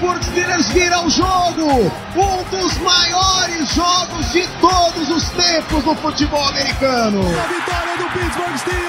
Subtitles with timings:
[0.00, 1.92] Steelers vira o jogo!
[2.16, 7.20] Um dos maiores jogos de todos os tempos no futebol americano!
[7.20, 8.80] A vitória do Pittsburgh Steelers!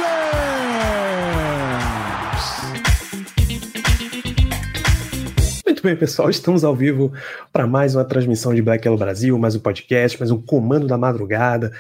[5.66, 7.12] Muito bem, pessoal, estamos ao vivo
[7.52, 10.98] para mais uma transmissão de Black Yellow Brasil, mais um podcast, mais um comando da
[10.98, 11.74] madrugada.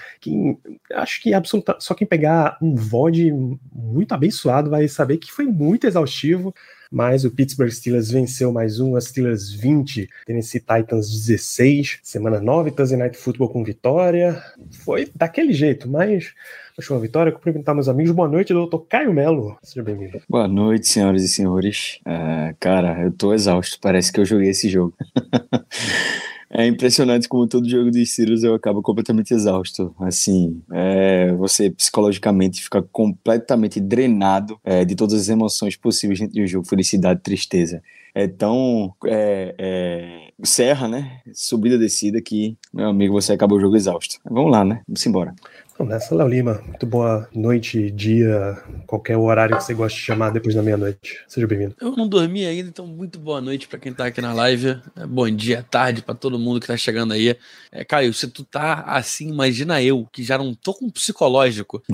[0.94, 3.32] Acho que absoluta, só quem pegar um VOD
[3.74, 6.54] muito abençoado vai saber que foi muito exaustivo.
[6.92, 12.72] Mas o Pittsburgh Steelers venceu mais um, as Steelers 20, Tennessee Titans 16, semana 9,
[12.72, 14.44] Thursday Night Football com vitória.
[14.84, 16.34] Foi daquele jeito, mas
[16.78, 17.32] achou uma vitória.
[17.32, 18.12] Cumprimentar meus amigos.
[18.12, 19.58] Boa noite, doutor Caio Melo.
[19.64, 20.22] Seja bem-vindo.
[20.28, 22.00] Boa noite, senhoras e senhores.
[22.06, 23.80] É, cara, eu tô exausto.
[23.80, 24.94] Parece que eu joguei esse jogo.
[26.54, 29.96] É impressionante como todo jogo de Steelers eu acabo completamente exausto.
[30.00, 36.44] Assim, é, você psicologicamente fica completamente drenado é, de todas as emoções possíveis dentro de
[36.44, 37.82] um jogo, felicidade, tristeza.
[38.14, 41.22] É tão é, é, serra, né?
[41.34, 44.18] Subida, descida que, meu amigo, você acabou o jogo exausto.
[44.30, 44.82] Vamos lá, né?
[44.86, 45.34] Vamos embora.
[45.80, 46.62] Nessa, Léo Lima.
[46.68, 48.56] Muito boa noite, dia,
[48.86, 51.20] qualquer horário que você goste de chamar depois da meia-noite.
[51.28, 51.76] Seja bem-vindo.
[51.82, 54.80] Eu não dormi ainda, então muito boa noite para quem tá aqui na live.
[54.96, 57.36] É, Bom dia, tarde para todo mundo que tá chegando aí.
[57.72, 61.82] É, Caio, se tu tá assim, imagina eu, que já não tô com psicológico.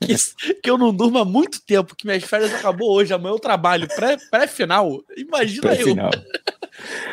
[0.00, 0.14] que,
[0.62, 3.86] que eu não durmo há muito tempo, que minhas férias acabou hoje, amanhã eu trabalho
[3.94, 5.00] pré- pré-final.
[5.16, 5.86] Imagina eu.
[5.86, 6.10] final.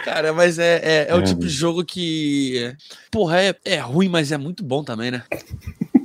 [0.04, 2.74] Cara, mas é, é, é o É, tipo de jogo que.
[3.12, 5.24] Porra, é, é ruim, mas é muito bom também, né?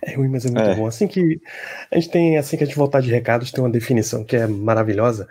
[0.00, 0.74] É ruim, mas é muito É.
[0.76, 0.86] bom.
[0.86, 1.40] Assim que
[1.90, 4.46] a gente tem, assim que a gente voltar de recados, tem uma definição que é
[4.46, 5.26] maravilhosa.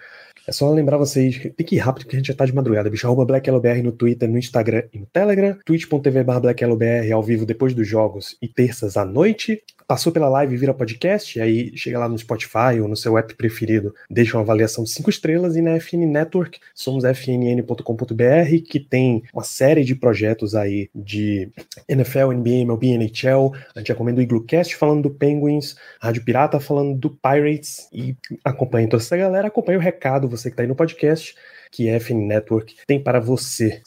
[0.46, 2.90] É só lembrar vocês, tem que ir rápido que a gente já tá de madrugada,
[2.90, 3.08] bicho.
[3.08, 5.58] Arroba BlackYellowBR no Twitter, no Instagram e no Telegram.
[5.66, 9.62] twitch.tv barra BlackYellowBR ao vivo depois dos jogos e terças à noite.
[9.88, 13.34] Passou pela live e vira podcast, aí chega lá no Spotify ou no seu app
[13.36, 19.24] preferido, deixa uma avaliação de 5 estrelas e na FN Network, somos fnn.com.br, que tem
[19.34, 21.50] uma série de projetos aí de
[21.88, 23.54] NFL, NBA, MLB, NHL.
[23.74, 28.90] A gente recomenda o Iglocast falando do Penguins, Rádio Pirata falando do Pirates e acompanhe
[28.90, 31.34] toda essa galera, acompanhe o recado, você que tá aí no podcast,
[31.72, 33.82] que FN Network tem para você.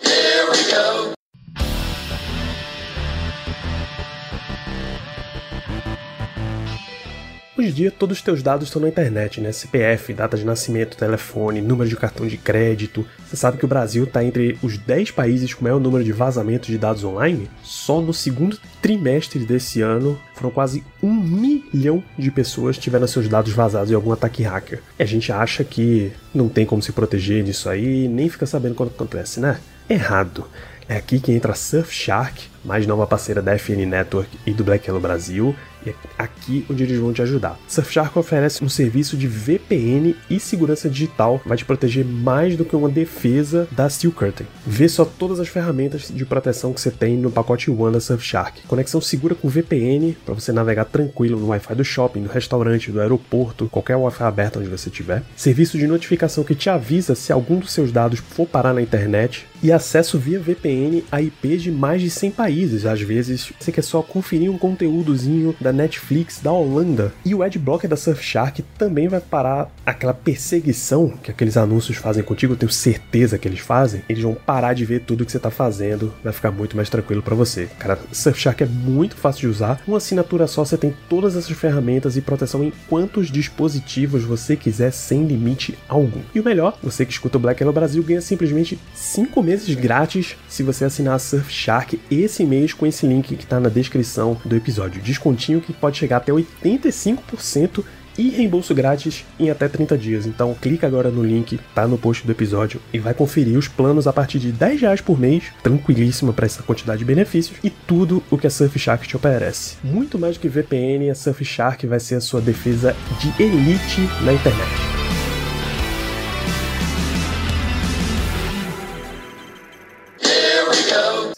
[7.70, 9.52] Em dia, todos os teus dados estão na internet, né?
[9.52, 13.06] CPF, data de nascimento, telefone, número de cartão de crédito.
[13.26, 16.68] Você sabe que o Brasil está entre os 10 países com maior número de vazamentos
[16.68, 17.48] de dados online?
[17.62, 23.28] Só no segundo trimestre desse ano, foram quase um milhão de pessoas que tiveram seus
[23.28, 24.82] dados vazados em algum ataque hacker.
[24.98, 28.74] E a gente acha que não tem como se proteger disso aí, nem fica sabendo
[28.74, 29.58] quando acontece, né?
[29.88, 30.46] Errado.
[30.88, 34.88] É aqui que entra a Surfshark, mais nova parceira da FN Network e do Black
[34.88, 35.54] Yellow Brasil,
[35.84, 37.58] e é aqui onde eles vão te ajudar.
[37.68, 42.76] Surfshark oferece um serviço de VPN e segurança digital, vai te proteger mais do que
[42.76, 44.46] uma defesa da Steel Curtain.
[44.66, 48.62] Vê só todas as ferramentas de proteção que você tem no pacote One da Surfshark.
[48.66, 53.00] Conexão segura com VPN para você navegar tranquilo no Wi-Fi do shopping, do restaurante, do
[53.00, 55.22] aeroporto, qualquer Wi-Fi aberto onde você estiver.
[55.36, 59.46] Serviço de notificação que te avisa se algum dos seus dados for parar na internet
[59.62, 62.86] e acesso via VPN a IPs de mais de 100 países.
[62.86, 67.12] Às vezes você quer só conferir um conteúdozinho da Netflix da Holanda.
[67.24, 72.52] E o Adblocker da Surfshark também vai parar aquela perseguição que aqueles anúncios fazem contigo.
[72.52, 74.02] Eu tenho certeza que eles fazem.
[74.08, 76.12] Eles vão parar de ver tudo que você está fazendo.
[76.22, 77.68] Vai ficar muito mais tranquilo para você.
[77.78, 79.80] Cara, Surfshark é muito fácil de usar.
[79.86, 84.92] Uma assinatura só você tem todas essas ferramentas e proteção em quantos dispositivos você quiser
[84.92, 86.20] sem limite algum.
[86.34, 90.36] E o melhor, você que escuta o Black Hello Brasil ganha simplesmente 5 meses grátis
[90.48, 94.56] se você assinar a Surfshark esse mês com esse link que está na descrição do
[94.56, 95.02] episódio.
[95.02, 97.84] Descontinho que pode chegar até 85%
[98.18, 100.26] e reembolso grátis em até 30 dias.
[100.26, 104.06] Então clica agora no link, tá no post do episódio e vai conferir os planos
[104.06, 108.22] a partir de 10 reais por mês, tranquilíssimo para essa quantidade de benefícios e tudo
[108.30, 109.76] o que a Surfshark te oferece.
[109.82, 114.32] Muito mais do que VPN, a Surfshark vai ser a sua defesa de elite na
[114.32, 115.00] internet.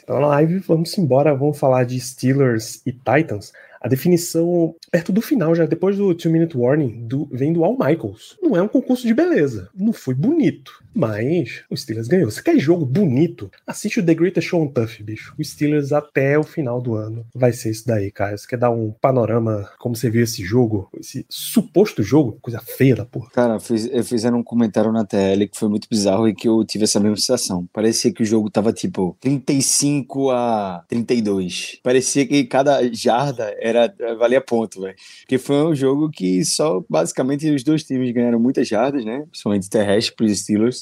[0.03, 3.53] Então, na live, vamos embora, vamos falar de Steelers e Titans.
[3.83, 7.77] A definição, perto do final, já depois do Two Minute Warning, do, vem do Al
[7.77, 8.39] Michaels.
[8.41, 9.71] Não é um concurso de beleza.
[9.75, 10.82] Não foi bonito.
[10.95, 12.31] Mas o Steelers ganhou.
[12.31, 13.51] Você quer jogo bonito?
[13.67, 15.35] Assiste o The Greatest Show on Tough, bicho.
[15.39, 18.37] O Steelers até o final do ano vai ser isso daí, cara.
[18.37, 20.91] Você quer dar um panorama como você viu esse jogo?
[20.99, 22.39] Esse suposto jogo?
[22.43, 23.31] Coisa feia da porra.
[23.31, 26.85] Cara, fiz, fizeram um comentário na TL que foi muito bizarro e que eu tive
[26.85, 27.67] essa mesma sensação.
[27.73, 31.81] Parecia que o jogo tava tipo 35 a 32.
[31.83, 34.97] Parecia que cada jarda era valia ponto, velho.
[35.21, 39.25] Porque foi um jogo que só basicamente os dois times ganharam muitas jardas, né?
[39.31, 40.82] Principalmente terrestre para os Steelers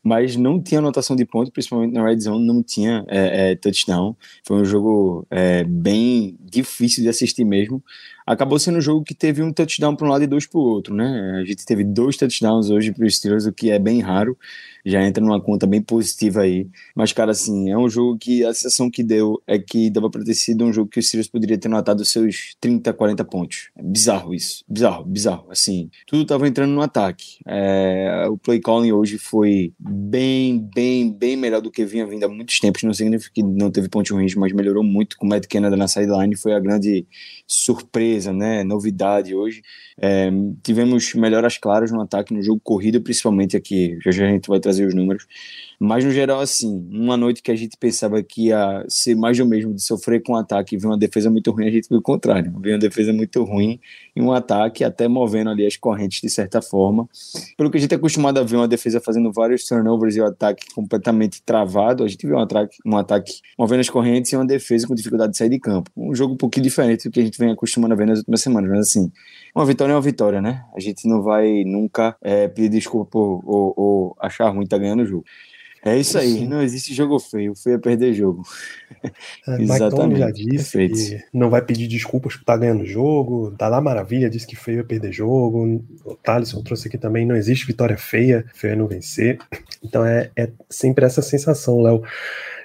[0.03, 4.15] mas não tinha anotação de ponto, principalmente na red zone, não tinha é, é, touchdown.
[4.43, 7.83] Foi um jogo é, bem difícil de assistir mesmo.
[8.25, 10.63] Acabou sendo um jogo que teve um touchdown para um lado e dois para o
[10.63, 11.39] outro, né?
[11.41, 14.37] A gente teve dois touchdowns hoje para os Steelers, o que é bem raro
[14.85, 16.67] já entra numa conta bem positiva aí.
[16.95, 20.23] Mas, cara, assim, é um jogo que a sensação que deu é que dava pra
[20.23, 23.69] ter sido um jogo que o Sirius poderia ter notado seus 30, 40 pontos.
[23.75, 24.63] É bizarro isso.
[24.67, 25.51] Bizarro, bizarro.
[25.51, 27.39] Assim, tudo tava entrando no ataque.
[27.45, 32.27] É, o play calling hoje foi bem, bem, bem melhor do que vinha vindo há
[32.29, 32.83] muitos tempos.
[32.83, 35.87] Não significa que não teve pontos ruins, mas melhorou muito com o Matt Canada na
[35.87, 36.35] sideline.
[36.35, 37.05] Foi a grande
[37.45, 38.63] surpresa, né?
[38.63, 39.61] Novidade hoje.
[39.99, 40.31] É,
[40.63, 43.97] tivemos melhoras claras no ataque, no jogo corrido, principalmente aqui.
[44.03, 45.27] Já, já a gente vai trazer os números.
[45.83, 49.47] Mas no geral, assim, uma noite que a gente pensava que ia ser mais do
[49.47, 51.97] mesmo, de sofrer com um ataque e ver uma defesa muito ruim, a gente viu
[51.97, 52.53] o contrário.
[52.61, 53.79] Viu uma defesa muito ruim
[54.15, 57.09] e um ataque até movendo ali as correntes de certa forma.
[57.57, 60.23] Pelo que a gente é acostumado a ver uma defesa fazendo vários turnovers e o
[60.23, 64.35] um ataque completamente travado, a gente viu um ataque, um ataque movendo as correntes e
[64.35, 65.89] uma defesa com dificuldade de sair de campo.
[65.97, 68.39] Um jogo um pouquinho diferente do que a gente vem acostumando a ver nas últimas
[68.39, 69.11] semanas, mas assim,
[69.55, 70.63] uma vitória é uma vitória, né?
[70.75, 74.83] A gente não vai nunca é, pedir desculpa por, ou, ou achar ruim estar tá
[74.83, 75.25] ganhando o jogo.
[75.83, 76.47] É isso aí, Sim.
[76.47, 78.43] não existe jogo feio, feio é perder jogo.
[79.47, 80.19] É, Exatamente.
[80.19, 80.95] já disse Perfeito.
[80.95, 83.51] que não vai pedir desculpas por estar tá ganhando o jogo.
[83.57, 85.83] Tá lá Maravilha disse que feio é perder jogo.
[86.05, 89.39] O Thaleson trouxe aqui também, não existe vitória feia, feio é não vencer.
[89.83, 92.03] Então é, é sempre essa sensação, Léo.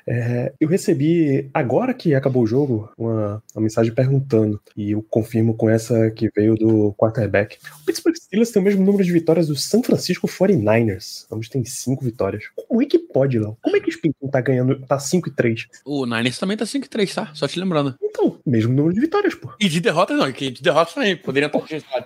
[0.09, 5.55] É, eu recebi, agora que acabou o jogo, uma, uma, mensagem perguntando, e eu confirmo
[5.55, 7.59] com essa que veio do quarterback.
[7.83, 11.27] O Pittsburgh Steelers tem o mesmo número de vitórias do San Francisco 49ers.
[11.31, 12.45] Ambos têm cinco vitórias.
[12.69, 13.57] Como é que pode, Léo?
[13.61, 15.67] Como é que o Spinton tá ganhando, tá 5 e 3?
[15.85, 17.31] O Niners também tá 5 e 3, tá?
[17.35, 17.97] Só te lembrando.
[18.03, 19.53] Então, mesmo número de vitórias, pô.
[19.59, 21.17] E de derrotas não, que de derrotas também.
[21.17, 21.51] Poderia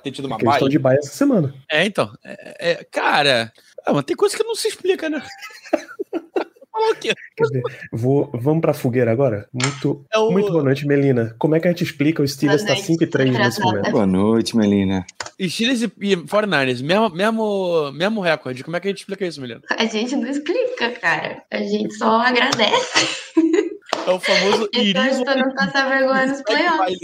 [0.03, 0.57] ter tido uma baia.
[0.57, 1.55] estão de baia essa semana.
[1.71, 2.11] É, então.
[2.25, 3.53] É, é, cara,
[3.85, 5.23] ah, mas tem coisa que não se explica, né?
[7.01, 7.63] Quer dizer,
[7.93, 9.49] vou, vamos pra fogueira agora?
[9.53, 10.31] Muito, é o...
[10.31, 11.35] muito boa noite, Melina.
[11.39, 13.91] Como é que a gente explica o Steelers tá 5 e 3 nesse momento?
[13.91, 15.05] Boa noite, Melina.
[15.41, 18.65] Steelers e, e 49ers, mesmo, mesmo, mesmo recorde.
[18.65, 19.63] Como é que a gente explica isso, Melina?
[19.71, 21.43] A gente não explica, cara.
[21.51, 23.31] A gente só agradece.
[24.07, 25.23] É o famoso irismo.
[25.23, 26.99] Então, não passar vergonha nos playoffs.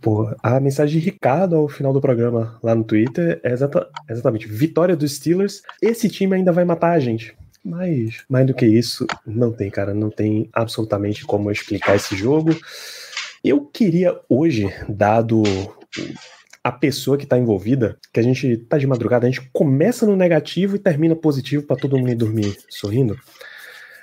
[0.00, 4.46] Pô, a mensagem de Ricardo ao final do programa lá no Twitter é exata, exatamente:
[4.46, 5.62] vitória dos Steelers.
[5.80, 7.36] Esse time ainda vai matar a gente.
[7.64, 9.92] Mas, mais do que isso, não tem, cara.
[9.92, 12.56] Não tem absolutamente como explicar esse jogo.
[13.44, 15.42] Eu queria hoje, dado
[16.62, 20.16] a pessoa que está envolvida, que a gente tá de madrugada, a gente começa no
[20.16, 23.18] negativo e termina positivo para todo mundo ir dormir sorrindo.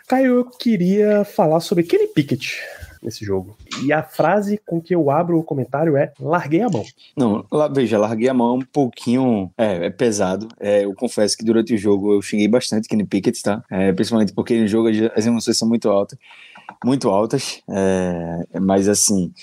[0.08, 2.60] Caio, eu queria falar sobre Kenny Pickett
[3.02, 3.58] nesse jogo.
[3.84, 6.84] E a frase com que eu abro o comentário é: larguei a mão.
[7.16, 9.52] Não, lá, veja, larguei a mão um pouquinho.
[9.58, 10.48] É, é pesado.
[10.60, 13.64] É, eu confesso que durante o jogo eu xinguei bastante Kenny Pickett, tá?
[13.70, 16.18] É, principalmente porque no jogo as emoções são muito altas.
[16.84, 17.62] Muito altas.
[17.70, 19.34] É, mas assim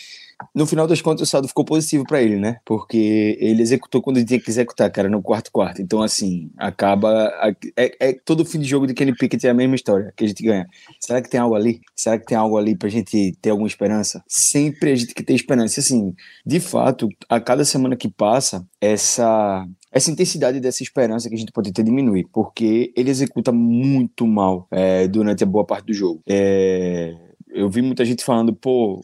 [0.54, 2.58] no final das contas, o saldo ficou positivo para ele, né?
[2.64, 5.80] Porque ele executou quando ele tinha que executar, cara, no quarto quarto.
[5.80, 7.32] Então, assim, acaba.
[7.76, 10.28] É, é todo fim de jogo de Kenny Pickett é a mesma história que a
[10.28, 10.66] gente ganha.
[11.00, 11.80] Será que tem algo ali?
[11.94, 14.22] Será que tem algo ali pra gente ter alguma esperança?
[14.28, 15.80] Sempre a gente que ter esperança.
[15.80, 16.14] Assim,
[16.44, 21.52] de fato, a cada semana que passa, essa essa intensidade dessa esperança que a gente
[21.52, 26.20] pode ter diminui, porque ele executa muito mal é, durante a boa parte do jogo.
[26.28, 27.14] É,
[27.54, 29.00] eu vi muita gente falando, pô,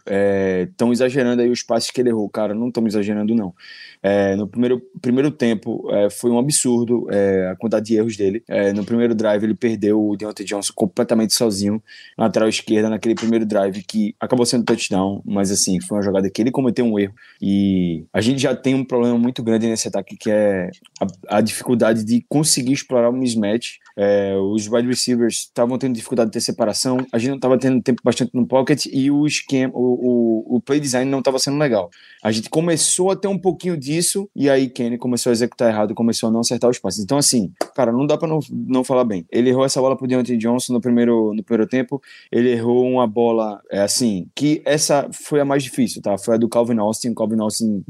[0.68, 2.28] estão é, exagerando aí os passes que ele errou.
[2.28, 3.54] Cara, não estamos exagerando, não.
[4.02, 8.42] É, no primeiro, primeiro tempo, é, foi um absurdo é, a quantidade de erros dele.
[8.48, 11.82] É, no primeiro drive, ele perdeu o Deontay Johnson completamente sozinho
[12.16, 16.30] na lateral esquerda, naquele primeiro drive que acabou sendo touchdown, mas assim, foi uma jogada
[16.30, 17.14] que ele cometeu um erro.
[17.42, 21.40] E a gente já tem um problema muito grande nesse ataque, que é a, a
[21.40, 23.78] dificuldade de conseguir explorar o mismatch.
[23.96, 27.82] É, os wide receivers estavam tendo dificuldade de ter separação, a gente não estava tendo
[27.82, 31.58] tempo bastante no pocket e o esquema, o, o, o play design não estava sendo
[31.58, 31.90] legal.
[32.22, 35.94] A gente começou a ter um pouquinho disso e aí Kenny começou a executar errado,
[35.94, 37.02] começou a não acertar os passes.
[37.02, 39.26] Então, assim, cara, não dá para não, não falar bem.
[39.30, 43.06] Ele errou essa bola pro Deontay Johnson no primeiro, no primeiro tempo, ele errou uma
[43.06, 46.16] bola, é assim, que essa foi a mais difícil, tá?
[46.16, 47.10] Foi a do Calvin Austin.
[47.10, 47.84] O Calvin Austin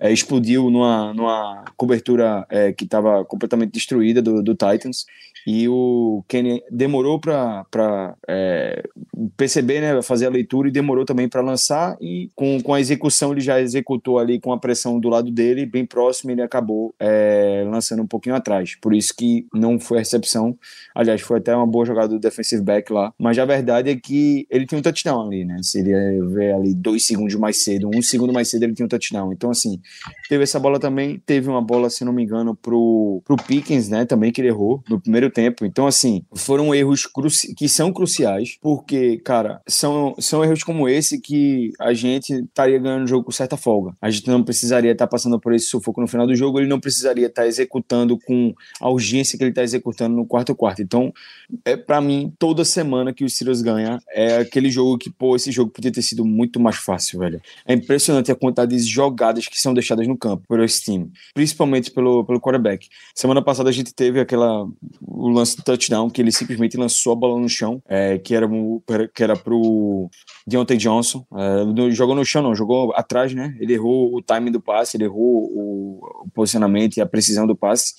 [0.00, 5.04] é, explodiu numa, numa cobertura é, que estava completamente destruída do, do Titans
[5.46, 8.82] e o Kenny demorou para é,
[9.36, 11.96] perceber, né, fazer a leitura e demorou também para lançar.
[12.00, 15.66] E com, com a execução ele já executou ali com a pressão do lado dele,
[15.66, 20.00] bem próximo, ele acabou é, lançando um pouquinho atrás, por isso que não foi a
[20.00, 20.56] recepção,
[20.94, 24.46] aliás, foi até uma boa jogada do defensive back lá, mas a verdade é que
[24.50, 28.02] ele tinha um touchdown ali, né, se ele ver ali dois segundos mais cedo, um
[28.02, 29.80] segundo mais cedo ele tinha um touchdown, então assim,
[30.28, 34.04] teve essa bola também, teve uma bola, se não me engano, pro, pro Pickens, né,
[34.04, 35.66] também que ele errou no primeiro tempo.
[35.66, 37.08] Então, assim, foram erros
[37.56, 43.04] que são cruciais, porque, cara, são, são erros como esse que a gente estaria ganhando
[43.04, 43.94] o jogo com certa folga.
[44.00, 46.80] A gente não precisaria estar passando por esse sufoco no final do jogo, ele não
[46.80, 50.82] precisaria estar executando com a urgência que ele está executando no quarto quarto.
[50.82, 51.12] Então,
[51.64, 55.50] é para mim, toda semana que o Steelers ganha, é aquele jogo que, pô, esse
[55.50, 57.40] jogo podia ter sido muito mais fácil, velho.
[57.66, 61.90] É impressionante a quantidade de jogadas que são deixadas no campo por esse time, principalmente
[61.90, 62.88] pelo, pelo quarterback.
[63.14, 64.66] Semana passada a gente teve aquela
[65.24, 68.46] o lance do touchdown, que ele simplesmente lançou a bola no chão, é, que, era,
[69.14, 70.10] que era pro
[70.46, 71.24] Deontay Johnson.
[71.34, 73.56] É, jogou no chão, não, jogou atrás, né?
[73.58, 77.56] Ele errou o timing do passe, ele errou o, o posicionamento e a precisão do
[77.56, 77.94] passe.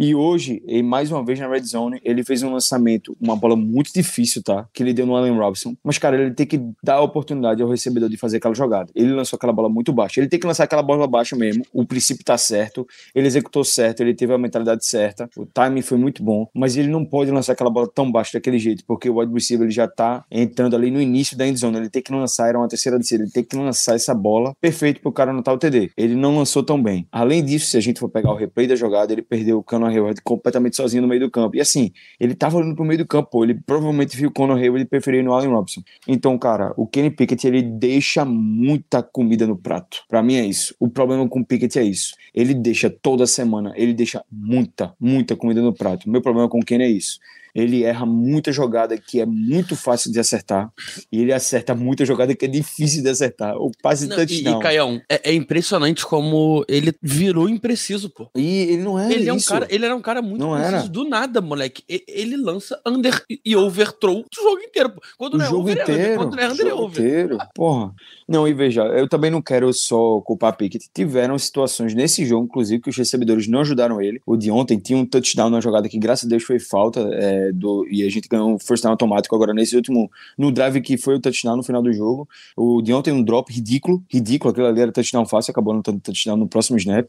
[0.00, 3.56] E hoje, e mais uma vez na Red Zone, ele fez um lançamento, uma bola
[3.56, 4.68] muito difícil, tá?
[4.72, 5.74] Que ele deu no Allen Robinson.
[5.82, 8.92] Mas, cara, ele tem que dar a oportunidade ao recebedor de fazer aquela jogada.
[8.94, 10.20] Ele lançou aquela bola muito baixa.
[10.20, 11.64] Ele tem que lançar aquela bola baixa mesmo.
[11.72, 12.86] O princípio tá certo.
[13.12, 15.28] Ele executou certo, ele teve a mentalidade certa.
[15.36, 16.46] O timing foi muito bom.
[16.54, 19.64] Mas ele não pode lançar aquela bola tão baixa daquele jeito, porque o wide receiver
[19.64, 21.76] ele já tá entrando ali no início da endzone.
[21.76, 25.00] Ele tem que lançar, era uma terceira descida, ele tem que lançar essa bola perfeito
[25.00, 25.90] pro cara anotar o TD.
[25.96, 27.08] Ele não lançou tão bem.
[27.10, 29.87] Além disso, se a gente for pegar o replay da jogada, ele perdeu o Cano
[29.90, 31.56] Hayward completamente sozinho no meio do campo.
[31.56, 34.58] E assim, ele tava olhando pro meio do campo, pô, ele provavelmente viu o Conor
[34.58, 35.82] Hayward e preferiu no Allen Robinson.
[36.06, 40.02] Então, cara, o Kenny Pickett, ele deixa muita comida no prato.
[40.08, 40.74] Para mim é isso.
[40.78, 42.14] O problema com o Pickett é isso.
[42.34, 46.06] Ele deixa toda semana, ele deixa muita, muita comida no prato.
[46.06, 47.18] O meu problema com o Kenny é isso
[47.58, 50.70] ele erra muita jogada que é muito fácil de acertar
[51.10, 53.56] e ele acerta muita jogada que é difícil de acertar.
[53.56, 54.54] O passe não, touchdown.
[54.54, 58.30] E, e Caião, é, é, impressionante como ele virou impreciso, pô.
[58.36, 59.30] E ele não era ele isso.
[59.30, 60.88] É um cara, ele era um cara muito não preciso era.
[60.88, 61.82] do nada, moleque.
[61.88, 65.02] Ele lança under e overthrow o jogo inteiro, pô.
[65.16, 66.16] Quando o não é jogo over, inteiro, é under.
[66.16, 67.04] Quando não é under, é over.
[67.04, 67.38] Inteiro.
[67.54, 67.94] Porra.
[68.28, 70.90] Não, e veja, eu também não quero só culpar Pickett.
[70.92, 74.20] Tiveram situações nesse jogo, inclusive, que os recebedores não ajudaram ele.
[74.26, 77.50] O de ontem tinha um touchdown na jogada que, graças a Deus, foi falta é,
[77.52, 80.98] do, e a gente ganhou um first down automático agora nesse último, no drive que
[80.98, 82.28] foi o touchdown no final do jogo.
[82.54, 85.98] O de ontem um drop ridículo, ridículo, aquele ali era touchdown fácil, acabou não tendo
[85.98, 87.08] touchdown no próximo snap.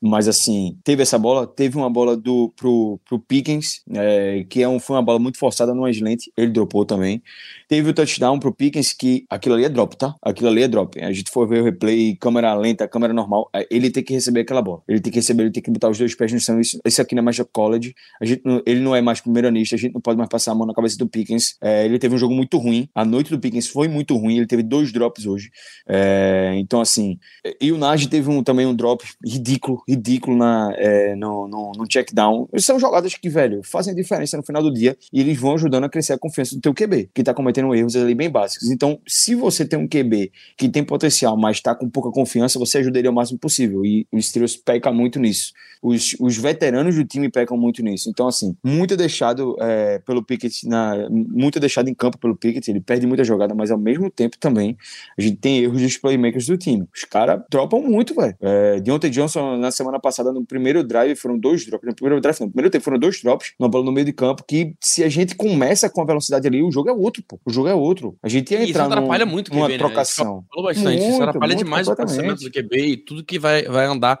[0.00, 4.68] Mas assim, teve essa bola, teve uma bola do, pro, pro Pickens, é, que é
[4.68, 7.20] um, foi uma bola muito forçada numa slant, ele dropou também.
[7.68, 10.14] Teve o touchdown pro Pickens, que aquilo ali é drop, tá?
[10.22, 11.00] Aquilo ali é drop.
[11.02, 14.40] A gente for ver o replay, câmera lenta, câmera normal, é, ele tem que receber
[14.40, 14.82] aquela bola.
[14.86, 16.60] Ele tem que receber, ele tem que botar os dois pés no chão.
[16.60, 17.94] Isso, isso aqui não é mais college.
[18.20, 20.52] A gente não, ele não é mais primeiro anista, a gente não pode mais passar
[20.52, 21.56] a mão na cabeça do Pickens.
[21.60, 22.88] É, ele teve um jogo muito ruim.
[22.94, 24.36] A noite do Pickens foi muito ruim.
[24.36, 25.50] Ele teve dois drops hoje.
[25.88, 27.18] É, então, assim.
[27.60, 31.86] E o Najee teve um, também um drop ridículo, ridículo na, é, no, no, no
[31.86, 32.48] check down.
[32.58, 35.88] São jogadas que, velho, fazem diferença no final do dia e eles vão ajudando a
[35.88, 38.70] crescer a confiança do teu QB, que tá cometendo erros ali bem básicos.
[38.70, 42.78] Então, se você tem um QB que tem potencial, mas tá com pouca confiança, você
[42.78, 43.84] ajuda ele o máximo possível.
[43.84, 45.52] E o Steelers peca muito nisso.
[45.82, 48.08] Os, os veteranos do time pecam muito nisso.
[48.08, 52.80] Então, assim, muito deixado é, pelo Pickett, na, muito deixado em campo pelo Pickett, ele
[52.80, 54.76] perde muita jogada, mas ao mesmo tempo também
[55.18, 56.86] a gente tem erros dos playmakers do time.
[56.94, 58.36] Os caras dropam muito, velho.
[58.40, 61.88] É, Deontay Johnson, na semana passada, no primeiro drive, foram dois drops.
[61.88, 64.12] No primeiro drive, não, no primeiro tempo foram dois drops, uma bola no meio de
[64.12, 67.40] campo, que se a gente começa com a velocidade ali, o jogo é outro, pô.
[67.44, 68.16] O jogo é outro.
[68.22, 70.31] A gente ia entrar atrapalha muito numa QB, trocação.
[70.31, 70.31] Né?
[70.50, 71.00] Falou bastante.
[71.00, 74.20] Muito, isso atrapalha muito, demais o pensamento do QB e tudo que vai, vai andar.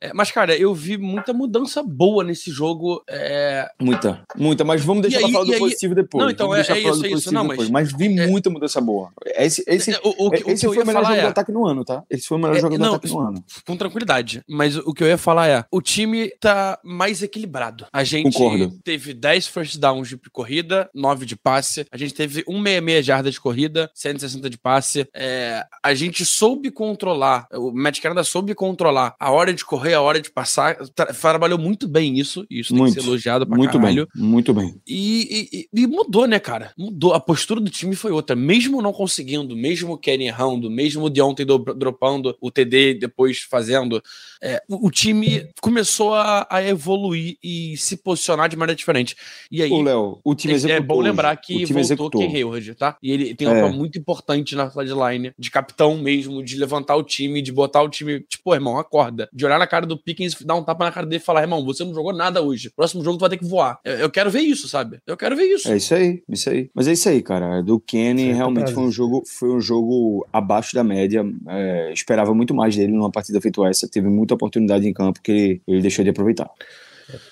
[0.00, 3.02] É, mas, cara, eu vi muita mudança boa nesse jogo.
[3.08, 3.68] É...
[3.80, 4.64] Muita, muita.
[4.64, 6.24] Mas vamos deixar E pra aí- falar do aí- positivo depois.
[6.24, 7.34] Não, então, Vamos é- é pra falar isso, é isso.
[7.34, 9.10] Não, mas- Mas vi é- muita mudança boa.
[9.26, 11.26] Esse, esse, É, o, o, o esse eu foi ia o melhor jogo do é,
[11.26, 12.02] ataque no ano, tá?
[12.08, 13.44] Esse foi o melhor É, jogo do não, ataque no ano.
[13.66, 14.42] com tranquilidade.
[14.48, 17.86] Mas o que eu ia falar é: o time tá mais equilibrado.
[17.92, 18.78] A gente Concordo.
[18.82, 21.86] teve 10 first downs de corrida, 9 de passe.
[21.92, 25.06] A gente teve 166 jardas de corrida, 160 de passe.
[25.14, 29.98] É, a gente soube controlar, o Matt Canada soube controlar a hora de correr veio
[29.98, 30.76] a hora de passar.
[30.94, 32.46] Tra trabalhou muito bem isso.
[32.50, 32.86] Isso Muito.
[32.86, 34.08] tem que ser elogiado pra Muito caralho.
[34.14, 34.74] bem, muito bem.
[34.86, 36.72] E, e- e mudou, né, cara?
[36.78, 37.12] Mudou.
[37.12, 38.34] A postura do time foi outra.
[38.36, 42.94] Mesmo não conseguindo, mesmo o Kenny errando, mesmo o de ontem do- dropando o TD
[42.94, 44.02] depois fazendo,
[44.42, 49.16] é, o, o time começou a, a evoluir e se posicionar de maneira diferente.
[49.50, 49.70] E aí.
[49.70, 50.76] Ô, Léo, o time É- executou.
[50.84, 52.20] é bom lembrar que o voltou executou.
[52.20, 52.96] Ken Hayward, tá?
[53.02, 53.60] E ele tem um É.
[53.62, 57.88] papel muito importante na sideline, de capitão mesmo, de levantar o time, de botar o
[57.88, 59.28] time, tipo, irmão, acorda.
[59.32, 61.64] De olhar na cara do Pickens, dar um tapa na cara dele e falar, irmão,
[61.64, 62.70] você não jogou nada hoje.
[62.74, 63.78] Próximo jogo tu vai ter que voar.
[63.84, 64.98] Eu, eu quero ver isso, sabe?
[65.06, 65.70] Eu quero ver isso.
[65.70, 66.70] É isso aí, isso aí.
[66.74, 67.62] Mas é isso aí, cara.
[67.62, 68.74] Do Kenny Certo, realmente prazo.
[68.74, 71.24] foi um jogo, foi um jogo abaixo da média.
[71.48, 73.88] É, esperava muito mais dele numa partida feita essa.
[73.88, 76.48] Teve muita oportunidade em campo que ele, ele deixou de aproveitar.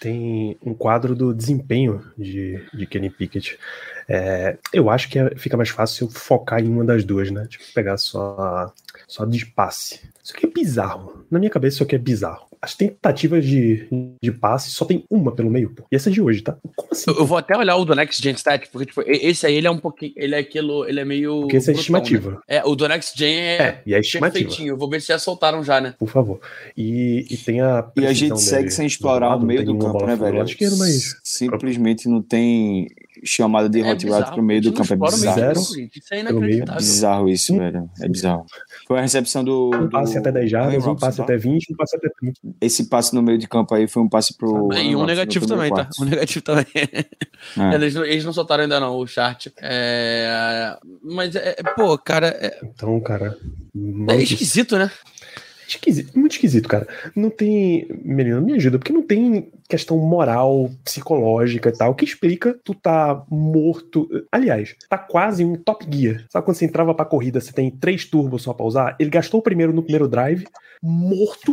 [0.01, 3.57] Tem um quadro do desempenho de, de Kenny Pickett.
[4.09, 7.47] É, eu acho que é- fica mais fácil focar em uma das duas, né?
[7.49, 8.73] Tipo, pegar só,
[9.07, 10.01] só de passe.
[10.23, 11.18] Isso aqui é bizarro.
[11.31, 12.47] Na minha cabeça, isso aqui é bizarro.
[12.61, 13.87] As tentativas de,
[14.23, 15.85] de passe só tem uma pelo meio, pô.
[15.93, 16.57] E essa é de hoje, tá?
[16.75, 17.11] Como assim?
[17.11, 19.67] Eu, eu vou até olhar o do Next Gen Stat, porque, tipo, esse aí ele
[19.67, 20.13] é um pouquinho.
[20.17, 20.85] Ele é aquilo.
[20.89, 21.43] Ele é meio.
[21.43, 22.33] Porque essa é estimativa.
[22.33, 22.39] né?
[22.49, 23.57] É, o do Next Gen é.
[23.57, 24.33] É, e é estimativa.
[24.41, 24.73] Perfeitinho.
[24.73, 25.95] Eu vou ver se já soltaram já, né?
[25.99, 26.41] Por favor.
[26.77, 27.89] E, e tem a.
[27.97, 30.43] E a gente segue dele sem explorar o meio do campo, né, velho?
[30.43, 32.89] esquerdo, mas Simplesmente não tem
[33.25, 34.93] chamada de É hot route pro meio do campo.
[34.93, 35.53] É meio bizarro.
[35.53, 36.77] Isso é inacreditável.
[36.77, 37.91] Bizarro isso, velho.
[38.01, 38.47] É bizarro.
[38.87, 39.71] Foi a recepção do.
[39.75, 41.23] um passe do até 10 jardas, um passe tá?
[41.25, 42.41] até 20, um passe até 30.
[42.61, 44.73] Esse passe no meio de campo aí foi um passe pro.
[44.73, 45.77] E Ryan um negativo também, tá?
[45.85, 46.03] quarto.
[46.03, 46.67] Um negativo também.
[46.75, 47.75] É.
[47.75, 49.47] Eles, não- eles não soltaram ainda não o chart.
[49.63, 53.37] É, Mas, é, é, pô, cara, é, Então, cara.
[54.11, 54.91] é esquisito, né?
[55.69, 56.89] Esquisito, muito esquisito, cara.
[57.15, 57.87] Não tem.
[58.03, 63.23] Menino, me ajuda, porque não tem questão moral, psicológica e tal, que explica tu tá
[63.31, 64.09] morto.
[64.33, 66.25] Aliás, tá quase um top gear.
[66.31, 68.97] Sabe quando você entrava pra corrida, você tem três turbos só pra usar?
[68.99, 70.47] Ele gastou o primeiro no primeiro drive,
[70.83, 71.53] morto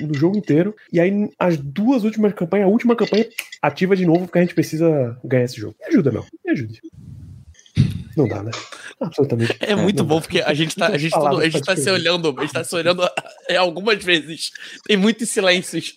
[0.00, 0.74] no jogo inteiro.
[0.90, 3.26] E aí, as duas últimas campanhas, a última campanha
[3.60, 5.74] ativa de novo, porque a gente precisa ganhar esse jogo.
[5.78, 6.24] Me ajuda, meu.
[6.42, 6.80] Me ajude.
[8.16, 8.50] Não dá, né?
[9.00, 9.56] Absolutamente.
[9.60, 10.20] É muito não bom, dá.
[10.22, 12.64] porque a gente tá, a gente, todo- a gente tá se olhando, a gente tá
[12.64, 13.02] se olhando
[13.48, 14.50] é, algumas vezes.
[14.86, 15.94] Tem muitos silêncios.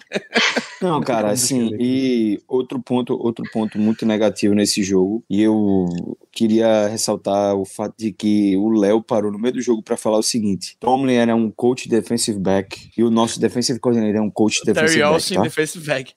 [0.82, 5.88] Não, cara, assim, e outro ponto, outro ponto muito negativo nesse jogo, e eu
[6.32, 10.18] queria ressaltar o fato de que o Léo parou no meio do jogo pra falar
[10.18, 14.30] o seguinte: Tomlin era um coach defensive back e o nosso defensive coordinator é um
[14.32, 15.44] coach defensive Terry back, Olsen, tá?
[15.44, 16.14] defensive back.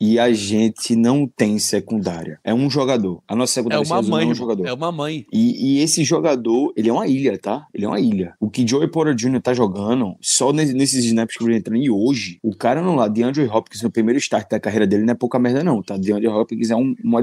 [0.00, 2.38] E a gente não tem secundária.
[2.44, 3.22] É um jogador.
[3.28, 4.66] A nossa É secundária uma se resume mãe, a um jogador.
[4.66, 5.26] É uma mãe.
[5.32, 7.66] E, e esse jogador, ele é uma ilha, tá?
[7.74, 8.34] Ele é uma ilha.
[8.40, 9.40] O que Joey Porter Jr.
[9.40, 13.08] tá jogando, só ne- nesses snaps que ele entrando, e hoje, o cara não lá,
[13.08, 15.96] DeAndre Hopkins, no primeiro start da carreira dele, não é pouca merda, não, tá?
[15.96, 17.14] DeAndre Hopkins é um, um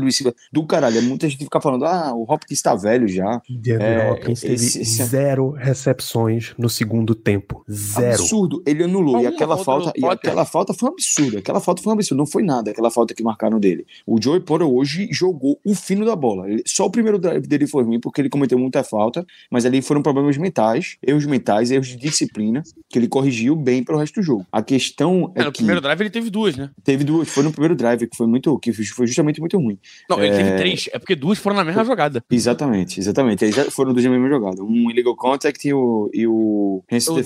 [0.51, 0.97] do caralho.
[0.97, 3.41] É muita gente fica falando, ah, o Hopkins tá velho já.
[3.49, 7.63] DeAndre É, Hopkins teve esse- esse- zero recepções no segundo tempo.
[7.69, 8.13] Zero.
[8.21, 8.61] Absurdo.
[8.65, 9.19] Ele anulou.
[9.21, 11.37] e aquela falta, e aquela falta foi um absurdo.
[11.37, 12.17] Aquela falta foi um absurdo.
[12.19, 13.85] Não foi nada, aquela falta que marcaram dele.
[14.05, 16.49] O Joey Porter hoje jogou o fino da bola.
[16.49, 19.81] Ele- só o primeiro drive dele foi ruim, porque ele cometeu muita falta, mas ali
[19.81, 24.19] foram problemas mentais, erros mentais, erros de disciplina, que ele corrigiu bem para o resto
[24.19, 24.45] do jogo.
[24.51, 26.69] A questão é, É, no que primeiro drive ele teve duas, né?
[26.83, 29.77] teve duas, foi no primeiro drive, que foi muito, que foi justamente muito ruim.
[30.09, 30.55] Não, ele teve É.
[30.57, 30.89] três.
[30.93, 32.23] É porque duas foram na mesma jogada.
[32.29, 33.43] Exatamente, exatamente.
[33.45, 34.63] Eles foram dois na mesma jogada.
[34.63, 37.21] Um illegal contact e o, e o O defense se não me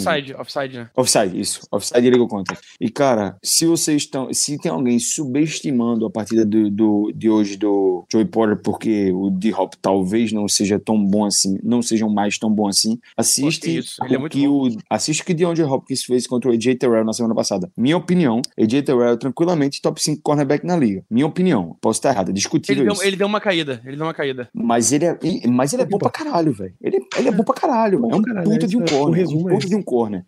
[0.00, 0.16] engano.
[0.16, 0.90] offside, offside, né?
[0.96, 1.60] Offside, isso.
[1.70, 2.62] Offside e legal contact.
[2.80, 4.32] E, cara, se vocês estão.
[4.32, 9.30] Se tem alguém subestimando a partida do, do- de hoje do Joey Porter, porque o
[9.30, 14.04] D-Hop talvez não seja tão bom assim, não sejam mais tão bom assim, assiste isso,
[14.04, 14.68] ele é o muito que o.
[14.88, 17.70] Assiste o que DeAndre Hopkins fez contra o AJ Terrell na semana passada.
[17.76, 21.04] Minha opinião, AJ Terrell é tranquilamente top 5 cornerback na liga.
[21.10, 21.76] Minha opinião.
[21.80, 23.80] Posso estar errado, é discutível Ele deu, ele deu uma caída.
[23.84, 24.48] Ele deu uma caída.
[24.52, 26.74] Mas ele é, ele- mas ele é bom pra caralho, velho.
[26.82, 28.00] Ele, ele é bom pra caralho.
[28.00, 29.18] Bom É um caralho, puta de um é- o corner.
[29.20, 30.24] resumo Um é puta de um corner.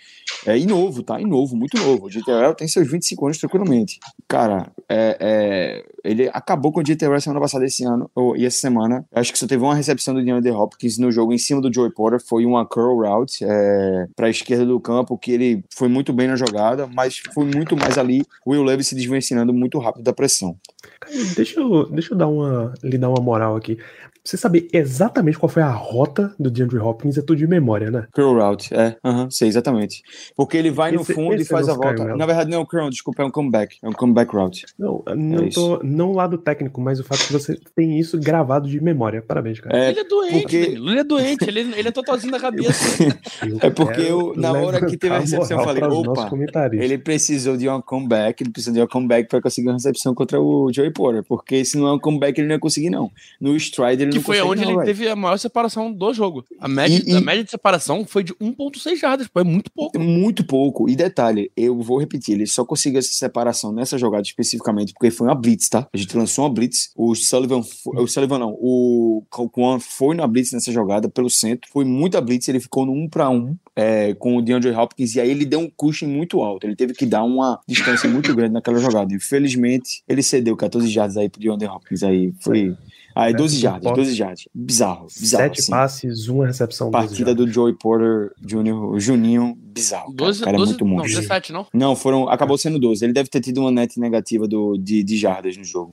[0.46, 1.20] É, e novo, tá?
[1.20, 2.06] E novo, muito novo.
[2.06, 3.98] O GTRL tem seus 25 anos tranquilamente.
[4.28, 4.41] Cara,
[4.88, 9.04] é, é, ele acabou com o GTRL semana passada esse ano, ou, e essa semana.
[9.12, 11.90] Acho que só teve uma recepção do DeAndre Hopkins no jogo em cima do Joey
[11.90, 12.20] Porter.
[12.20, 16.36] Foi uma curl route é, pra esquerda do campo, que ele foi muito bem na
[16.36, 20.56] jogada, mas foi muito mais ali o Will Levis se desvencilhando muito rápido da pressão.
[21.00, 23.78] Cara, Deixa eu, deixa eu dar uma, lhe dar uma moral aqui.
[24.24, 28.06] Você saber exatamente qual foi a rota do DeAndre Hopkins é tudo de memória, né?
[28.14, 30.00] Curl route, é, aham, sei exatamente.
[30.36, 32.04] Porque ele vai no Esse- fundo e esse faz é a volta.
[32.16, 33.78] Na verdade, não é um curl, desculpa, é um comeback.
[33.82, 34.64] É um comeback route.
[34.78, 38.16] Não, não, É tô, não o lado técnico, mas o fato que você tem isso
[38.20, 39.20] gravado de memória.
[39.20, 39.76] Parabéns, cara.
[39.76, 40.56] É, ele é doente, porque-.
[40.56, 41.44] Ele é doente.
[41.48, 43.02] Ele, ele é totalzinho da cabeça.
[43.44, 46.30] Eu é porque eu, na hora que teve a recepção, eu falei, opa,
[46.72, 50.40] ele precisou de uma comeback, ele precisou de uma comeback para conseguir uma recepção contra
[50.40, 53.10] o Joey Porter, porque se não é um comeback ele não ia conseguir não.
[53.40, 54.84] No stride ele Que foi onde ele velho.
[54.84, 56.44] teve a maior separação do jogo.
[56.58, 59.70] A média, E- e- a média de separação foi de 1,6 jardas, pô, é muito
[59.72, 59.98] pouco.
[59.98, 60.88] Muito pouco.
[60.88, 65.26] E detalhe, eu vou repetir, ele só conseguiu essa separação nessa jogada especificamente porque foi
[65.26, 65.86] uma blitz, tá?
[65.92, 70.26] A gente lançou uma blitz, o Sullivan, fo- o Sullivan não, o Kwan foi na
[70.26, 74.14] blitz nessa jogada pelo centro, foi muita blitz, ele ficou no 1 para 1 é,
[74.14, 77.06] com o DeAndre Hopkins e aí ele deu um cushion muito alto, ele teve que
[77.06, 79.12] dar uma distância muito grande naquela jogada.
[79.14, 82.74] Infelizmente, ele cedeu 14 jardas aí pro DeAndre Hopkins, aí foi...
[83.14, 84.48] Aí 12 jardas, 12 jardas.
[84.54, 85.42] Bizarro, bizarro.
[85.44, 85.70] Sete assim.
[85.70, 86.90] passes, uma recepção.
[86.90, 90.14] 12 Partida do Joey Porter Jr., o Juninho, bizarro.
[90.14, 90.16] Cara.
[90.16, 91.20] 12, o cara 12 é muito não, monstro.
[91.20, 91.66] 17, não?
[91.72, 93.04] Não, foram, acabou sendo 12.
[93.04, 95.92] Ele deve ter tido uma net negativa do, de, de jardas no jogo.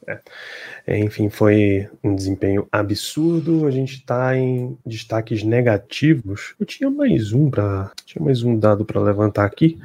[0.86, 3.66] É, Enfim, foi um desempenho absurdo.
[3.66, 6.54] A gente tá em destaques negativos.
[6.60, 9.78] Eu tinha mais um para, tinha mais um dado para levantar aqui,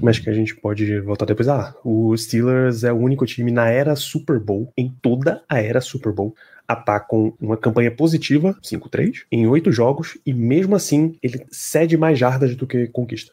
[0.00, 1.48] mas que a gente pode voltar depois.
[1.48, 5.80] Ah, o Steelers é o único time na era Super Bowl, em toda a era
[5.80, 6.34] Super Bowl,
[6.68, 11.96] a tá com uma campanha positiva, 5-3, em oito jogos, e mesmo assim ele cede
[11.96, 13.25] mais jardas do que conquista.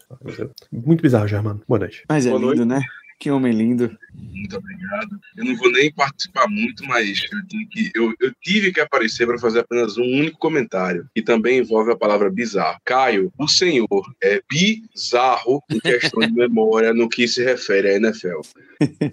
[0.71, 1.61] Muito bizarro, Germano.
[1.67, 2.03] Boa noite.
[2.07, 2.81] Mas é Boa lindo, né?
[3.19, 3.97] Que homem lindo.
[4.15, 5.19] Muito obrigado.
[5.37, 9.25] Eu não vou nem participar muito, mas eu, tenho que, eu, eu tive que aparecer
[9.25, 12.79] para fazer apenas um único comentário, que também envolve a palavra bizarro.
[12.83, 13.87] Caio, o senhor
[14.21, 18.41] é bizarro em questão de memória no que se refere à NFL.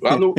[0.02, 0.34] Lá no,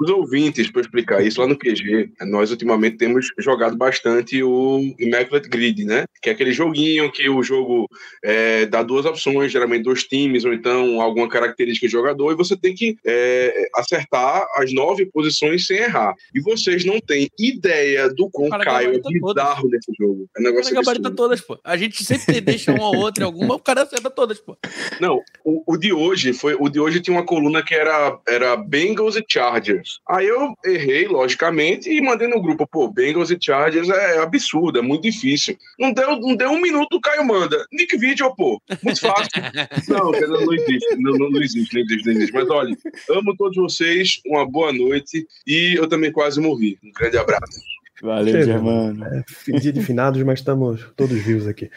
[0.00, 5.48] os ouvintes, para explicar isso, lá no QG, nós ultimamente temos jogado bastante o Immaculate
[5.48, 6.04] Grid, né?
[6.20, 7.88] Que é aquele joguinho que o jogo
[8.24, 12.56] é, dá duas opções, geralmente dois times, ou então alguma característica do jogador, e você
[12.56, 13.68] tem que é,
[14.02, 16.14] acertar as nove posições sem errar.
[16.34, 20.28] E vocês não têm ideia do quão Caio é bizarro nesse jogo.
[20.36, 21.58] É um O negócio cara gabarita todas, pô.
[21.64, 24.56] A gente sempre deixa uma ou outra, alguma, o cara acerta todas, pô.
[25.00, 26.56] Não, o, o de hoje foi.
[26.58, 30.00] O de hoje tinha uma coluna que era, era Bengals e Chargers.
[30.08, 34.82] Aí eu errei, logicamente, e mandei no grupo, pô, Bengals e Chargers é absurdo, é
[34.82, 35.56] muito difícil.
[35.78, 37.64] Não deu, não deu um minuto, o Caio manda.
[37.72, 39.30] Nick Video, pô, muito fácil.
[39.88, 42.32] não, não existe, não, não, não existe, não existe, não existe.
[42.32, 42.76] Mas olha,
[43.10, 43.91] amo todos vocês,
[44.26, 46.78] uma boa noite e eu também quase morri.
[46.82, 47.60] Um grande abraço.
[48.02, 48.44] Valeu, Chega.
[48.44, 49.04] Germano.
[49.04, 51.70] É, dia de finados, mas estamos todos vivos aqui.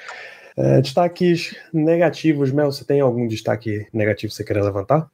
[0.57, 5.09] É, destaques negativos, Mel, você tem algum destaque negativo que você queira levantar?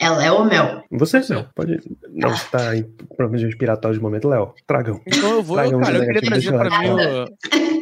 [0.00, 0.82] É Léo ou Mel?
[0.90, 1.80] Você, Mel, pode.
[2.08, 2.84] Não, você tá em
[3.16, 4.54] problemas respiratórios de momento, Léo.
[4.66, 5.00] Tragam.
[5.06, 6.98] Então eu vou, Traga um cara, eu queria trazer pra mim o...
[6.98, 7.24] É,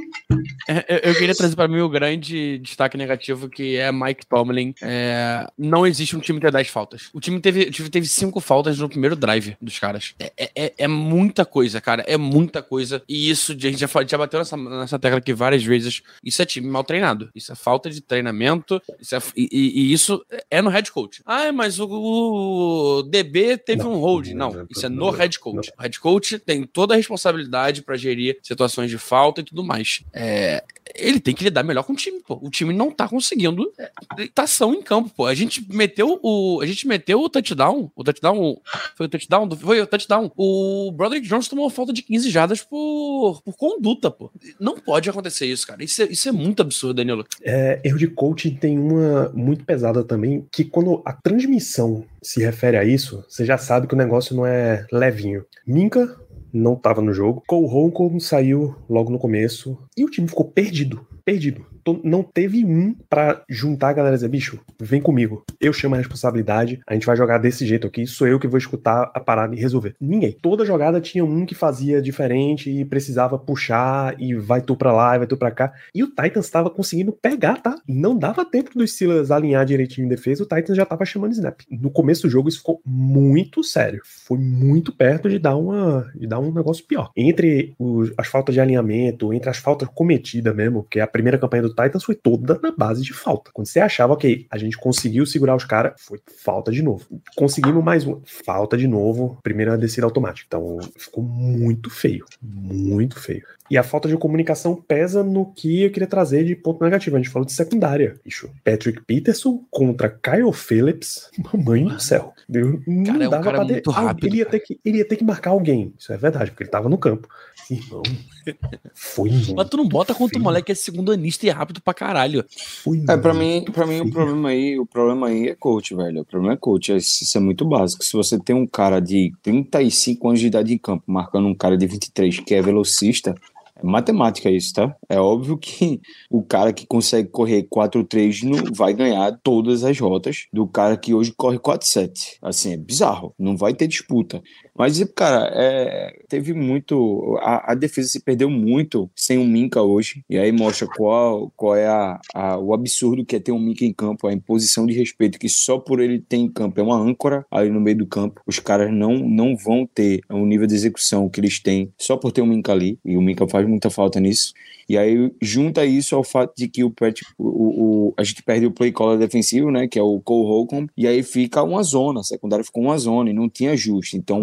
[0.88, 4.74] Eu eu queria trazer pra mim o grande destaque negativo que é Mike Tomlin.
[4.82, 7.08] É, não existe um time ter 10 faltas.
[7.12, 10.14] O time teve, teve 5 faltas no primeiro drive dos caras.
[10.18, 12.02] É, é- é muita coisa, cara.
[12.06, 13.02] É muita coisa.
[13.08, 16.02] E isso, a gente já, já bateu nessa, nessa tecla aqui várias vezes.
[16.24, 17.30] Isso é time mal treinado.
[17.34, 18.80] Isso é falta de treinamento.
[19.00, 21.22] Isso é- e, e- isso é no head coach.
[21.26, 24.28] Ah, mas o, o DB teve Não, um hold.
[24.28, 25.70] não, Não, não, isso é não, no não, head coach.
[25.78, 30.02] O head coach tem toda a responsabilidade pra gerir situações de falta e tudo mais.
[30.12, 30.59] É,
[31.00, 32.38] ele tem que lidar melhor com o time, pô.
[32.42, 33.90] O time não tá conseguindo é,
[34.36, 35.26] ação em campo, pô.
[35.26, 36.60] A gente meteu o.
[36.62, 37.90] A gente meteu o touchdown.
[37.94, 38.56] O touchdown.
[38.96, 39.46] Foi o touchdown?
[39.48, 40.30] do- Foi o touchdown.
[40.36, 44.30] O Broderick Jones tomou falta de 15 jardas por, por conduta, pô.
[44.58, 45.82] Não pode acontecer isso, cara.
[45.84, 47.24] Isso é, isso é muito absurdo, Danilo.
[47.42, 52.76] É, erro de coaching tem uma muito pesada também, que quando a transmissão se refere
[52.76, 55.44] a isso, você já sabe que o negócio não é levinho.
[55.66, 56.16] Minka
[56.52, 61.06] não tava no jogo, Cole Holcomb saiu logo no começo, e o time ficou perdido,
[61.24, 61.66] perdido.
[61.80, 65.94] Então, Não teve um pra juntar a galera e dizer, bicho, vem comigo, eu chamo
[65.94, 69.20] a responsabilidade, a gente vai jogar desse jeito aqui, sou eu que vou escutar a
[69.20, 69.94] parada e resolver.
[70.00, 70.32] Ninguém.
[70.32, 75.14] Toda jogada tinha um que fazia diferente e precisava puxar, e vai tu pra lá,
[75.14, 75.72] e vai tu pra cá.
[75.94, 77.76] E o Titans estava conseguindo pegar, tá?
[77.88, 81.60] Não dava tempo dos Steelers alinhar direitinho em defesa, o Titans já tava chamando snap.
[81.70, 84.02] No começo do jogo isso ficou muito sério.
[84.04, 87.10] Foi muito perto de dar uma de dar um negócio pior.
[87.16, 91.62] Entre os- as faltas de alinhamento, entre as faltas cometidas mesmo, porque a primeira campanha
[91.62, 93.50] do Titans foi toda na base de falta.
[93.52, 97.06] Quando você achava que a gente conseguiu segurar os caras, foi falta de novo.
[97.36, 100.46] Conseguimos mais uma, falta de novo, primeira descida automática.
[100.46, 103.44] Então ficou muito feio, muito feio.
[103.70, 107.16] E a falta de comunicação pesa no que eu queria trazer de ponto negativo.
[107.16, 108.50] A gente falou de secundária, bicho.
[108.64, 112.34] Patrick Peterson contra Kyle Phillips, mamãe do céu.
[112.52, 114.80] Eu não Cara, é um dava cara pra muito Ah, rápido, Ele ia, ter que,
[114.84, 115.94] ele ia ter que marcar alguém.
[115.96, 117.28] Isso é verdade, porque ele tava no campo.
[117.70, 118.02] Irmão,
[118.92, 121.80] foi Mas tu não bota contra o moleque que é segundo anista e é rápido
[121.80, 122.44] pra caralho.
[122.82, 126.22] Foi É, pra mim, pra mim o problema aí, o problema aí é coach, velho.
[126.22, 128.04] O problema é coach, é- isso é muito básico.
[128.04, 131.76] Se você tem um cara de 35 anos de idade em campo, marcando um cara
[131.78, 133.34] de 23 que é velocista,
[133.82, 134.94] é matemática isso, tá?
[135.08, 140.46] É óbvio que o cara que consegue correr 4-3 não vai ganhar todas as rotas
[140.52, 142.38] do cara que hoje corre 4-7.
[142.42, 143.34] Assim, é bizarro.
[143.38, 144.42] Não vai ter disputa.
[144.80, 147.38] Mas, cara, é, teve muito.
[147.42, 150.24] A, a, defesa se perdeu muito sem o Minca hoje.
[150.26, 153.84] E aí mostra qual, qual é a, a, o absurdo que é ter um Minca
[153.84, 156.96] em campo, a imposição de respeito que só por ele ter em campo é uma
[156.96, 158.40] âncora ali no meio do campo.
[158.46, 162.32] Os caras não, não vão ter o nível de execução que eles têm só por
[162.32, 162.98] ter um Minca ali.
[163.04, 164.54] E o Minca faz muita falta nisso.
[164.88, 166.92] E aí junta isso ao fato de que o,
[167.38, 170.90] o, o a gente perde o play caller defensivo, né, que é o Cole Holcomb,
[170.96, 174.16] e aí fica uma zona, a secundária ficou uma zona e não tinha ajuste.
[174.16, 174.40] Então,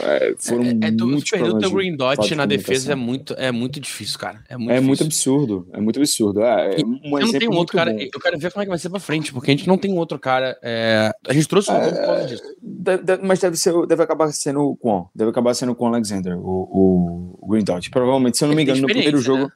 [0.00, 3.50] é, foram é, é, muitos perder o teu green dot na defesa é muito, é
[3.50, 4.42] muito difícil, cara.
[4.48, 6.42] É muito, é muito absurdo, é muito absurdo.
[6.42, 7.98] É, um eu não tenho outro cara, bom.
[8.00, 9.96] eu quero ver como é que vai ser pra frente, porque a gente não tem
[9.96, 10.58] outro cara.
[10.62, 12.42] É, a gente trouxe um é, por causa disso.
[12.62, 16.38] Deve, mas deve, ser, deve acabar sendo o Quan, deve acabar sendo o Quan Alexander,
[16.38, 17.90] o, o, green dot.
[17.90, 19.44] Provavelmente, se eu não me engano, no primeiro jogo.
[19.44, 19.50] Né?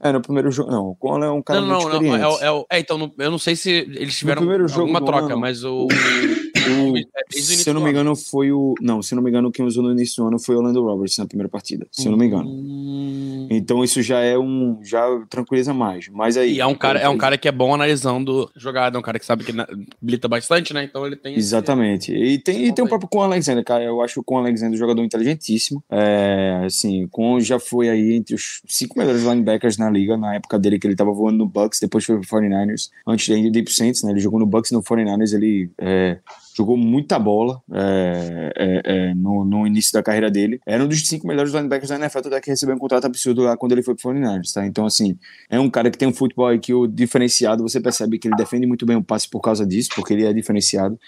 [0.00, 0.70] É, no primeiro jogo.
[0.70, 2.18] Não, o Conlon é um cara não, muito não, experiente.
[2.20, 5.64] Não, é, é, é, então, eu não sei se eles tiveram alguma troca, ano, mas
[5.64, 5.88] o.
[6.70, 6.94] o
[7.30, 8.74] se eu não me engano, foi o.
[8.80, 10.82] Não, se eu não me engano, quem usou no início do ano foi o Orlando
[10.82, 11.86] Roberts na primeira partida.
[11.90, 12.48] Se eu não me engano.
[12.48, 13.48] Hum...
[13.50, 14.78] Então isso já é um.
[14.82, 16.08] Já tranquiliza mais.
[16.08, 16.54] Mas aí.
[16.54, 19.18] E é um cara, é um cara que é bom analisando jogada, é um cara
[19.18, 19.52] que sabe que
[20.00, 20.84] blita bastante, né?
[20.84, 21.34] Então ele tem.
[21.36, 22.12] Exatamente.
[22.12, 22.22] Esse...
[22.22, 23.84] E tem, e tem o próprio Con Alexander, cara.
[23.84, 25.82] Eu acho o Con Alexander um jogador inteligentíssimo.
[25.90, 30.34] É, assim, o Con já foi aí entre os cinco melhores linebackers na liga, na
[30.34, 33.62] época dele que ele tava voando no Bucks, depois foi pro 49ers, antes de ir
[33.62, 34.10] pro Saints, né?
[34.10, 36.18] Ele jogou no Bucks e no 49ers, ele é,
[36.58, 40.60] jogou muita bola é, é, é, no, no, início da carreira dele.
[40.66, 43.56] Era um dos cinco melhores linebackers da NFL, até que recebeu um contrato absurdo lá
[43.56, 44.66] quando ele foi pro 49ers, tá?
[44.66, 45.16] Então, assim,
[45.48, 48.84] é um cara que tem um futebol aqui diferenciado, você percebe que ele defende muito
[48.84, 50.98] bem o passe por causa disso, porque ele é diferenciado.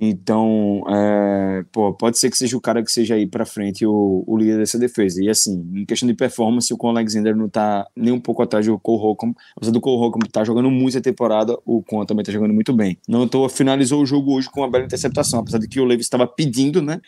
[0.00, 4.22] Então, é, pô, pode ser que seja o cara que seja aí para frente o,
[4.26, 5.22] o, líder dessa defesa.
[5.22, 8.64] E assim, em questão de performance, o Con Alexander não tá nem um pouco atrás
[8.64, 9.34] do Cole Holcomb.
[9.56, 12.96] Apesar do Cole Holcomb tá jogando muita temporada, o Con também tá jogando muito bem.
[13.08, 16.06] Não tô, finalizou o jogo hoje com uma bela interceptação, apesar de que o Levis
[16.06, 17.00] estava pedindo, né?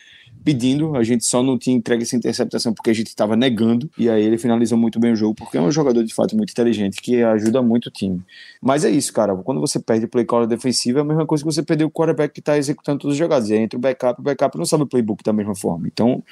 [0.43, 4.09] Pedindo, a gente só não tinha entregue essa interceptação porque a gente estava negando, e
[4.09, 7.01] aí ele finalizou muito bem o jogo, porque é um jogador de fato muito inteligente,
[7.01, 8.21] que ajuda muito o time.
[8.61, 11.43] Mas é isso, cara, quando você perde o play call defensivo, é a mesma coisa
[11.43, 13.81] que você perder o quarterback que está executando todas as jogadas, e aí entra o
[13.81, 16.23] backup, o backup não sabe o playbook da mesma forma, então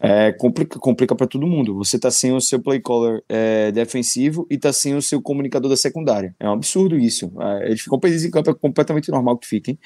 [0.00, 4.46] é, complica, complica para todo mundo, você tá sem o seu play caller é, defensivo
[4.50, 7.98] e tá sem o seu comunicador da secundária, é um absurdo isso, é, eles ficam
[7.98, 9.78] perdidos em campo, é completamente normal que fiquem,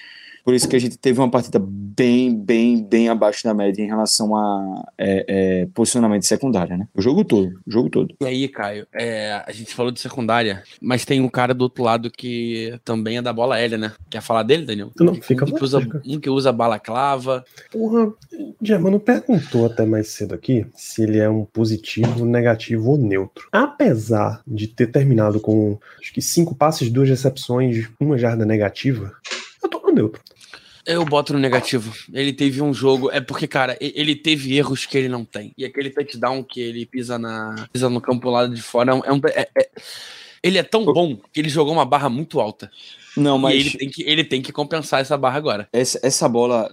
[0.46, 3.88] por isso que a gente teve uma partida bem, bem, bem abaixo da média em
[3.88, 6.86] relação a é, é, posicionamento secundário, né?
[6.94, 8.14] O jogo todo, o jogo todo.
[8.20, 11.82] E aí, Caio, é, a gente falou de secundária, mas tem um cara do outro
[11.82, 13.92] lado que também é da bola aérea, né?
[14.08, 14.92] Quer falar dele, Daniel?
[15.00, 17.44] Não, um, fica um que usa, um que usa bala clava.
[17.72, 18.12] Porra,
[18.62, 23.48] Germano perguntou até mais cedo aqui se ele é um positivo, negativo ou neutro.
[23.50, 29.12] Apesar de ter terminado com acho que cinco passes, duas recepções, uma jarda negativa,
[29.60, 30.22] eu tô no neutro.
[30.86, 31.92] Eu boto no negativo.
[32.12, 33.10] Ele teve um jogo.
[33.10, 35.52] É porque, cara, ele teve erros que ele não tem.
[35.58, 39.20] E aquele touchdown que ele pisa, na, pisa no campo lado de fora é um.
[39.34, 39.68] É, é,
[40.42, 42.70] ele é tão bom que ele jogou uma barra muito alta.
[43.16, 43.54] Não, mas.
[43.54, 45.68] E ele tem que, ele tem que compensar essa barra agora.
[45.72, 46.68] Essa, essa bola.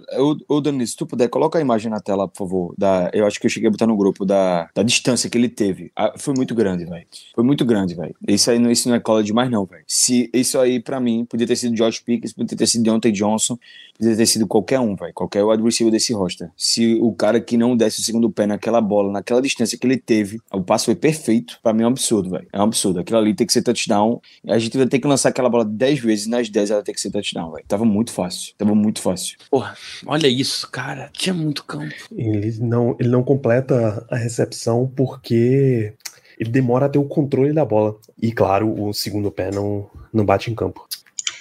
[0.47, 2.75] Ô, Danilo, se tu puder, coloca a imagem na tela, por favor.
[2.77, 5.49] Da, eu acho que eu cheguei a botar no grupo da, da distância que ele
[5.49, 5.91] teve.
[5.95, 7.05] Ah, foi muito grande, velho.
[7.33, 8.15] Foi muito grande, velho.
[8.27, 9.83] Isso aí isso não é cola demais, não, velho.
[9.87, 13.57] Se isso aí, pra mim, podia ter sido George Pickens, podia ter sido Deontay Johnson,
[13.97, 15.13] podia ter sido qualquer um, velho.
[15.13, 16.49] Qualquer wide receiver desse roster.
[16.57, 19.97] Se o cara que não desse o segundo pé naquela bola, naquela distância que ele
[19.97, 21.59] teve, o passo foi perfeito.
[21.61, 22.47] Pra mim é um absurdo, velho.
[22.51, 22.99] É um absurdo.
[22.99, 24.21] Aquilo ali tem que ser touchdown.
[24.47, 27.01] A gente vai ter que lançar aquela bola 10 vezes, nas 10 ela tem que
[27.01, 27.65] ser touchdown, velho.
[27.67, 28.53] Tava muito fácil.
[28.57, 29.37] Tava muito fácil.
[29.49, 31.09] Porra, olha isso, cara.
[31.13, 31.93] Tinha muito campo.
[32.11, 35.93] Ele não, ele não completa a recepção porque
[36.39, 37.95] ele demora a ter o controle da bola.
[38.21, 40.87] E claro, o segundo pé não, não bate em campo.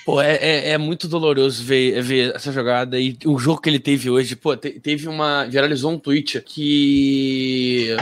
[0.04, 3.78] Pô, é, é, é, muito doloroso ver, ver essa jogada e o jogo que ele
[3.78, 4.34] teve hoje.
[4.34, 5.44] Pô, te, teve uma.
[5.44, 7.96] Viralizou um tweet que.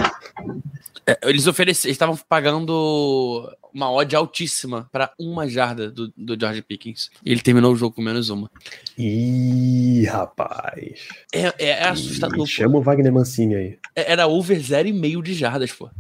[1.06, 1.92] É, eles ofereceram.
[1.92, 7.10] estavam pagando uma odd altíssima para uma jarda do, do George Pickens.
[7.24, 8.50] E ele terminou o jogo com menos uma.
[8.98, 11.08] Ih, rapaz.
[11.32, 12.44] É, é, é assustador.
[12.44, 13.78] Ih, chama o Wagner Mancini aí.
[13.94, 15.90] É, era over 0,5 de jardas, pô.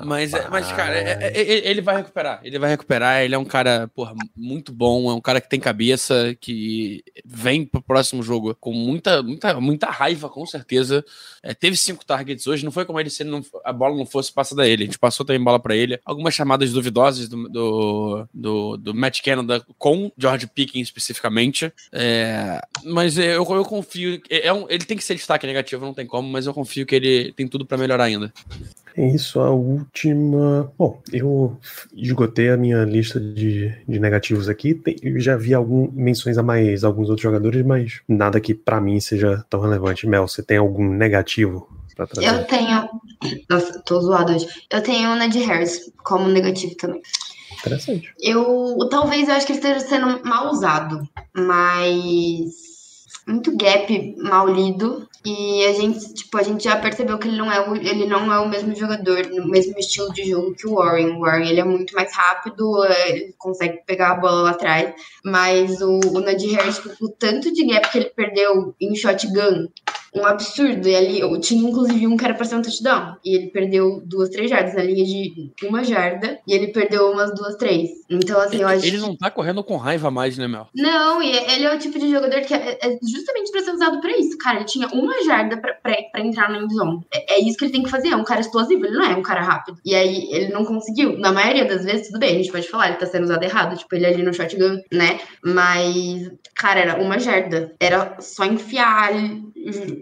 [0.00, 2.40] Mas, é, mas cara, é, é, ele vai recuperar.
[2.44, 3.22] Ele vai recuperar.
[3.22, 5.10] Ele é um cara, porra, muito bom.
[5.10, 9.90] É um cara que tem cabeça, que vem pro próximo jogo com muita, muita, muita
[9.90, 11.04] raiva, com certeza.
[11.42, 12.64] É, teve cinco targets hoje.
[12.64, 14.84] Não foi como ele se não, a bola não fosse passada a ele.
[14.84, 15.98] A gente passou também bola para ele.
[16.04, 21.72] Algumas chamadas duvidosas do, do, do, do Matt Canada com George Pickens especificamente.
[21.92, 24.20] É, mas eu, eu confio.
[24.30, 26.94] É um, ele tem que ser destaque negativo, não tem como, mas eu confio que
[26.94, 28.32] ele tem tudo para melhorar ainda.
[28.96, 30.72] É isso, a última.
[30.78, 31.58] Bom, eu
[31.92, 34.72] esgotei a minha lista de, de negativos aqui.
[34.72, 38.80] Tem, eu já vi algum, menções a mais alguns outros jogadores, mas nada que pra
[38.80, 40.06] mim seja tão relevante.
[40.06, 42.28] Mel, você tem algum negativo pra trazer?
[42.28, 42.88] Eu tenho.
[43.50, 44.46] Nossa, tô zoado hoje.
[44.70, 47.02] Eu tenho o Ned Harris como negativo também.
[47.58, 48.14] Interessante.
[48.20, 48.78] Eu.
[48.90, 51.02] Talvez eu acho que ele esteja sendo mal usado,
[51.34, 52.73] mas.
[53.26, 55.08] Muito gap mal lido.
[55.26, 58.30] E a gente, tipo, a gente já percebeu que ele não é o, ele não
[58.30, 61.16] é o mesmo jogador, no mesmo estilo de jogo que o Warren.
[61.16, 64.94] O Warren ele é muito mais rápido, é, ele consegue pegar a bola lá atrás.
[65.24, 69.68] Mas o, o Najee Harris, o tanto de gap que ele perdeu em shotgun,
[70.14, 70.88] um absurdo.
[70.88, 73.16] E ali, eu tinha inclusive um que era pra ser um touchdown.
[73.24, 76.38] E ele perdeu duas, três jardas na linha de uma jarda.
[76.46, 77.90] E ele perdeu umas duas, três.
[78.08, 80.68] Então, assim, eu acho Ele não tá correndo com raiva mais, né, Mel?
[80.74, 84.00] não, e ele é o tipo de jogador que é, é justamente pra ser usado
[84.00, 84.58] pra isso, cara.
[84.58, 87.00] Ele tinha uma jarda pra, pra, pra entrar na endzone.
[87.12, 88.08] É, é isso que ele tem que fazer.
[88.08, 89.78] É um cara explosivo, ele não é um cara rápido.
[89.84, 91.18] E aí ele não conseguiu.
[91.18, 93.76] Na maioria das vezes, tudo bem, a gente pode falar, ele tá sendo usado errado.
[93.76, 95.18] Tipo, ele ali no shotgun, né?
[95.42, 97.74] Mas, cara, era uma jarda.
[97.80, 99.12] Era só enfiar,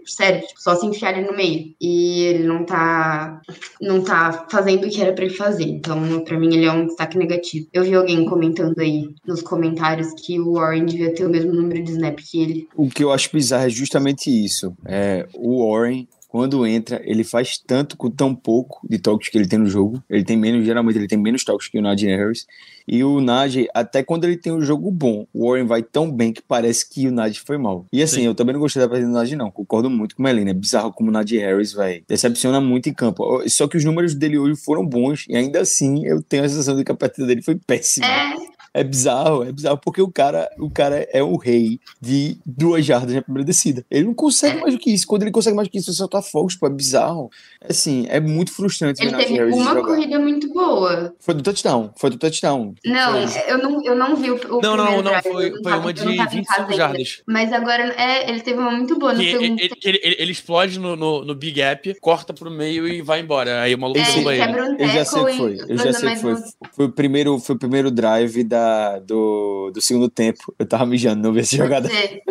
[0.05, 1.73] sério, tipo, só se enfiar ali no meio.
[1.79, 3.41] E ele não tá.
[3.81, 5.63] Não tá fazendo o que era pra ele fazer.
[5.63, 7.67] Então, pra mim, ele é um destaque negativo.
[7.73, 11.83] Eu vi alguém comentando aí nos comentários que o Warren devia ter o mesmo número
[11.83, 12.67] de snap que ele.
[12.75, 14.75] O que eu acho bizarro é justamente isso.
[14.85, 19.47] É, o Warren, quando entra, ele faz tanto com tão pouco de toques que ele
[19.47, 20.03] tem no jogo.
[20.09, 22.47] Ele tem menos, geralmente ele tem menos toques que o Najee Harris.
[22.87, 26.33] E o Najee, até quando ele tem um jogo bom, o Warren vai tão bem
[26.33, 27.85] que parece que o Najee foi mal.
[27.93, 28.25] E assim, Sim.
[28.25, 29.51] eu também não gostei da partida do Najee não.
[29.51, 30.49] Concordo muito com o Melina.
[30.49, 33.47] É bizarro como o Najee Harris, vai decepciona muito em campo.
[33.47, 36.75] Só que os números dele hoje foram bons e ainda assim eu tenho a sensação
[36.75, 38.07] de que a partida dele foi péssima.
[38.07, 38.33] É,
[38.73, 43.13] É bizarro, é bizarro, porque o cara, o cara é o rei de duas jardas
[43.13, 43.85] na primeira descida.
[43.91, 45.05] Ele não consegue mais do que isso.
[45.05, 47.29] Quando ele consegue mais do que isso, ele solta fogos, pô, é bizarro.
[47.69, 49.81] Assim, é muito frustrante ele teve Harris uma jogar.
[49.83, 51.13] corrida muito boa.
[51.19, 52.73] Foi do touchdown, foi do touchdown.
[52.85, 53.41] Não, Foi.
[53.51, 55.11] eu não, eu não vi o, o Não, não, primeiro não.
[55.11, 56.75] drive, Foi, não foi tava- uma de tava em casa 25 ainda.
[56.75, 57.21] jardas.
[57.27, 60.31] Mas agora, é, ele teve uma muito boa no Que segundo ele, ele, ele- ele
[60.31, 63.61] explode no, no, no Big Gap, corta pro meio e vai embora.
[63.61, 64.51] Aí o maluco É, zumba ele ele.
[64.53, 65.57] quebra um Eu já sei que foi.
[65.69, 66.33] Eu já sei que foi.
[66.33, 66.43] um.
[66.75, 68.62] Foi o primeiro, foi o primeiro drive da,
[68.99, 70.53] do, do segundo tempo.
[70.57, 71.89] Eu tava mijando, não vi essa jogada.
[71.91, 72.21] É,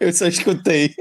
[0.00, 0.94] Eu só escutei.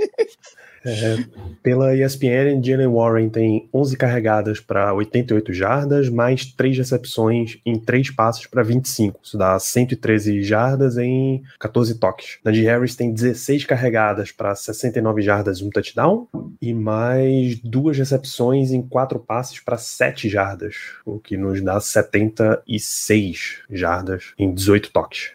[0.85, 1.17] É,
[1.63, 8.11] pela ESPN, Jalen Warren tem 11 carregadas para 88 jardas, mais 3 recepções em 3
[8.11, 9.19] passes para 25.
[9.23, 12.37] Isso dá 113 jardas em 14 toques.
[12.43, 16.27] Najee Harris tem 16 carregadas para 69 jardas e um touchdown,
[16.61, 23.63] e mais 2 recepções em 4 passes para 7 jardas, o que nos dá 76
[23.71, 25.31] jardas em 18 toques.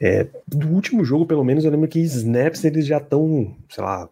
[0.00, 4.08] É, do último jogo, pelo menos, eu lembro que snaps eles já estão, sei lá,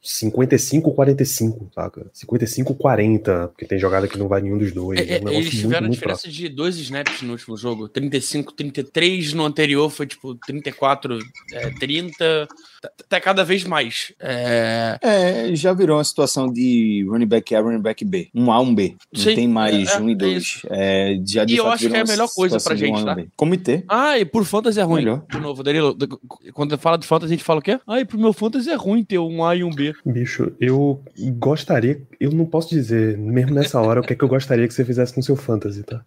[0.70, 2.06] 55-45, saca?
[2.14, 5.00] 55-40, porque tem jogada que não vai nenhum dos dois.
[5.00, 7.56] É, É, é, um eles muito, tiveram a muito diferença de dois snaps no último
[7.56, 7.88] jogo.
[7.88, 11.18] 35, 33 no anterior foi tipo 34,
[11.52, 12.48] é, 30.
[12.80, 14.12] Tá, tá cada vez mais.
[14.20, 18.28] É, É, já virou uma situação de running back A, running back B.
[18.34, 18.96] Um A, um B.
[19.12, 20.62] Não Sim, tem mais é, um e é dois.
[20.70, 23.14] É, já E eu acho que é a melhor coisa pra gente, um tá?
[23.14, 23.28] B.
[23.36, 23.84] Comitê.
[23.88, 25.02] Ah, e por fantasy é ruim.
[25.02, 25.24] Melhor.
[25.30, 25.96] De novo, Danilo,
[26.54, 27.78] quando fala de fantasy, a gente fala o quê?
[27.86, 29.92] Ah, e pro meu fantasy é ruim ter um A e um B.
[30.04, 31.02] Bicho, eu
[31.38, 34.74] gostaria, eu não posso dizer, mesmo nessa hora, o que é que eu gostaria que
[34.74, 36.04] você fizesse com seu fantasy, tá?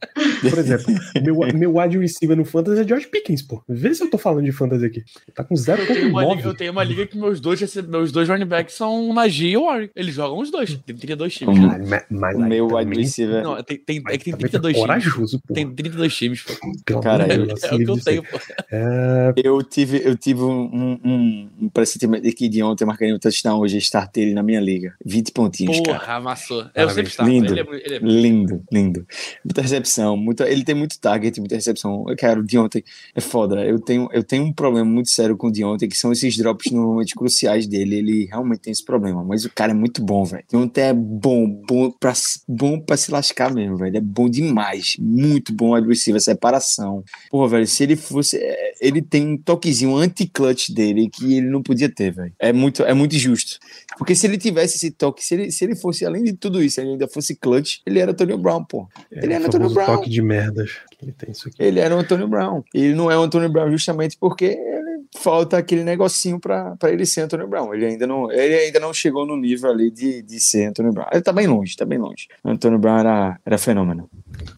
[0.49, 3.61] Por exemplo, meu, meu wide receiver no fantasy é George Pickens, pô.
[3.67, 5.03] Vê se eu tô falando de fantasy aqui.
[5.33, 6.57] Tá com Eu tenho, uma liga, eu 0.9.
[6.57, 9.65] tenho uma liga que meus dois, meus dois running backs são o Najee e o
[9.65, 9.89] Warren.
[9.95, 10.77] Eles jogam os dois.
[10.85, 11.59] Tem 32 times.
[11.59, 13.43] Caralho, mas, mas O meu wide receiver.
[13.43, 14.87] Não, tem, tem, é que tem também 32 times.
[14.87, 15.53] corajoso, pô.
[15.53, 16.53] Tem 32 times, pô.
[16.85, 18.39] Pelo Cara, eu- É se o que livre eu tenho, pô.
[18.71, 23.13] É, Eu tive, eu tive um, um, um, pressentimento de que de ontem eu marcaria
[23.15, 24.93] um touchdown hoje, startei ele na minha liga.
[25.05, 25.99] 20 pontinhos, cara.
[25.99, 26.61] Porra, amassou.
[26.61, 26.93] Eu Parabéns.
[26.95, 27.29] sempre estava.
[27.29, 27.53] Lindo.
[27.53, 29.05] Ele é, ele é Lindo, lindo.
[29.43, 32.03] Muita recepção, muita, ele tem muito target, muita recepção.
[32.17, 32.83] Cara, o Deontay
[33.15, 33.63] é foda.
[33.65, 36.71] Eu tenho, eu tenho um problema muito sério com o Deontay, que são esses drops
[36.71, 37.95] no momentos cruciais dele.
[37.97, 40.43] Ele realmente tem esse problema, mas o cara é muito bom, velho.
[40.51, 43.89] Deontay é bom, bom pra, se- bom pra se lascar mesmo, velho.
[43.91, 44.95] Ele é bom demais.
[44.99, 47.03] Muito bom wide receiver, separação.
[47.29, 48.37] Porra, velho, se ele fosse.
[48.37, 52.33] é, Ele tem um toquezinho anti-clutch dele que ele não podia ter, velho.
[52.39, 53.57] É muito, é muito justo.
[53.97, 56.79] Porque se ele tivesse esse toque, se ele, se ele fosse, além de tudo isso,
[56.81, 58.87] ele ainda fosse clutch, ele era Antonio Brown, pô.
[59.11, 59.85] Ele é é o Antonio famoso Brown.
[59.97, 60.79] toque de merdas.
[60.91, 61.61] que Ele tem isso aqui.
[61.61, 62.63] Ele era o Antonio Brown.
[62.73, 67.05] Ele não é o Antonio Brown justamente porque ele falta aquele negocinho pra, pra ele
[67.05, 67.73] ser Antonio Brown.
[67.73, 71.07] Ele ainda não, ele ainda não chegou no nível ali de, de ser Antonio Brown.
[71.11, 72.27] Ele tá bem longe, tá bem longe.
[72.43, 74.09] O Antonio Brown era, era fenômeno.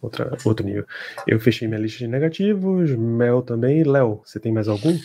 [0.02, 0.86] Outra, outro nível.
[1.28, 3.84] Eu fechei minha lista de negativos, Mel também.
[3.84, 4.98] Léo, você tem mais algum?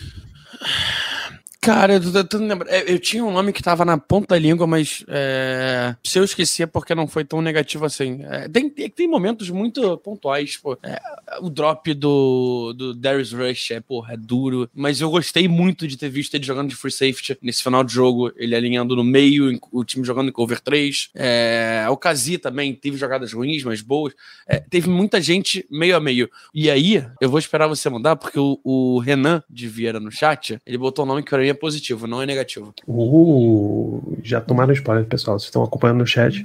[1.62, 2.38] Cara, eu, tô.
[2.68, 6.24] É, Eu tinha um nome que tava na ponta da língua, mas é, se eu
[6.24, 8.20] esqueci é porque não foi tão negativo assim.
[8.24, 10.78] É, tem, tem, tem momentos muito pontuais, pô.
[10.82, 10.98] É,
[11.42, 14.70] o drop do, do Darius Rush é, porra, é duro.
[14.74, 17.92] Mas eu gostei muito de ter visto ele jogando de free safety nesse final de
[17.92, 18.32] jogo.
[18.36, 21.10] Ele alinhando no meio, o time jogando em cover 3.
[21.14, 24.14] É, o Kazi também teve jogadas ruins, mas boas.
[24.46, 26.30] É, teve muita gente meio a meio.
[26.54, 30.58] E aí, eu vou esperar você mandar, porque o, o Renan de Vieira no chat,
[30.64, 32.74] ele botou um nome que mim é positivo, não é negativo.
[32.86, 35.38] Uh, já tomaram spoiler, pessoal.
[35.38, 36.42] Vocês estão acompanhando no chat.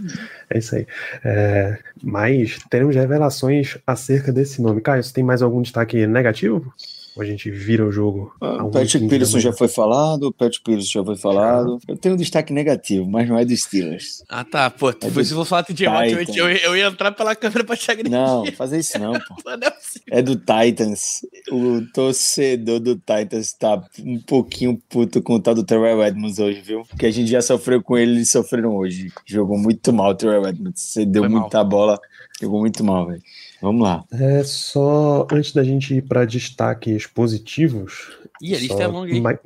[0.50, 0.86] É isso aí.
[1.24, 4.82] É, mas teremos revelações acerca desse nome.
[4.82, 6.74] Caio, você tem mais algum destaque negativo?
[7.16, 8.34] Ou a gente vira o jogo?
[8.42, 11.80] Ah, O Patrick 1h15 Peterson já foi falado, o Patrick Peterson já foi falado.
[11.88, 14.24] Eu tenho um destaque negativo, mas não é do Steelers.
[14.28, 14.70] Ah, tá.
[14.70, 17.64] Pô, É foi se eu vou falar TJ Watt, eu, eu, ia entrar pela câmera
[17.64, 18.12] pra te agredir.
[18.12, 19.36] Não, fazer isso não, pô.
[19.46, 20.20] Não é.
[20.20, 21.26] É do Titans.
[21.52, 26.62] O torcedor do Titans tá um pouquinho puto com o tal do Terrell Edmonds hoje,
[26.62, 26.84] viu?
[26.90, 29.12] Porque a gente já sofreu com ele, eles sofreram hoje.
[29.26, 30.82] Jogou muito mal o Terrell Edmonds.
[30.82, 31.42] Você deu Foi mal.
[31.42, 32.00] muita bola,
[32.42, 33.22] jogou muito mal, velho.
[33.62, 34.04] Vamos lá.
[34.12, 38.18] É só antes da gente ir para destaques positivos.
[38.42, 39.24] Ih, a lista só é longa, hein?
[39.26, 39.40] Mike,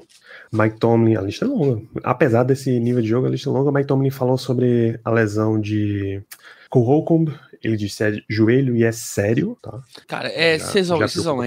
[0.52, 1.82] Mike Tomlin, a lista é longa.
[2.04, 3.72] Apesar desse nível de jogo, a lista é longa.
[3.72, 6.22] Mike Tomlin falou sobre a lesão de
[6.70, 7.34] Cole Holcomb.
[7.64, 9.80] Ele disse é joelho e é sério, tá?
[10.08, 10.58] Cara, é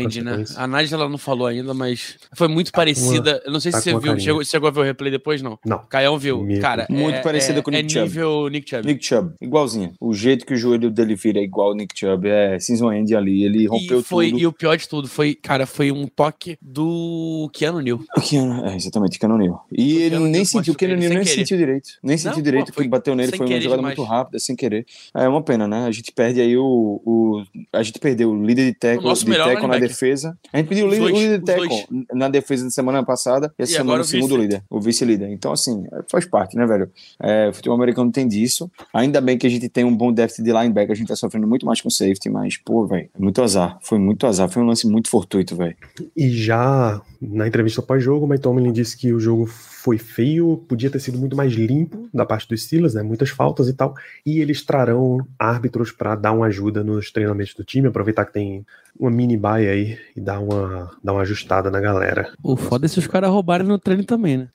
[0.00, 0.44] end, né?
[0.56, 3.42] A Nádia ela não falou ainda, mas foi muito Tá parecida.
[3.44, 4.18] Eu não sei tá se você uma viu.
[4.20, 5.58] Chegou, chegou a ver o replay depois, não?
[5.64, 5.78] Não.
[5.88, 6.42] Caião viu.
[6.42, 8.02] Me- Cara, Muito é, parecida é, com o Nick é Chubb.
[8.08, 8.86] nível Nick Chubb.
[8.86, 9.94] Nick Chubb, igualzinho.
[10.00, 12.28] O jeito que o joelho dele vira é igual o Nick Chubb.
[12.28, 13.44] É season end ali.
[13.44, 14.40] Ele rompeu e, foi, tudo.
[14.40, 18.00] e o pior de tudo foi, cara, foi um toque do Keanu Neal.
[18.16, 19.66] O Keanu, é, exatamente, Keanu Neal.
[19.72, 21.90] E O ele Keanu nem Neal sentiu, o Keanu ele nem sem sentiu direito.
[22.02, 23.96] Nem sentiu Não, direito, pô, que foi bateu nele, foi uma querer jogada demais.
[23.96, 24.86] muito rápida, sem querer.
[25.14, 25.84] É uma pena, né?
[25.86, 27.00] A gente perde aí o.
[27.04, 30.38] o a gente perdeu o líder de O tackle, de melhor tackle na defesa.
[30.52, 33.62] A gente pediu o líder, o líder de tackle na defesa na semana passada e
[33.62, 34.40] essa E semana o segundo vice.
[34.40, 35.28] líder, o vice-líder.
[35.30, 36.90] Então, assim, é, faz parte, né, velho?
[37.20, 38.70] É, o futebol americano tem disso.
[38.92, 41.46] Ainda bem que a gente tem um bom déficit de linebacker, a gente tá sofrendo
[41.46, 43.78] muito mais com safety, mas, pô, velho, é muito azar.
[43.82, 44.48] Foi muito azar.
[44.48, 45.76] Foi um lance muito fortuito, velho.
[46.16, 50.90] E já na entrevista pós-jogo, o Mike Tomlin disse que o jogo foi feio, podia
[50.90, 53.02] ter sido muito mais limpo da parte dos Steelers, né?
[53.02, 53.94] Muitas faltas e tal.
[54.26, 58.66] E eles trarão árbitros para dar uma ajuda nos treinamentos do time, aproveitar que tem
[58.98, 62.32] uma mini baia aí e dar uma, dar uma ajustada na galera.
[62.42, 64.48] O foda é se os caras roubarem no treino também, né?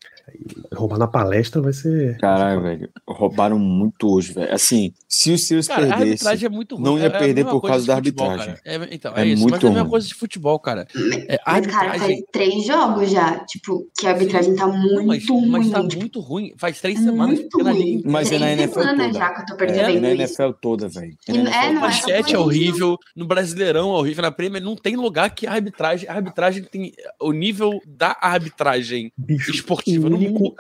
[0.73, 2.17] Roubar na palestra vai ser.
[2.17, 2.89] Caralho, velho.
[3.07, 4.53] Roubaram muito hoje, velho.
[4.53, 6.03] Assim, se o Steelers Cara, a perdesse.
[6.11, 6.83] arbitragem é muito ruim.
[6.85, 8.61] não ia É a perder por causa da futebol, arbitragem.
[8.63, 8.83] cara.
[8.85, 9.41] É, então, É é, isso.
[9.41, 9.89] muito Mas é a mesma ruim.
[9.91, 10.87] coisa de futebol, cara.
[11.27, 11.99] É, a Mas, cara, arbitragem.
[11.99, 15.47] faz três jogos já, tipo, que a arbitragem tá muito mas, ruim.
[15.49, 16.53] mas tá tipo, muito ruim.
[16.57, 17.37] Faz três semanas.
[17.39, 17.83] muito porque na ruim.
[17.97, 19.13] liga Mas é na Três NFL toda.
[19.13, 20.09] já que eu tô É, percebendo na.
[20.11, 21.17] NFL toda, velho.
[21.27, 24.75] E não- é, não é basquete é horrível, no Brasileirão é horrível, na Premier não
[24.75, 30.55] tem lugar que a arbitragem, a arbitragem tem o nível da arbitragem Bicho, esportiva único,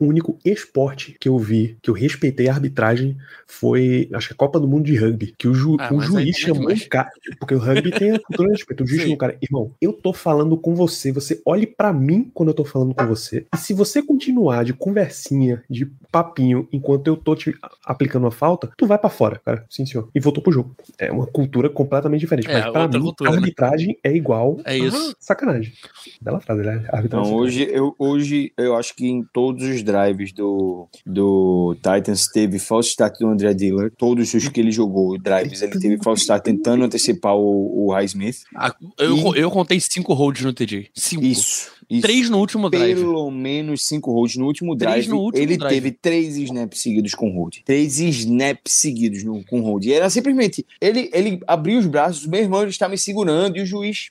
[0.00, 3.16] o único esporte que eu vi, que eu respeitei a arbitragem,
[3.46, 5.34] foi, acho que a Copa do Mundo de Rugby.
[5.38, 7.10] Que o, ju- Ah, o juiz é chamou o cara.
[7.38, 8.84] Porque o rugby tem a cultura de respeito.
[8.84, 12.30] O juiz chamou o cara, irmão, eu tô falando com você, você olhe pra mim
[12.34, 13.46] quando eu tô falando com você.
[13.54, 18.70] E se você continuar de conversinha, de papinho, enquanto eu tô te aplicando uma falta,
[18.76, 19.64] tu vai pra fora, cara.
[19.70, 20.08] Sim, senhor.
[20.14, 20.74] E voltou pro jogo.
[20.98, 22.50] É uma cultura completamente diferente.
[22.50, 23.36] É, mas pra mim, cultura, né?
[23.36, 24.58] arbitragem é igual.
[24.64, 25.10] É isso.
[25.10, 25.72] a Sacanagem.
[26.20, 26.84] Bela frase, né?
[26.92, 27.06] Arbitragem.
[27.28, 32.58] Então, hoje eu, hoje eu acho que em todos os drives do, do Titans teve
[32.58, 33.92] false start do André Diller.
[33.96, 38.38] Todos os que ele jogou, drives, ele teve false start tentando antecipar o, o Highsmith.
[38.56, 40.88] Ah, eu, E- eu contei cinco holds no TJ.
[40.94, 41.24] Cinco.
[41.24, 41.70] Isso.
[41.90, 42.02] isso.
[42.02, 42.98] Três no último drive.
[43.00, 45.06] Pelo menos cinco holds no último drive.
[45.08, 45.74] no último ele drive.
[45.74, 47.56] teve três snaps seguidos com hold.
[47.64, 49.84] Três snaps seguidos no, com hold.
[49.84, 50.64] E era simplesmente.
[50.80, 54.08] Ele, ele abriu os braços, meu irmão, ele está me segurando e o juiz.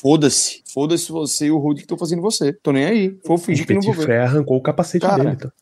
[0.00, 0.62] Foda-se.
[0.66, 2.52] Foda-se você e o hold que tô fazendo você.
[2.52, 3.18] Tô nem aí.
[3.24, 4.02] Vou fingir o que não vou ver.
[4.02, 5.52] Fré arrancou o capacete Cara, dele, tá?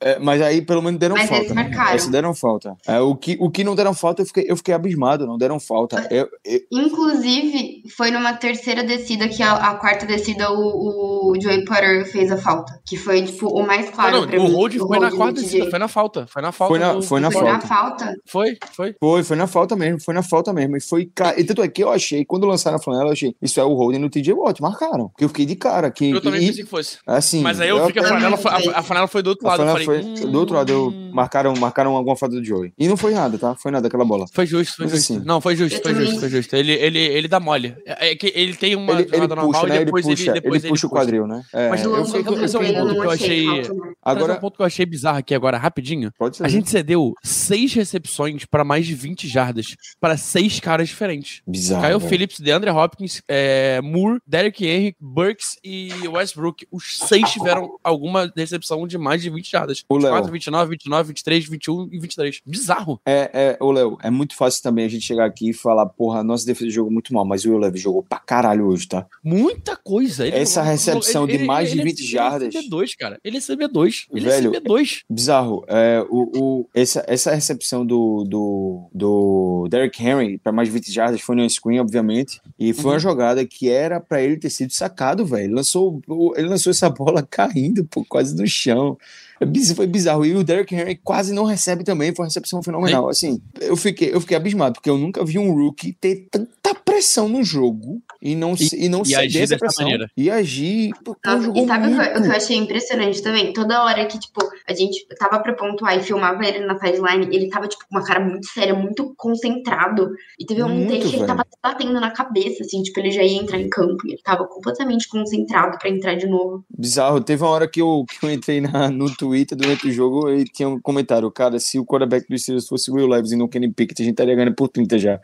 [0.00, 1.44] É, mas aí pelo menos deram Mas falta.
[1.44, 1.62] eles né?
[1.62, 1.94] marcaram.
[1.94, 2.76] Essa deram falta.
[2.86, 5.26] É, o, que, o que não deram falta, eu fiquei, eu fiquei abismado.
[5.26, 6.06] Não deram falta.
[6.10, 11.64] Eu- eu- Inclusive, foi numa terceira descida que a, a quarta descida o, o Joey
[11.64, 12.80] Potter fez a falta.
[12.86, 15.70] Que foi, tipo, o mais Não, claro não, pra o hold foi na quarta descida,
[15.70, 16.26] foi na falta.
[16.26, 16.70] Foi na falta.
[16.72, 17.66] Foi na- do- foi na Foi na falta.
[17.68, 18.14] falta?
[18.26, 18.94] Foi, foi.
[18.98, 20.00] foi, foi na falta mesmo.
[20.00, 20.76] Foi na falta mesmo.
[20.76, 21.10] E foi.
[21.36, 23.34] E tanto é que eu achei, quando lançaram a flanela, eu achei.
[23.40, 24.60] Isso é o holding no TJ Watt.
[24.60, 25.08] Marcaram.
[25.10, 25.90] Porque eu fiquei de cara.
[25.90, 26.98] Que, Eu também e- pensei que fosse.
[27.06, 27.42] Assim.
[27.42, 29.84] Mas aí eu vi que a eu flanela a, a flanela foi do outro lado.
[29.84, 32.72] Foi, Eu falei, foi- do outro lado, eu- hum, marcaram, marcaram alguma falta do Joey.
[32.78, 33.54] E não foi nada, tá?
[33.54, 34.26] Foi nada aquela bola.
[34.32, 35.12] Foi justo, foi Mas justo.
[35.14, 36.56] assim- Não, foi justo, Eu foi justo, foi justo.
[36.56, 37.74] Ele, ele, ele dá mole.
[37.84, 39.74] É é que ele tem uma Ele, ele jogada normal puxa, né?
[39.74, 41.42] e Ele depois puxa, ele, depois ele puxa o quadril, né?
[41.52, 43.94] É, Mas Do eu é um treino, ponto eu que eu não achei não.
[44.02, 44.32] Agora...
[44.34, 46.12] Um ponto que eu achei bizarro aqui agora, rapidinho.
[46.18, 46.44] pode ser.
[46.44, 51.42] A gente cedeu seis recepções para mais de 20 jardas para seis caras diferentes.
[51.46, 51.82] Bizarro.
[51.82, 52.08] Kyle velho.
[52.08, 56.66] Phillips, DeAndre Hopkins, é, Moore, Derrick Henry, Burks e Westbrook.
[56.70, 59.84] Os seis tiveram alguma recepção de mais de 20 jardas.
[59.88, 60.12] O Léo.
[60.12, 62.40] 24, 29, 29, 23, 21 e 23.
[62.46, 63.00] Bizarro.
[63.06, 66.22] É, é, ô Léo, é muito fácil também a gente chegar aqui e falar, porra,
[66.22, 69.06] nossa defesa jogou muito mal, mas o Will Levis jogou pra caralho hoje, tá?
[69.22, 70.26] Muita coisa.
[70.26, 72.54] Ele- Essa recepção de mais de 20 ele jardas.
[72.54, 73.18] é CB2, cara.
[73.24, 74.06] Ele é CB2.
[74.12, 75.02] Ele Velho, é CB2.
[75.08, 75.64] Bizarro.
[75.68, 80.92] É, o, o, essa, essa recepção do, do, do Derrick Henry para mais de 20
[80.92, 82.40] jardas foi no screen, obviamente.
[82.58, 82.90] E foi Uhum.
[82.92, 85.44] uma jogada que era para ele ter sido sacado, velho.
[85.46, 86.00] Ele lançou,
[86.36, 88.96] ele lançou essa bola caindo, pô, quase no chão.
[89.40, 90.24] É Foi bizarro.
[90.24, 92.14] E o Derrick Henry quase não recebe também.
[92.14, 93.08] Foi uma recepção fenomenal.
[93.08, 97.28] Assim, eu fiquei, eu fiquei abismado, porque eu nunca vi um rookie ter tanta pressão
[97.28, 99.84] no jogo e não, E- se- e não e ceder agir essa dessa pressão.
[99.84, 100.10] maneira.
[100.16, 100.90] E agir.
[101.24, 102.18] Nossa, jogou e sabe o que, eu- muito.
[102.18, 103.52] o que eu achei impressionante também?
[103.52, 107.48] Toda hora que, tipo, a gente tava pra pontuar e filmava ele na sideline, ele
[107.50, 110.10] tava, tipo, com uma cara muito séria, muito concentrado.
[110.38, 113.22] E teve um Muito, take que ele tava batendo na cabeça, assim, tipo, ele já
[113.22, 114.06] ia entrar em campo.
[114.06, 116.64] E ele tava completamente concentrado pra entrar de novo.
[116.76, 117.20] Bizarro.
[117.20, 119.25] Teve uma hora que eu, que eu entrei na- no Twitter
[119.56, 121.30] durante o jogo e tinha um comentário.
[121.30, 124.02] Cara, se o quarterback dos Steelers fosse o Will Levis e não o Kenny Pickett,
[124.02, 125.20] a gente estaria ganhando por 30 já.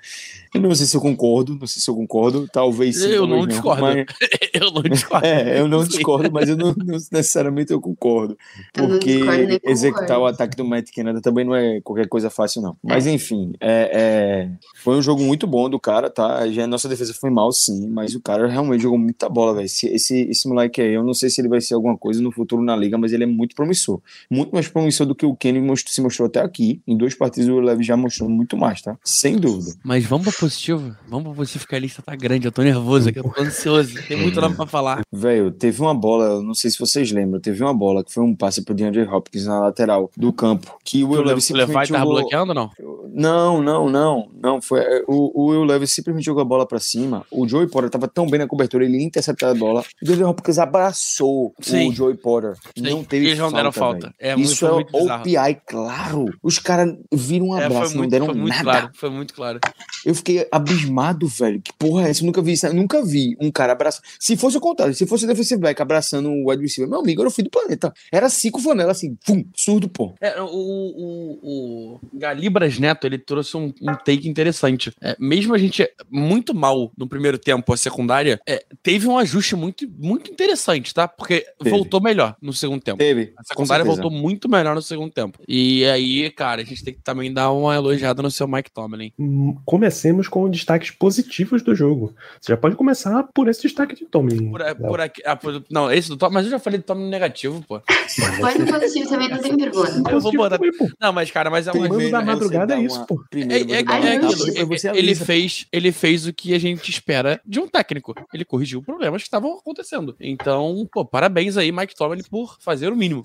[0.55, 2.49] Eu não sei se eu concordo, não sei se eu concordo.
[2.53, 3.09] Talvez sim.
[3.09, 3.83] Eu não discordo.
[3.83, 4.07] mas-
[4.55, 5.27] Eu não discordo.
[5.27, 8.37] é, eu não discordo, mas eu não, não necessariamente eu concordo.
[8.77, 10.23] Eu Porque discordo nem executar concordo.
[10.25, 12.77] o ataque do Matt Canada também não é qualquer coisa fácil, não.
[12.83, 14.51] Mas enfim, é, é,
[14.83, 16.47] foi um jogo muito bom do cara, tá?
[16.51, 19.65] Já a nossa defesa foi mal, sim, mas o cara realmente jogou muita bola, velho.
[19.65, 22.31] Esse, esse, esse moleque aí, eu não sei se ele vai ser alguma coisa no
[22.31, 23.92] futuro na liga, mas ele é muito promissor.
[24.31, 26.81] Muito mais promissor do que o Kenny mostrou- se mostrou até aqui.
[26.87, 28.97] Em duas partidas o Levi já mostrou muito mais, tá?
[29.05, 29.75] Sem dúvida.
[29.85, 30.95] Mas vamos pra positivo?
[31.09, 32.47] Vamos pra positivo, porque a lista tá grande.
[32.47, 33.95] Eu tô nervoso aqui, eu tô ansioso.
[34.07, 35.03] Tem muito nome pra falar.
[35.13, 38.35] Velho, teve uma bola, não sei se vocês lembram, teve uma bola que foi um
[38.35, 42.05] passe pro DeAndre Hopkins na lateral do campo, que o Will O Levi simplesmente tava
[42.05, 42.21] jogou...
[42.21, 42.71] bloqueando não?
[43.15, 46.79] Não, não, não, não, foi é, o, o Will Levis simplesmente jogou a bola pra
[46.79, 50.05] cima, o Joey Potter tava tão bem na cobertura, ele ia interceptar a bola, o
[50.05, 51.91] DeAndre Hopkins abraçou Sim.
[51.91, 54.15] o Joey Potter, Sim, não teve eles não falta, deram falta.
[54.19, 55.21] É Isso é muito bizarro.
[55.23, 58.63] OPI, claro, os caras viram um É, abraço, não muito, deram foi nada.
[58.63, 58.91] claro.
[58.95, 59.61] Foi muito claro.
[60.05, 61.61] Eu fiquei abismado, velho.
[61.61, 62.23] Que porra é essa?
[62.23, 62.67] Eu nunca vi isso.
[62.67, 64.05] Eu nunca vi um cara abraçando.
[64.19, 67.21] Se fosse o contrário, se fosse o defensive back abraçando o wide receiver, meu amigo,
[67.23, 67.93] era o fim do planeta.
[68.13, 70.15] Era cinco flanelas assim, pum, surdo, pô.
[70.21, 74.93] É, o, o, o Galibras Neto, ele trouxe um, um take interessante.
[75.01, 79.55] É, mesmo a gente muito mal no primeiro tempo, a secundária, é, teve um ajuste
[79.57, 81.07] muito, muito interessante, tá?
[81.09, 81.71] Porque Teve.
[81.71, 82.99] voltou melhor no segundo tempo.
[82.99, 83.33] Teve.
[83.37, 84.03] A secundária certeza.
[84.03, 85.39] voltou muito melhor no segundo tempo.
[85.49, 89.13] E aí, cara, a gente tem que também dar uma elogiada no seu Mike Tomlin.
[89.19, 92.15] Hum, Comecemos com destaques positivos do jogo.
[92.41, 94.51] Você já pode começar por esse destaque de Tomlin.
[94.51, 94.77] Por, Léo.
[94.77, 97.63] por aqui, ah, por- não, esse do Tomlin, mas eu já falei do Tomlin negativo,
[97.67, 97.81] pô.
[98.41, 100.11] Pode no positivo também, não tem problema.
[100.11, 100.89] Eu vou botar- também, pô.
[101.01, 101.89] Não, mas, cara, mas é uma.
[101.89, 103.15] Comando da né, madrugada é isso, uma- pô.
[103.23, 104.97] É, Primeiro é- é é aquilo.
[104.97, 108.15] Ele fez, ele fez o que a gente espera de um técnico.
[108.33, 110.15] Ele corrigiu problemas que estavam acontecendo.
[110.21, 113.25] Então, pô, parabéns aí, Mike Tomlin, por fazer o mínimo.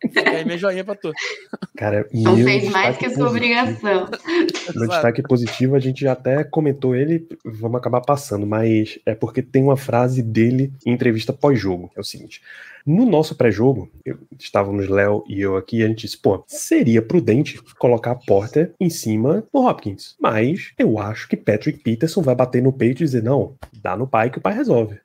[0.00, 1.12] Fica aí minha joinha pra tu.
[1.76, 4.08] Cara, Não meu fez mais que a sua obrigação.
[4.74, 9.42] Meu destaque positivo, a gente já até comentou ele, vamos acabar passando, mas é porque
[9.42, 11.90] tem uma frase dele em entrevista pós-jogo.
[11.96, 12.42] É o seguinte:
[12.86, 13.90] no nosso pré-jogo,
[14.38, 18.72] estávamos Léo e eu aqui, e a gente disse, pô, seria prudente colocar a Porter
[18.78, 20.16] em cima do Hopkins.
[20.20, 24.06] Mas eu acho que Patrick Peterson vai bater no peito e dizer: não, dá no
[24.06, 24.98] pai que o pai resolve.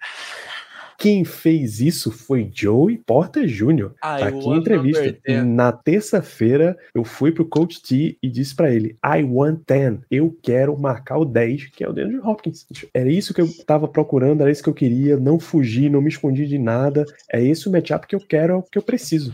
[0.99, 3.91] Quem fez isso foi Joey Porter Jr.
[4.01, 5.17] Ah, Tá aqui em entrevista.
[5.25, 5.45] 10.
[5.45, 9.99] Na terça-feira, eu fui pro Coach T e disse pra ele: I want 10.
[10.11, 12.65] Eu quero marcar o 10, que é o DeAndre Hopkins.
[12.93, 15.15] Era isso que eu tava procurando, era isso que eu queria.
[15.15, 17.05] Não fugi, não me escondi de nada.
[17.31, 19.33] É esse o matchup que eu quero, é o que eu preciso.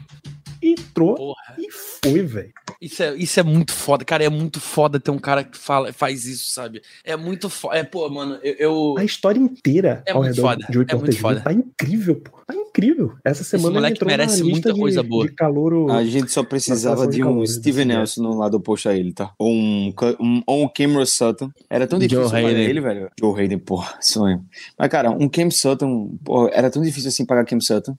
[0.95, 1.55] Entrou Porra.
[1.59, 2.53] e foi, velho.
[2.81, 4.23] Isso é, isso é muito foda, cara.
[4.23, 6.81] É muito foda ter um cara que fala, faz isso, sabe?
[7.03, 7.77] É muito foda.
[7.77, 8.53] É, pô, mano, eu.
[8.57, 11.41] eu- A história inteira É ao muito redor foda, de Joey é muito foda.
[11.41, 12.31] tá incrível, pô.
[12.47, 13.13] Tá incrível.
[13.25, 15.25] Essa semana ele moleque entrou merece na lista muita de, coisa boa.
[15.27, 15.91] de calouro.
[15.91, 18.95] A gente só precisava de de um calor, Steven desse Nelson no lado oposto a
[18.95, 19.33] ele, tá?
[19.39, 21.49] Ou um, um, ou um Cameron Sutton.
[21.69, 23.09] Era tão difícil pagar ele, velho.
[23.19, 24.45] Joe Hayden, porra, sonho.
[24.77, 27.97] Mas, cara, um Cam Sutton, porra, era tão difícil assim pagar Cam Sutton.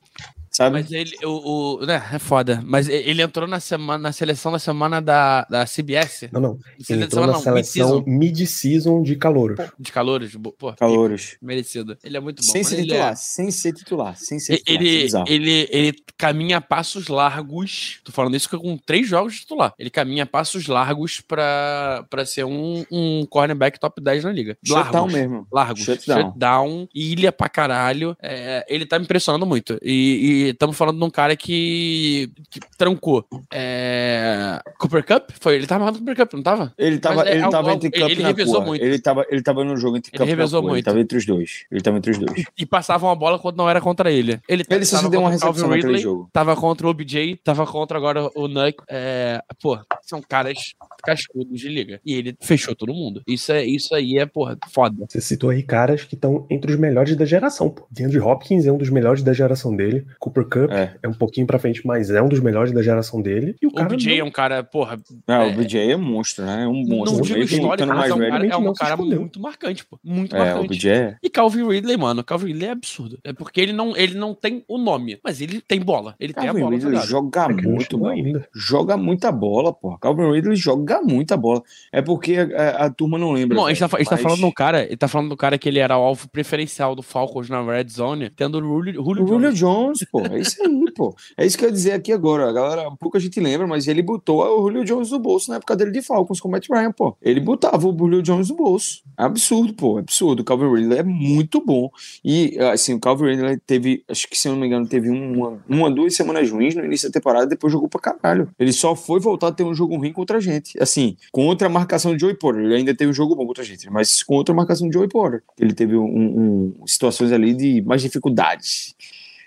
[0.57, 0.81] Sabe?
[0.81, 2.63] Mas ele, o, o, né, é foda.
[2.65, 6.29] Mas e- ele entrou na semana, na seleção da semana da, da CBS.
[6.33, 6.59] Não, não.
[6.89, 8.05] Ele entrou na não, seleção mid-season.
[8.07, 9.55] mid-season de calor.
[9.79, 11.37] De bo- pô, Calouros.
[11.43, 11.97] merecido.
[12.05, 12.53] Ele é muito bom.
[12.53, 14.81] Sem ser ele titular, é- sem ser titular, sem ser titular.
[14.83, 15.25] é Ele, bizarro.
[15.29, 18.01] ele, ele caminha passos largos.
[18.05, 19.75] Tô falando isso com três jogos de titular.
[19.79, 24.57] Ele caminha passos largos pra, pra ser um, um cornerback top 10 na liga.
[24.65, 25.13] Shutdown Largos.
[25.13, 25.47] mesmo.
[25.53, 25.83] Largos.
[25.83, 26.23] Shutdown.
[26.31, 26.89] Shutdown.
[26.95, 28.17] ilha pra caralho.
[28.23, 29.79] É, ele tá me impressionando muito.
[29.83, 33.25] E estamos falando de um cara que, que trancou.
[33.53, 35.31] É, Cooper Cup?
[35.41, 35.55] Foi?
[35.55, 36.73] Ele tava no Cooper Cup, não tava?
[36.79, 38.85] Ele tava, Mas é ele algo- tava entre ele- Cup ele e na revezou muito.
[38.85, 40.69] Ele tava, ele tava no jogo entre Ele Cup e revezou Nakua.
[40.71, 40.85] Ele muito.
[40.85, 41.65] tava entre os dois.
[41.71, 42.45] Ele tava entre os dois.
[42.59, 44.41] E passava uma bola quando não era contra ele.
[44.49, 46.29] Ele, Ele só se deu uma recepção Calvin naquele Ridley, jogo.
[46.33, 48.77] Tava contra o OBJ, tava contra agora o Nuck.
[48.89, 50.75] É, pô, são caras
[51.05, 52.01] cascudos de liga.
[52.05, 53.23] E ele fechou todo mundo.
[53.27, 55.07] Isso, é, isso aí é, porra, foda.
[55.09, 57.71] Você citou aí caras que estão entre os melhores da geração.
[57.71, 57.87] Pô.
[57.91, 60.05] DeAndre Hopkins é um dos melhores da geração dele.
[60.19, 60.97] Cooper Cup É.
[61.03, 63.57] é, um pouquinho pra frente, mas é um dos melhores da geração dele.
[63.63, 65.53] E o O cara OBJ é não- um cara, porra, Ah, É.
[65.53, 66.65] o BJ é monstro, né?
[66.65, 67.23] É um não monstro.
[67.23, 68.31] digo Mesmo histórico, ficando mas mais é um velho.
[68.33, 69.99] cara, é um não cara muito marcante, pô.
[70.05, 70.69] Muito É, o marcante.
[70.69, 71.17] BJ é.
[71.23, 73.19] E Calvin Ridley, mano, Calvin Ridley é absurdo.
[73.25, 76.15] É porque ele não, ele não tem o nome, mas ele tem bola.
[76.21, 77.07] Ele tem a Calvin bola Ridley jogada.
[77.07, 78.13] joga É não muito, mano.
[78.15, 78.49] ainda.
[78.55, 79.97] Joga muita bola, pô.
[79.99, 81.63] Calvin Ridley joga muita bola.
[81.93, 83.57] É porque a, a turma não lembra.
[83.57, 85.29] Não, a gente tá, velho, a gente tá mas- falando do cara, ele tá falando
[85.31, 88.61] do cara que ele era o alvo preferencial do Falcons na Red Zone, tendo o
[88.63, 89.59] Julio, Julio O Julio Jones.
[89.99, 90.23] Jones, pô.
[90.33, 91.15] É isso aí, pô.
[91.37, 92.49] É isso que eu ia dizer aqui agora.
[92.49, 95.57] A galera, pouco a gente lembra, mas ele botou o Julio Jones no bolso na
[95.57, 97.17] época dele de Falcons com o Matt Ryan, pô.
[97.23, 99.03] Ele botava o Julio Jones no bolso.
[99.19, 99.99] É absurdo, pô.
[99.99, 100.41] É absurdo.
[100.41, 101.91] O Calvin Ridley é muito bom.
[102.25, 105.59] E, assim, o Calvin Ridley teve, acho que se eu não me engano, teve uma,
[105.69, 108.49] uma duas semanas ruins no início da temporada, depois jogou pra caralho.
[108.59, 110.77] Ele só foi voltar a ter um jogo ruim contra a gente.
[110.81, 112.65] Assim, contra a marcação de Joey Porter.
[112.65, 115.09] Ele ainda teve um jogo bom contra a gente, mas contra a marcação de Joey
[115.09, 115.43] Porter.
[115.59, 118.95] Ele teve um, um- situações ali de mais dificuldades.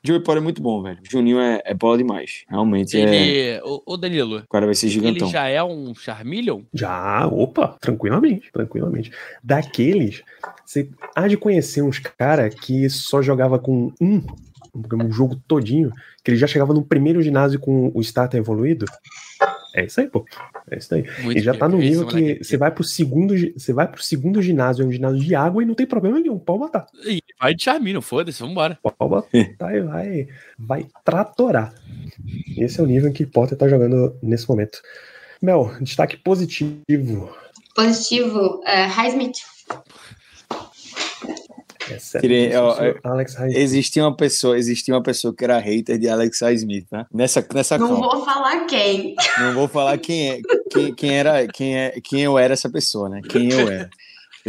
[0.04, 1.00] Joey Porter é muito bom, velho.
[1.04, 2.44] Juninho é, é bola demais.
[2.50, 3.02] Realmente é.
[3.02, 3.62] Ele.
[3.64, 5.30] Ô, ô, Danilo, O cara vai ser ele gigantão.
[5.30, 6.62] já é um Charmeleon?
[6.74, 9.12] Já, opa, tranquilamente, tranquilamente.
[9.44, 10.24] Daqueles,
[10.66, 14.22] você há de conhecer uns cara que só jogava com um,
[14.76, 15.92] um jogo todinho,
[16.24, 18.86] que ele já chegava no primeiro ginásio com o starter evoluído.
[19.74, 20.26] É isso aí, pô.
[20.70, 21.04] É isso aí.
[21.22, 24.04] Muito E já tá no nível que é você vai pro segundo, você vai pro
[24.04, 26.88] segundo ginásio, é um ginásio de água e não tem problema nenhum, pode botar.
[27.06, 28.78] Ih, Vai de Charmeleon, foda-se, vambora.
[28.84, 29.28] Pode botar
[29.74, 31.74] e vai, vai tratorar.
[32.58, 34.82] Esse é o nível em que Potter tá jogando nesse momento.
[35.42, 37.34] Mel, destaque positivo.
[37.74, 39.38] Positivo, é, Highsmith.
[41.92, 43.58] Exceto Tirei, isso, ó, senhor Alex Highsmith.
[43.58, 47.06] Existia uma pessoa, existia uma pessoa que era hater de Alex Smith, né?
[47.14, 48.12] Nessa, nessa Não call.
[48.12, 49.16] vou falar quem.
[49.40, 53.10] Não vou falar quem é, quem, quem era, quem é, quem eu era essa pessoa,
[53.10, 53.22] né?
[53.28, 53.90] Quem eu era.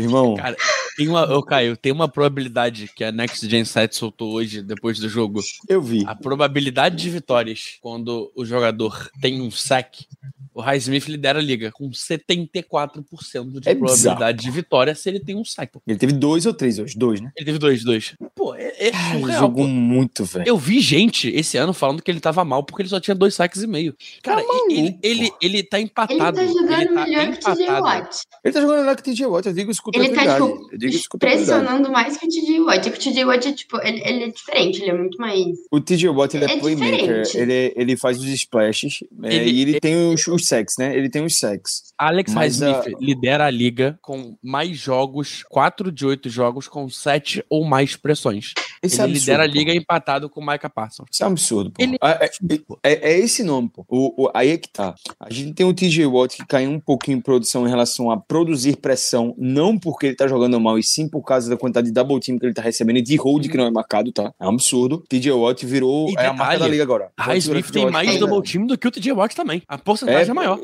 [0.00, 0.56] Irmão, Cara,
[0.96, 4.98] tem uma, ô, Caio, tem uma probabilidade que a Next Gen 7 soltou hoje, depois
[4.98, 5.40] do jogo.
[5.68, 6.04] eu vi.
[6.06, 10.06] A probabilidade de vitórias quando o jogador tem um sack,
[10.52, 15.36] o Highsmith lidera a liga com 74% de É probabilidade de vitória se ele tem
[15.36, 15.72] um sack.
[15.72, 15.82] pô.
[15.86, 17.30] Ele teve dois ou três hoje, dois, né?
[17.36, 18.14] Ele teve dois, dois.
[18.34, 19.40] Pô, é, é Ai, surreal.
[19.40, 19.70] jogou pô.
[19.70, 20.44] muito, velho.
[20.46, 23.34] Eu vi gente esse ano falando que ele tava mal porque ele só tinha dois
[23.34, 23.94] saques e meio.
[24.22, 26.36] Cara, Tá maluco, ele, ele, ele tá Ele empatado.
[26.36, 27.82] tá jogando tá melhor que o TJ empatado.
[27.84, 28.16] Watt.
[28.44, 30.78] Ele tá jogando com o TJ Watt, eu digo isso com Ele tá, tipo, eu
[30.78, 31.60] digo isso com tranquilidade.
[31.60, 32.88] pressionando mais que o TJ Watt.
[32.88, 35.46] É que o TJ Watt é, tipo, ele, ele é diferente, ele é muito mais.
[35.70, 37.36] O TJ Watt ele é, É playmaker, diferente.
[37.38, 40.96] ele, ele faz os splashes é, Ele- e ele tem os, os sacks, né?
[40.96, 41.90] Ele tem os sacks.
[41.98, 46.88] Alex Mas, Highsmith ah, lidera a liga com mais jogos, 4 de 8 jogos com
[46.88, 48.52] 7 ou mais pressões.
[48.82, 49.52] Esse ele é absurdo, lidera a pô.
[49.54, 51.06] liga empatado com o Micah Parsons.
[51.12, 51.82] Isso é um absurdo, pô.
[51.82, 52.30] Ele- Ah, é,
[52.82, 53.84] é- é esse nome, pô.
[53.88, 54.94] O, o- aí é que tá.
[55.18, 58.16] A gente tem o TJ Watt que caiu um pouquinho em produção em relação a
[58.16, 61.92] produzir pressão, não porque ele tá jogando mal, e sim por causa da quantidade de
[61.92, 64.32] double team que ele tá recebendo e de hold que não é marcado, tá?
[64.38, 65.04] É um absurdo.
[65.08, 67.10] TJ Watt virou E é a marca da liga agora.
[67.18, 69.62] Highsmith tem mais que double tá- team do que o TJ Watt também.
[69.68, 70.58] A porcentagem é, maior.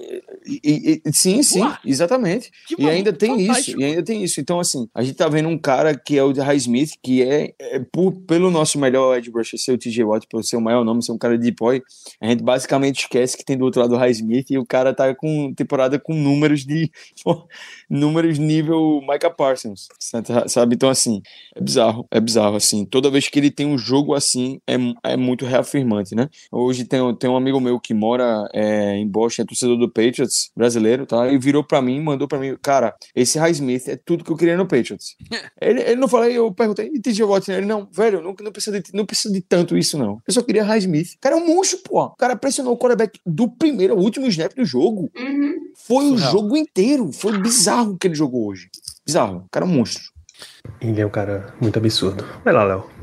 [0.47, 2.51] e- e- sim, sim, exatamente.
[2.79, 3.71] E ainda tem fantástico.
[3.71, 4.41] isso, e ainda tem isso.
[4.41, 7.53] Então, assim, a gente tá vendo um cara que é o de Highsmith, que é,
[7.61, 10.85] é por- pelo nosso melhor edge rusher ser o TJ Watt, por ser o maior
[10.85, 11.83] nome, ser um cara de depoy,
[12.21, 15.15] a gente basicamente esquece que tem do outro lado o Highsmith e o cara tá
[15.15, 16.91] com temporada com números de
[17.89, 19.89] números nível Micah Parsons,
[20.47, 20.75] sabe?
[20.75, 21.23] Então, assim,
[21.55, 22.85] é bizarro, é bizarro, assim.
[22.85, 24.77] Toda vez que ele tem um jogo assim, é,
[25.13, 26.29] é muito reafirmante, né?
[26.51, 30.51] Hoje tem, tem um amigo meu que mora é, em Boston, é torcedor do Patriots,
[30.57, 31.31] brasileiro, tá?
[31.31, 34.57] E virou pra mim, mandou pra mim, cara, esse Highsmith é tudo que eu queria
[34.57, 35.17] no Patriots.
[35.61, 37.51] ele, ele não falou, eu perguntei, e TJ Watt?
[37.51, 40.21] Ele, não, velho, não, não, precisa de, não precisa de tanto isso, não.
[40.27, 41.15] Eu só queria Highsmith.
[41.17, 42.05] O cara é um monstro, pô.
[42.05, 45.11] O cara pressionou o quarterback do primeiro ao último snap do jogo.
[45.17, 45.55] Uhum.
[45.87, 46.33] Foi o Surreal.
[46.33, 47.13] jogo inteiro.
[47.13, 48.69] Foi bizarro o que ele jogou hoje.
[49.07, 49.45] Bizarro.
[49.47, 50.03] O cara é um monstro.
[50.81, 52.25] Ele é um cara muito absurdo.
[52.45, 52.96] Vai lá, Léo.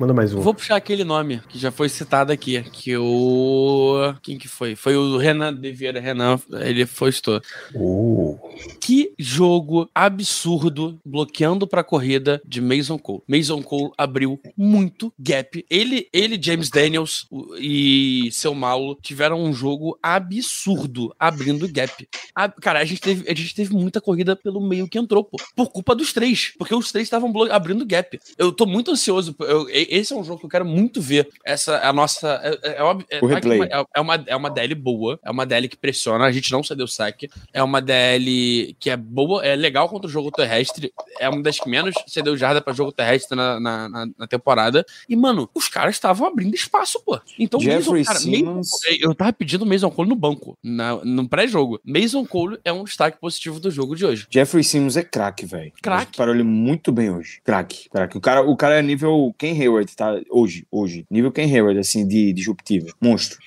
[0.00, 0.40] Manda mais um.
[0.40, 4.14] Vou puxar aquele nome que já foi citado aqui, que o...
[4.22, 4.74] Quem que foi?
[4.74, 6.00] Foi o Renan de Vieira.
[6.00, 7.38] Renan, ele foi estou.
[7.74, 8.38] Uh,
[8.80, 13.20] Que jogo absurdo bloqueando pra corrida de Mason Cole.
[13.28, 15.66] Mason Cole abriu muito gap.
[15.68, 17.26] Ele, ele James Daniels
[17.58, 22.08] e seu Paulo tiveram um jogo absurdo abrindo gap.
[22.34, 25.36] A- cara, a gente, teve, a gente teve muita corrida pelo meio que entrou, pô.
[25.54, 26.54] Por culpa dos três.
[26.56, 28.18] Porque os três estavam abrindo gap.
[28.38, 29.36] Eu tô muito ansioso.
[29.40, 31.28] eu- esse é um jogo que eu quero muito ver.
[31.44, 32.40] Essa é a nossa.
[32.42, 33.68] É, é, é, óbvio- é- O é que replay.
[33.70, 35.18] é- é uma, é uma DL boa.
[35.24, 36.24] É uma DL que pressiona.
[36.24, 37.28] A gente não cedeu saque.
[37.52, 37.80] É uma
[38.14, 40.92] DL que é boa, é legal contra o jogo terrestre.
[41.18, 44.84] É uma das que menos cedeu jarda pra jogo terrestre na, na, na- na temporada.
[45.08, 47.18] E, mano, os caras estavam abrindo espaço, pô.
[47.38, 50.96] Então, Jeffrey Mason, cara, Simmons- Mason- eu tava pedindo o Mason Cole no banco, na,
[51.04, 51.80] no pré-jogo.
[51.84, 54.26] Mason Cole é um destaque positivo do jogo de hoje.
[54.30, 55.72] Jeffrey Simmons é craque, velho.
[55.82, 56.16] Craque.
[56.16, 57.40] Parou ele muito bem hoje.
[57.44, 58.16] Craque, craque.
[58.16, 60.20] O cara, o cara é nível Ken Hayward, tá?
[60.30, 61.06] Hoje, hoje.
[61.10, 62.88] Nível Ken Hayward, assim, de disruptivo.
[63.00, 63.38] Monstro.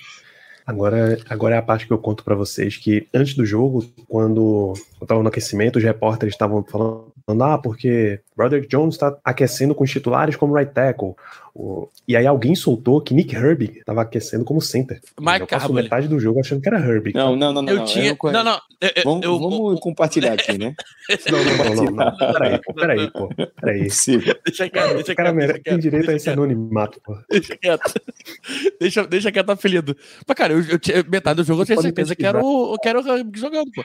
[0.66, 4.72] Agora, agora é a parte que eu conto pra vocês que antes do jogo, quando
[4.98, 7.12] eu tava no aquecimento, os repórteres estavam falando,
[7.42, 11.14] ah, porque Broderick Jones tá aquecendo com os titulares como right tackle.
[11.56, 15.00] O- E aí alguém soltou que Nick Herbig tava aquecendo como center.
[15.20, 17.14] Mike eu passo metade do jogo achando que era Herbig.
[17.16, 17.72] Não, não, não, não.
[17.72, 18.08] Eu não, tinha.
[18.08, 18.42] não conheço.
[18.44, 18.60] Não, não.
[18.80, 20.74] eu- eu- Vamos, eu- vamos compartilhar aqui, né?
[21.30, 22.16] Não, não, não, não, não.
[22.32, 23.28] Peraí, pô, peraí, pô.
[23.60, 23.80] Peraí.
[23.80, 25.34] Deixa quieto, deixa O cara quieto.
[25.34, 26.38] mere- tem quieto, direito a esse quieto.
[26.38, 27.16] anonimato, pô.
[27.30, 27.92] Deixa quieto.
[28.80, 29.94] Deixa, deixa quieto apelido.
[30.26, 32.88] Mas, cara, eu, eu tinha, metade do jogo eu tinha certeza que era o, que
[32.88, 33.84] era o Herbig jogando, pô.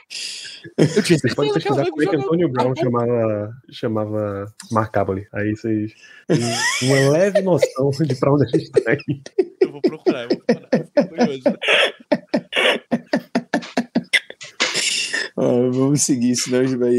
[0.78, 2.24] Eu tinha Vocês podem certeza que era o pesquisar Herbig é que jogando.
[2.26, 5.28] Antônio Brown chamava, chamava Mark Caboli.
[5.34, 5.92] Aí vocês
[6.84, 7.59] uma leve noção
[8.08, 9.22] de pra onde a gente tá indo.
[9.62, 10.70] Eu vou procurar, eu vou procurar.
[10.86, 11.44] Fiquei curioso.
[15.38, 16.96] Ah, vamos seguir, senão a gente vai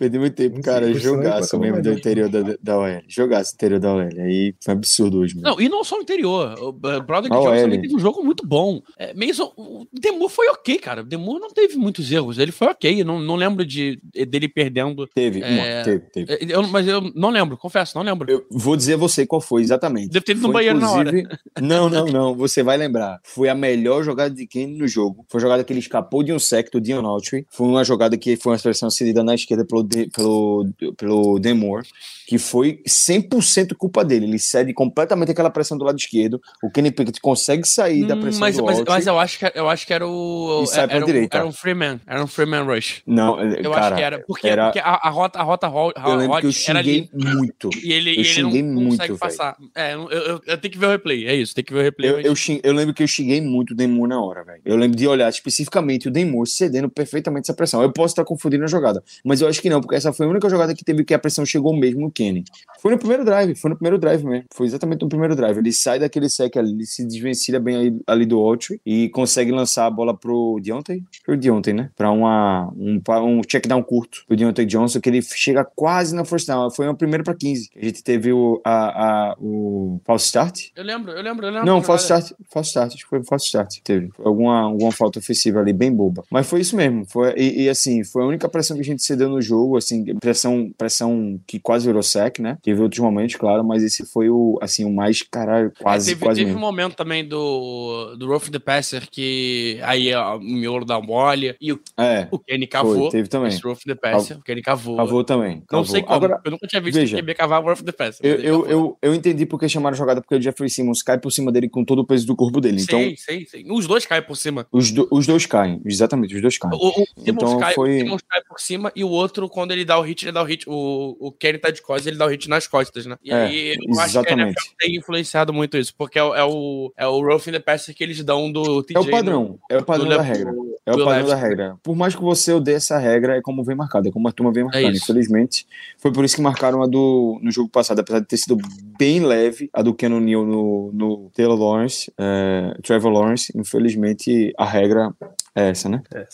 [0.00, 0.52] perder muito tempo.
[0.52, 3.02] Vamos Cara, jogaço mesmo do interior da, da OL.
[3.06, 4.08] Jogaço interior da OL.
[4.18, 5.46] Aí foi absurdo hoje, mesmo.
[5.46, 6.58] Não, e não só o interior.
[6.58, 8.80] O uh, Brother Jones também teve um jogo muito bom.
[8.98, 11.02] É, Mason, o Demur foi ok, cara.
[11.02, 12.38] O Demur não teve muitos erros.
[12.38, 13.02] Ele foi ok.
[13.02, 15.06] Eu não, não lembro de, dele perdendo.
[15.08, 16.32] Teve, É, uma, teve, teve.
[16.32, 18.30] É, Eu, mas eu não lembro, confesso, não lembro.
[18.30, 20.08] Eu vou dizer a você qual foi exatamente.
[20.08, 21.12] Deve ter ido no banheiro na hora.
[21.60, 22.34] Não, não, não.
[22.34, 23.20] Você vai lembrar.
[23.22, 25.26] Foi a melhor jogada de Kenny no jogo.
[25.28, 27.46] Foi a jogada que ele escapou de um sec do Dion Autry.
[27.50, 31.84] Foi uma jogada que foi uma expressão cedida na esquerda pelo, De- pelo, pelo Demore,
[32.28, 34.24] que foi 100% culpa dele.
[34.26, 36.40] Ele cede completamente aquela pressão do lado esquerdo.
[36.62, 39.52] O Kenny Pickett consegue sair da Hum, pressão mas, do mas, mas eu acho que
[39.54, 43.02] eu acho que era o era, um, era um Freeman, era um Freeman Rush.
[43.04, 45.92] Não, Eu cara, acho que era porque, era- porque a, a rota a rota ro-
[45.96, 46.78] eu lembro que eu xinguei
[47.10, 47.70] ali muito.
[47.82, 49.18] e ele, eu e ele xinguei não muito, consegue velho.
[49.18, 49.56] passar.
[49.74, 51.82] É, eu, eu, eu tenho que ver o replay, é isso, tem que ver o
[51.82, 52.10] replay.
[52.10, 54.62] Eu, eu, xing- eu lembro que eu xinguei muito o Demur na hora, velho.
[54.64, 57.82] Eu lembro de olhar especificamente o Demur cedendo perfeitamente essa pressão.
[57.82, 60.28] Eu posso estar confundindo a jogada, mas eu acho que não, porque essa foi a
[60.28, 62.44] única jogada que teve que a pressão chegou mesmo no Kenny.
[62.80, 64.44] Foi no primeiro drive, foi no primeiro drive mesmo.
[64.54, 65.58] Foi exatamente no primeiro drive.
[65.58, 69.50] Ele sai daquele sec ali, ele se desvencilha bem ali, ali do Autry e consegue
[69.52, 71.02] lançar a bola pro Deontay.
[71.24, 71.90] Foi o Deontay, né?
[71.96, 76.14] Pra uma, um, pa- um check down curto pro Deontay Johnson, que ele chega quase
[76.14, 76.70] na first down.
[76.70, 77.70] Foi uma primeira pra 15.
[77.76, 80.68] A gente teve o, a, a, o false start.
[80.76, 81.66] Eu lembro, eu lembro, eu lembro.
[81.66, 84.10] Não, false start, false start, acho que foi false start teve.
[84.24, 86.22] Alguma, alguma falta ofensiva ali, bem boba.
[86.30, 87.04] Mas foi isso mesmo.
[87.06, 90.04] Foi, e, e, assim, foi a única pressão que a gente cedeu no jogo, assim,
[90.18, 92.58] pressão, pressão que quase virou sec, né?
[92.62, 96.24] Teve outros momentos, claro, mas esse foi o, assim, o mais, caralho, quase, É, teve,
[96.24, 96.66] quase teve um mesmo.
[96.66, 101.72] momento também do, do Rough the Passer que aí ó, o miolo dá mole e
[101.72, 102.94] o, É, o Kenny cavou.
[103.02, 103.48] foi, teve também.
[103.48, 104.96] Esse Rough the Passer, o Kenny cavou.
[104.96, 105.56] Cavou também.
[105.56, 105.84] Não cavou.
[105.86, 107.16] sei como, Agora, eu nunca tinha visto veja.
[107.16, 108.20] o QB cavar o Rough the Passer.
[108.24, 111.30] eu, eu, eu, eu entendi porque chamaram a jogada, porque o Jeffrey Simmons cai por
[111.30, 112.80] cima dele com todo o peso do corpo dele.
[112.82, 113.66] Então, Sei, sei, sei.
[113.70, 114.66] Os dois caem por cima.
[114.72, 115.80] os, do- os dois caem.
[115.84, 116.74] Exatamente, os dois caem.
[116.74, 119.72] O, o Simmons, Então, cai, foi- o Simmons cai por cima e o outro, quando
[119.72, 120.64] ele dá o hit, ele dá o hit.
[120.68, 123.16] O, o Kenny tá de costas, ele dá o hit nas costas, né?
[123.22, 124.48] E É, aí eu acho que a exatamente.
[124.58, 127.58] NFL tem influenciado muito isso, porque é, o- é o, é o Rough in the
[127.60, 128.96] Passer que eles dão do TJ.
[128.96, 130.52] É o padrão, é o padrão da Le- regra.
[130.86, 131.76] É o padrão da regra.
[131.82, 134.50] Por mais que você odeie essa regra, é como vem marcada, é como a turma
[134.52, 134.92] vem marcando.
[134.92, 135.04] isso.
[135.04, 135.66] Infelizmente,
[135.98, 138.56] foi por isso que marcaram a do no jogo passado, apesar de ter sido
[138.98, 143.52] bem leve, a do Ken Neal no, no Taylor Lawrence, é, Trevor Lawrence.
[143.56, 145.12] Infelizmente, a regra
[145.54, 146.02] é essa, né?
[146.14, 146.26] É,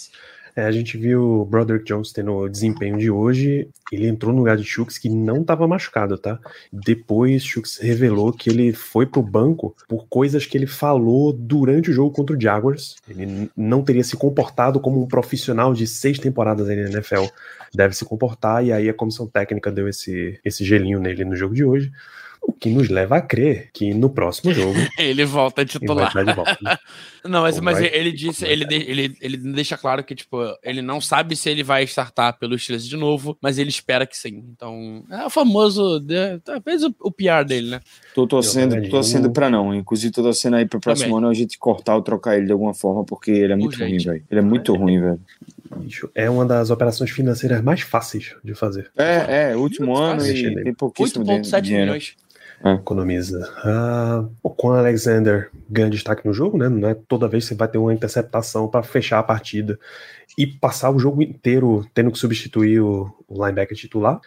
[0.64, 3.68] a gente viu o Broderick Jones tendo o desempenho de hoje.
[3.92, 6.38] Ele entrou no lugar de Chucks que não estava machucado, tá?
[6.72, 11.92] Depois, Chucks revelou que ele foi pro banco por coisas que ele falou durante o
[11.92, 12.96] jogo contra o Jaguars.
[13.08, 17.26] Ele não teria se comportado como um profissional de seis temporadas na NFL
[17.74, 21.54] deve se comportar, e aí a comissão técnica deu esse, esse gelinho nele no jogo
[21.54, 21.92] de hoje.
[22.48, 25.80] O que nos leva a crer que no próximo jogo Ele volta a ele vai
[25.80, 26.24] titular.
[26.24, 26.56] de volta.
[26.62, 26.76] né?
[27.26, 30.38] Não, mas, mas vai- ele disse, vai ele, de- ele, ele deixa claro que, tipo,
[30.62, 34.16] ele não sabe se ele vai startar pelo Steelers de novo, mas ele espera que
[34.16, 34.44] sim.
[34.52, 36.00] Então, é o famoso,
[36.44, 37.80] talvez o, o PR dele, né?
[38.14, 39.74] Tô torcendo, uma tô torcendo pra não.
[39.74, 41.18] Inclusive, tô torcendo aí pro próximo Também.
[41.18, 44.06] ano a gente cortar ou trocar ele de alguma forma, porque ele é muito Urgente.
[44.06, 44.24] ruim, velho.
[44.30, 45.20] Ele é muito ruim, velho.
[46.14, 48.88] É uma das operações financeiras mais fáceis de fazer.
[48.96, 51.92] É, é, último ano e tem pouquíssimo din- 8,7 dinheiro.
[52.64, 52.80] Milhões.
[52.80, 53.52] Economiza.
[54.42, 56.68] O Quan Alexander ganha destaque no jogo, né?
[56.68, 59.78] Não é toda vez que você vai ter uma interceptação para fechar a partida
[60.38, 64.20] e passar o jogo inteiro tendo que substituir o, o linebacker titular.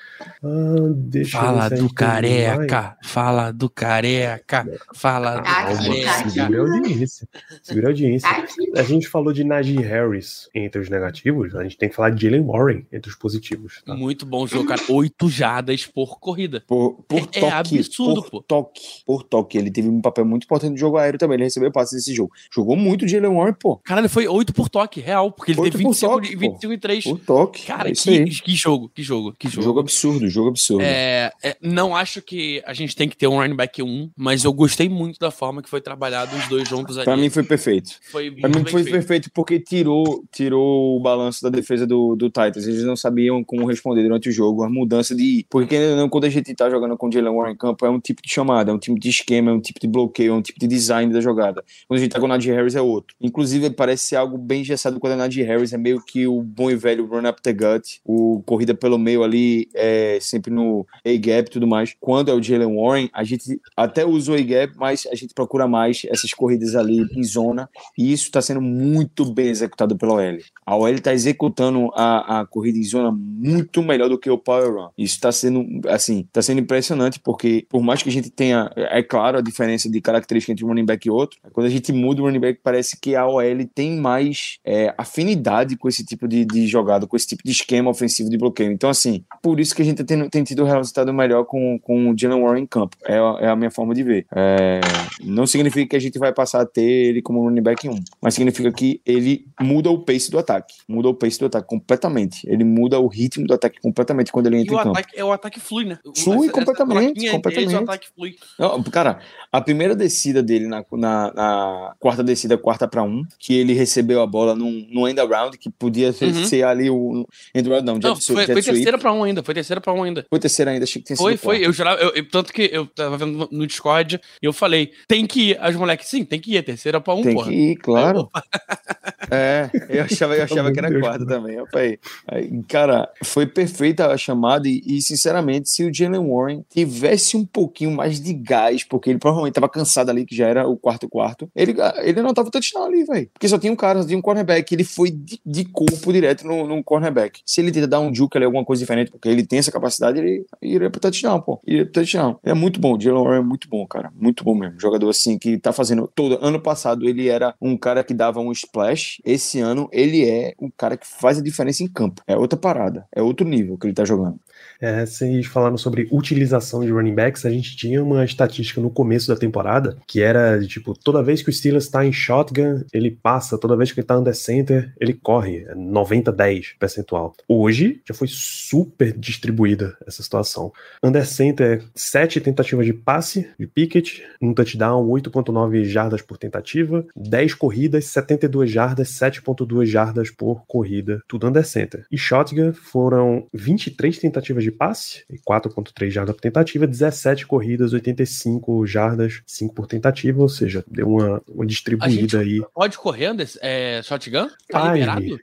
[0.44, 0.48] Ah,
[0.96, 5.76] deixa eu Fala ver se a do careca, fala do careca, fala do Tá tá
[5.78, 6.30] careca.
[6.30, 7.28] segura a audiência.
[7.62, 8.30] Segura a audiência.
[8.30, 8.80] Tá.
[8.82, 12.26] A gente falou de Najee Harris entre os negativos, a gente tem que falar de
[12.26, 13.82] Jalen Warren entre os positivos.
[13.86, 13.94] Tá?
[13.96, 14.82] Muito bom jogo, cara.
[14.90, 16.64] Oito jardas por corrida.
[16.68, 18.42] Por, por É- é toque, absurdo, por pô.
[18.42, 19.58] toque, por toque.
[19.58, 21.36] Ele teve um papel muito importante no jogo aéreo também.
[21.36, 22.32] Ele recebeu passe desse jogo.
[22.52, 23.78] Jogou muito Jalen Warren, pô.
[23.78, 26.40] Caralho, foi 8 por toque, real, porque ele Oito teve 25, toque, e- pô.
[26.54, 27.04] 25 e 3.
[27.04, 27.66] Por toque.
[27.66, 29.64] Cara, é que, que jogo, que jogo, que jogo.
[29.64, 30.82] Jogo absurdo, jogo absurdo.
[30.84, 34.44] É, é, não acho que a gente tem que ter um running back 1, mas
[34.44, 37.06] eu gostei muito da forma que foi trabalhado os dois juntos ali.
[37.06, 37.92] Pra mim foi perfeito.
[38.12, 38.92] foi Pra mim foi feito.
[38.92, 42.68] perfeito porque tirou, tirou o balanço da defesa do, do Titans.
[42.68, 44.64] Eles não sabiam como responder durante o jogo.
[44.64, 45.46] A mudança de.
[45.50, 45.78] Porque
[46.10, 48.32] quando a gente tá jogando com o Jalen Warren em campo, é um tipo de
[48.32, 50.68] chamada, é um tipo de esquema, é um tipo de bloqueio, é um tipo de
[50.68, 51.64] design da jogada.
[51.88, 53.16] Quando a gente tá com o Najee Harris é outro.
[53.20, 56.70] Inclusive, parece ser algo bem engessado quando o Najee Harris é meio que o bom
[56.70, 61.48] e velho run up the gut, o corrida pelo meio ali, é, sempre no A-gap
[61.48, 61.96] e tudo mais.
[62.00, 65.68] Quando é o Jalen Warren, a gente até usa o A-gap, mas a gente procura
[65.68, 70.38] mais essas corridas ali em zona e isso está sendo muito bem executado pela OL.
[70.66, 74.74] A OL está executando a, a corrida em zona muito melhor do que o Power
[74.74, 74.90] Run.
[74.98, 79.02] Isso está sendo, assim, está sendo impressionante, porque por mais que a gente tenha, é
[79.02, 82.22] claro, a diferença de característica entre um running back e outro, quando a gente muda
[82.22, 86.46] o running back, parece que a OL tem mais é, afinidade com esse tipo de,
[86.46, 88.72] de jogada, com esse tipo de esquema ofensivo de bloqueio.
[88.72, 92.12] Então, assim, por isso que a gente tem, tem tido um resultado melhor com, com
[92.12, 92.96] o Jalen Warren em campo.
[93.06, 94.26] É, a- é a minha forma de ver.
[94.36, 94.80] É,
[95.24, 98.34] não significa que a gente vai passar a ter ele como running back 1, mas
[98.34, 100.76] significa que ele muda o pace do ataque.
[100.88, 102.48] Muda o pace do ataque completamente.
[102.50, 104.98] Ele muda o ritmo do ataque completamente quando ele E entra o em campo.
[104.98, 105.98] ataque, é, o ataque flui, né?
[106.16, 107.76] Flui completamente, plaquinha entre completamente.
[107.76, 108.36] o ataque flui.
[108.58, 109.20] Não, cara,
[109.52, 114.22] a primeira descida dele na, na, na quarta descida, quarta para um, que ele recebeu
[114.22, 116.46] a bola num, num end around, que podia ser, Uhum.
[116.46, 119.54] ser ali o around, não, Não, jet, foi, jet foi terceira pra um ainda, foi
[119.54, 120.26] terceira pra um ainda.
[120.30, 121.66] Foi terceira ainda, achei que tinha Foi, foi.
[121.66, 125.26] Eu jurava, eu, eu- tanto que eu tava vendo no Discord e eu falei, tem
[125.26, 125.58] que ir.
[125.60, 126.58] As moleques, sim, tem que ir.
[126.58, 127.50] É terceira pra um, Tem porra.
[127.50, 128.30] que ir, claro.
[129.32, 131.60] É, eu achava, eu achava que era quarta também.
[131.60, 132.00] Opa aí.
[132.28, 137.46] Aí, Cara, foi perfeita a chamada e, e, sinceramente, se o Jalen Warren tivesse um
[137.46, 141.08] pouquinho mais de gás, porque ele provavelmente tava cansado ali, que já era o quarto
[141.08, 143.30] quarto, ele, ele não tava touchdown ali, velho.
[143.32, 146.46] Porque só tinha um cara, só tinha um cornerback, ele foi de, de corpo direto
[146.46, 147.42] no, no cornerback.
[147.44, 150.20] Se ele tenta dar um juke ali, alguma coisa diferente, porque ele tem essa capacidade,
[150.20, 151.60] ele iria pro touchdown, pô.
[151.66, 152.40] Iria pro touchdown.
[152.44, 154.12] Ele é muito bom, o Jalen Warren é muito bom, cara.
[154.16, 154.80] Muito bom mesmo.
[154.80, 156.38] Jogador assim que tá fazendo todo.
[156.40, 159.22] Ano passado ele era um cara que dava um splash.
[159.26, 162.22] Esse ano ele é um cara que faz a diferença em campo.
[162.28, 163.08] É outra parada.
[163.12, 164.40] É outro nível que ele tá jogando.
[164.82, 169.28] É, vocês falaram sobre utilização de running backs, a gente tinha uma estatística no começo
[169.28, 173.58] da temporada que era tipo, toda vez que o Steelers tá em shotgun, ele passa,
[173.58, 177.34] toda vez que ele tá under center, ele corre, é 90-10 percentual.
[177.48, 180.72] Hoje já foi super distribuída essa situação.
[181.04, 187.54] Under center, 7 tentativas de passe de Pickett, um touchdown, 8.9 jardas por tentativa, 10
[187.56, 192.06] corridas, 72 jardas, 7.2 jardas por corrida, tudo under center.
[192.10, 198.86] E shotgun foram 23 tentativas de passe, e 4.3 jardas por tentativa, 17 corridas, 85
[198.86, 202.62] jardas, 5 por tentativa, ou seja, deu uma, uma distribuída aí.
[202.74, 203.60] Pode correr, Anderson?
[203.62, 204.50] É, shotgun?
[204.70, 205.40] Tá Ai, liberado?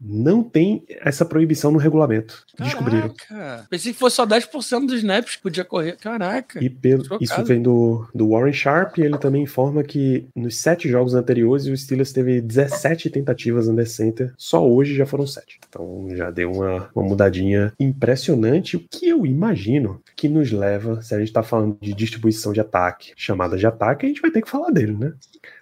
[0.00, 2.44] Não tem essa proibição no regulamento.
[2.58, 3.14] Descobriram.
[3.28, 3.66] Caraca.
[3.70, 5.96] Pensei que fosse só 10% dos snaps que podia correr.
[5.96, 6.62] Caraca.
[6.62, 10.88] E pelo, isso vem do, do Warren Sharp, e ele também informa que nos sete
[10.88, 15.58] jogos anteriores o Steelers teve 17 tentativas under center, só hoje já foram sete.
[15.68, 21.14] Então já deu uma, uma mudadinha impressionante, o que eu imagino que nos leva, se
[21.14, 24.42] a gente tá falando de distribuição de ataque, chamada de ataque, a gente vai ter
[24.42, 25.12] que falar dele, né?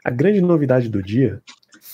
[0.05, 1.41] A grande novidade do dia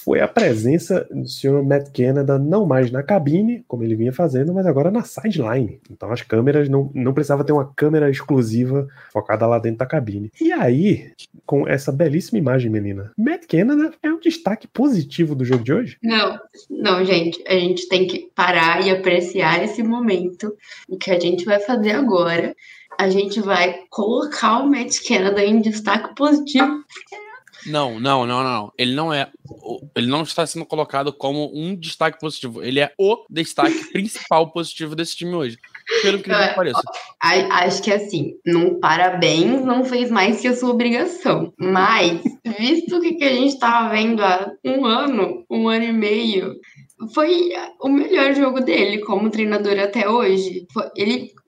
[0.04, 4.52] foi a presença do senhor Matt Canada não mais na cabine, como ele vinha fazendo,
[4.54, 5.80] mas agora na sideline.
[5.90, 10.32] Então as câmeras não, não precisava ter uma câmera exclusiva focada lá dentro da cabine.
[10.40, 11.12] E aí,
[11.44, 15.98] com essa belíssima imagem, menina, Matt Canada é um destaque positivo do jogo de hoje?
[16.02, 16.38] Não,
[16.70, 20.54] não, gente, a gente tem que parar e apreciar esse momento.
[20.88, 22.54] O que a gente vai fazer agora.
[22.98, 26.84] a gente vai colocar o Matt Canada em destaque positivo.
[27.66, 28.72] Não, não, não, não.
[28.78, 29.28] Ele não é.
[29.94, 32.62] Ele não está sendo colocado como um destaque positivo.
[32.62, 35.58] Ele é o destaque principal positivo desse time hoje.
[36.02, 36.80] Pelo que É, pareça.
[37.20, 41.52] Acho que assim, num parabéns não fez mais que a sua obrigação.
[41.58, 42.22] Mas,
[42.58, 46.54] visto o que, que a gente tava vendo há um ano, um ano e meio,
[47.14, 47.50] foi
[47.80, 50.66] o melhor jogo dele como treinador até hoje.
[50.72, 51.40] Foi- ele, tipo,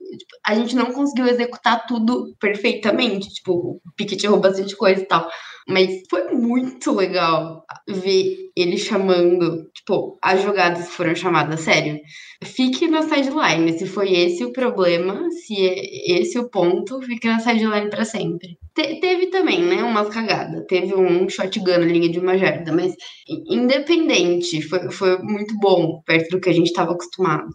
[0.45, 3.29] a gente não conseguiu executar tudo perfeitamente.
[3.33, 5.27] Tipo, o Piquet errou bastante coisa e tal.
[5.67, 11.99] Mas foi muito legal ver ele chamando, tipo, as jogadas foram chamadas, sério.
[12.43, 13.77] Fique na sideline.
[13.77, 18.57] Se foi esse o problema, se é esse o ponto, fique na sideline pra sempre.
[18.75, 20.65] Te- teve também, né, umas cagadas.
[20.67, 22.93] Teve um shotgun na linha de uma jarda, mas
[23.27, 27.47] independente, foi, foi muito bom, perto do que a gente tava acostumado.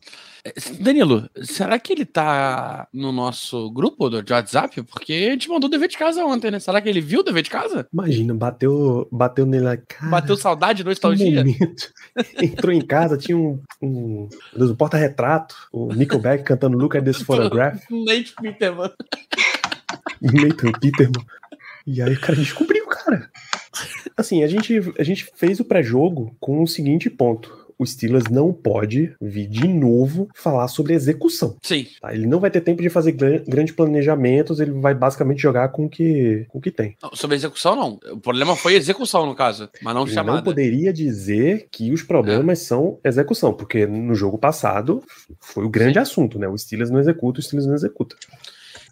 [0.80, 4.82] Danilo, será que ele tá no nosso grupo do de WhatsApp?
[4.82, 6.59] Porque a gente mandou o dever de casa ontem, né?
[6.59, 7.86] Será que ele viu o dever de casa?
[7.93, 9.76] Imagina, bateu, bateu nele lá.
[9.76, 11.45] Cara, Bateu saudade, nostalgia?
[11.45, 11.93] momento.
[12.43, 17.80] Entrou em casa, tinha um, um, um porta-retrato, o Nickelback cantando Look at this photograph,
[17.91, 18.91] Nate Peterman.
[20.20, 21.24] Nathan Peterman.
[21.86, 23.30] E aí o cara descobriu, cara.
[24.16, 27.67] Assim, a gente, a gente fez o pré-jogo com o seguinte ponto.
[27.78, 31.56] O Steelers não pode vir de novo falar sobre execução.
[31.62, 31.86] Sim.
[32.00, 32.12] tá?
[32.12, 35.84] Ele não vai ter tempo de fazer gran- grandes planejamentos, ele vai basicamente jogar com
[35.86, 36.96] o que, com o que tem.
[37.02, 38.00] Não, sobre execução, não.
[38.12, 40.38] O problema foi execução, no caso, mas não Ele chamada.
[40.38, 45.02] não poderia dizer que os problemas são execução, porque no jogo passado
[45.40, 46.48] foi o grande assunto, né?
[46.48, 48.16] O Steelers não executa, o Steelers não executa.